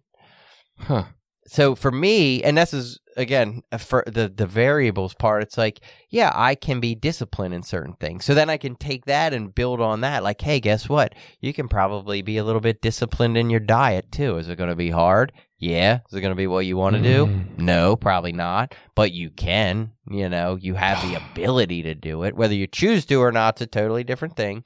Huh. 0.78 1.04
So 1.46 1.74
for 1.74 1.90
me, 1.90 2.42
and 2.42 2.56
this 2.56 2.72
is 2.72 3.00
again 3.16 3.62
for 3.78 4.04
the 4.06 4.28
the 4.34 4.46
variables 4.46 5.14
part. 5.14 5.42
It's 5.42 5.58
like, 5.58 5.80
yeah, 6.08 6.32
I 6.34 6.54
can 6.54 6.80
be 6.80 6.94
disciplined 6.94 7.54
in 7.54 7.62
certain 7.62 7.94
things. 7.94 8.24
So 8.24 8.34
then 8.34 8.48
I 8.50 8.56
can 8.56 8.76
take 8.76 9.04
that 9.06 9.32
and 9.32 9.54
build 9.54 9.80
on 9.80 10.00
that. 10.00 10.22
Like, 10.22 10.40
hey, 10.40 10.60
guess 10.60 10.88
what? 10.88 11.14
You 11.40 11.52
can 11.52 11.68
probably 11.68 12.22
be 12.22 12.38
a 12.38 12.44
little 12.44 12.60
bit 12.60 12.80
disciplined 12.80 13.36
in 13.36 13.50
your 13.50 13.60
diet 13.60 14.10
too. 14.10 14.38
Is 14.38 14.48
it 14.48 14.56
going 14.56 14.70
to 14.70 14.76
be 14.76 14.90
hard? 14.90 15.32
Yeah. 15.58 16.00
Is 16.08 16.14
it 16.14 16.20
going 16.20 16.32
to 16.32 16.36
be 16.36 16.46
what 16.46 16.66
you 16.66 16.76
want 16.76 16.96
to 16.96 17.02
do? 17.02 17.26
Mm. 17.26 17.58
No, 17.58 17.96
probably 17.96 18.32
not. 18.32 18.74
But 18.94 19.12
you 19.12 19.30
can. 19.30 19.92
You 20.08 20.28
know, 20.28 20.56
you 20.56 20.74
have 20.74 21.02
the 21.08 21.14
ability 21.32 21.82
to 21.82 21.94
do 21.94 22.24
it. 22.24 22.36
Whether 22.36 22.54
you 22.54 22.66
choose 22.66 23.04
to 23.06 23.16
or 23.16 23.32
not, 23.32 23.54
it's 23.54 23.62
a 23.62 23.66
totally 23.66 24.04
different 24.04 24.36
thing. 24.36 24.64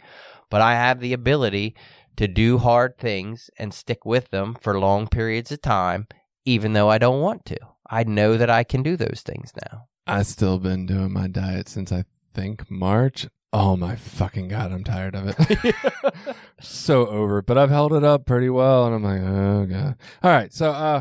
But 0.50 0.60
I 0.60 0.74
have 0.74 1.00
the 1.00 1.12
ability 1.12 1.74
to 2.16 2.26
do 2.26 2.58
hard 2.58 2.98
things 2.98 3.48
and 3.58 3.72
stick 3.72 4.04
with 4.04 4.30
them 4.30 4.56
for 4.60 4.78
long 4.78 5.06
periods 5.06 5.52
of 5.52 5.62
time 5.62 6.08
even 6.44 6.72
though 6.72 6.88
I 6.88 6.98
don't 6.98 7.20
want 7.20 7.44
to. 7.46 7.58
I 7.90 8.04
know 8.04 8.36
that 8.36 8.50
I 8.50 8.64
can 8.64 8.82
do 8.82 8.96
those 8.96 9.22
things 9.24 9.52
now. 9.70 9.86
I 10.06 10.22
still 10.22 10.58
been 10.58 10.86
doing 10.86 11.12
my 11.12 11.28
diet 11.28 11.68
since 11.68 11.92
I 11.92 12.04
think 12.34 12.70
March. 12.70 13.26
Oh 13.52 13.76
my 13.76 13.96
fucking 13.96 14.48
god, 14.48 14.72
I'm 14.72 14.84
tired 14.84 15.14
of 15.14 15.28
it. 15.28 15.74
so 16.60 17.06
over 17.06 17.40
but 17.40 17.56
I've 17.56 17.70
held 17.70 17.92
it 17.94 18.04
up 18.04 18.26
pretty 18.26 18.50
well, 18.50 18.86
and 18.86 18.94
I'm 18.94 19.02
like, 19.02 19.20
oh 19.22 19.66
god. 19.66 19.96
All 20.22 20.30
right, 20.30 20.52
so 20.52 20.70
uh, 20.70 21.00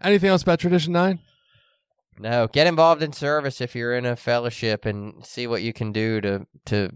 anything 0.00 0.30
else 0.30 0.42
about 0.42 0.60
tradition 0.60 0.92
nine? 0.92 1.18
No, 2.18 2.48
get 2.48 2.66
involved 2.66 3.02
in 3.02 3.12
service 3.12 3.60
if 3.60 3.74
you're 3.74 3.94
in 3.94 4.04
a 4.04 4.14
fellowship 4.14 4.84
and 4.84 5.24
see 5.24 5.46
what 5.46 5.62
you 5.62 5.72
can 5.72 5.90
do 5.90 6.20
to 6.20 6.46
to 6.66 6.90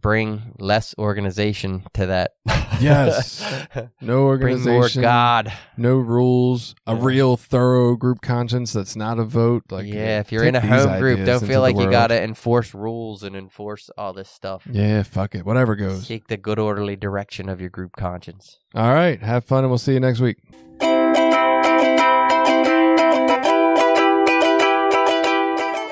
bring 0.00 0.54
less 0.58 0.94
organization 0.98 1.84
to 1.94 2.06
that. 2.06 2.32
Yes. 2.80 3.42
No 4.00 4.24
organization. 4.24 4.64
bring 4.64 4.74
more 4.74 4.88
God. 4.90 5.52
no 5.76 5.96
rules, 5.96 6.74
a 6.86 6.94
real 6.94 7.36
thorough 7.36 7.96
group 7.96 8.20
conscience 8.20 8.72
that's 8.72 8.94
not 8.96 9.18
a 9.18 9.24
vote. 9.24 9.64
Like, 9.70 9.86
yeah, 9.86 10.16
uh, 10.16 10.20
if 10.20 10.30
you're 10.32 10.44
in 10.44 10.54
a 10.54 10.60
home 10.60 10.98
group, 11.00 11.24
don't 11.24 11.46
feel 11.46 11.60
like 11.60 11.76
you 11.76 11.90
got 11.90 12.08
to 12.08 12.22
enforce 12.22 12.74
rules 12.74 13.22
and 13.22 13.34
enforce 13.34 13.90
all 13.96 14.12
this 14.12 14.28
stuff. 14.28 14.66
Yeah, 14.70 15.02
fuck 15.02 15.34
it, 15.34 15.46
whatever 15.46 15.74
goes. 15.76 16.06
Seek 16.06 16.26
the 16.28 16.36
good 16.36 16.58
orderly 16.58 16.96
direction 16.96 17.48
of 17.48 17.60
your 17.60 17.70
group 17.70 17.96
conscience. 17.96 18.58
All 18.74 18.92
right, 18.92 19.20
have 19.22 19.44
fun, 19.44 19.64
and 19.64 19.70
we'll 19.70 19.78
see 19.78 19.94
you 19.94 20.00
next 20.00 20.20
week. 20.20 20.38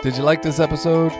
Did 0.03 0.17
you 0.17 0.25
like 0.25 0.43
this 0.43 0.59
episode? 0.59 1.13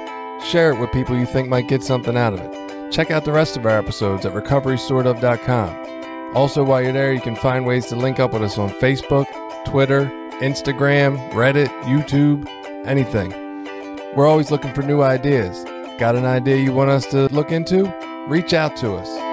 Share 0.45 0.73
it 0.73 0.81
with 0.81 0.91
people 0.93 1.17
you 1.17 1.25
think 1.27 1.49
might 1.49 1.69
get 1.69 1.85
something 1.85 2.17
out 2.17 2.33
of 2.35 2.41
it. 2.41 2.62
Check 2.93 3.11
out 3.11 3.25
the 3.25 3.33
rest 3.33 3.57
of 3.57 3.65
our 3.65 3.79
episodes 3.79 4.27
at 4.27 4.35
recoverysortof.com. 4.35 6.37
Also, 6.37 6.63
while 6.63 6.83
you're 6.83 6.93
there, 6.93 7.13
you 7.13 7.23
can 7.23 7.35
find 7.35 7.65
ways 7.65 7.87
to 7.87 7.97
link 7.97 8.21
up 8.21 8.35
with 8.35 8.43
us 8.43 8.59
on 8.59 8.69
Facebook, 8.73 9.25
Twitter, 9.65 10.05
Instagram, 10.41 11.17
Reddit, 11.31 11.69
YouTube, 11.85 12.47
anything. 12.87 13.31
We're 14.15 14.27
always 14.27 14.51
looking 14.51 14.75
for 14.75 14.83
new 14.83 15.01
ideas. 15.01 15.65
Got 15.99 16.17
an 16.17 16.27
idea 16.27 16.57
you 16.57 16.75
want 16.75 16.91
us 16.91 17.07
to 17.07 17.29
look 17.29 17.51
into? 17.51 17.91
Reach 18.29 18.53
out 18.53 18.77
to 18.79 18.95
us. 18.95 19.32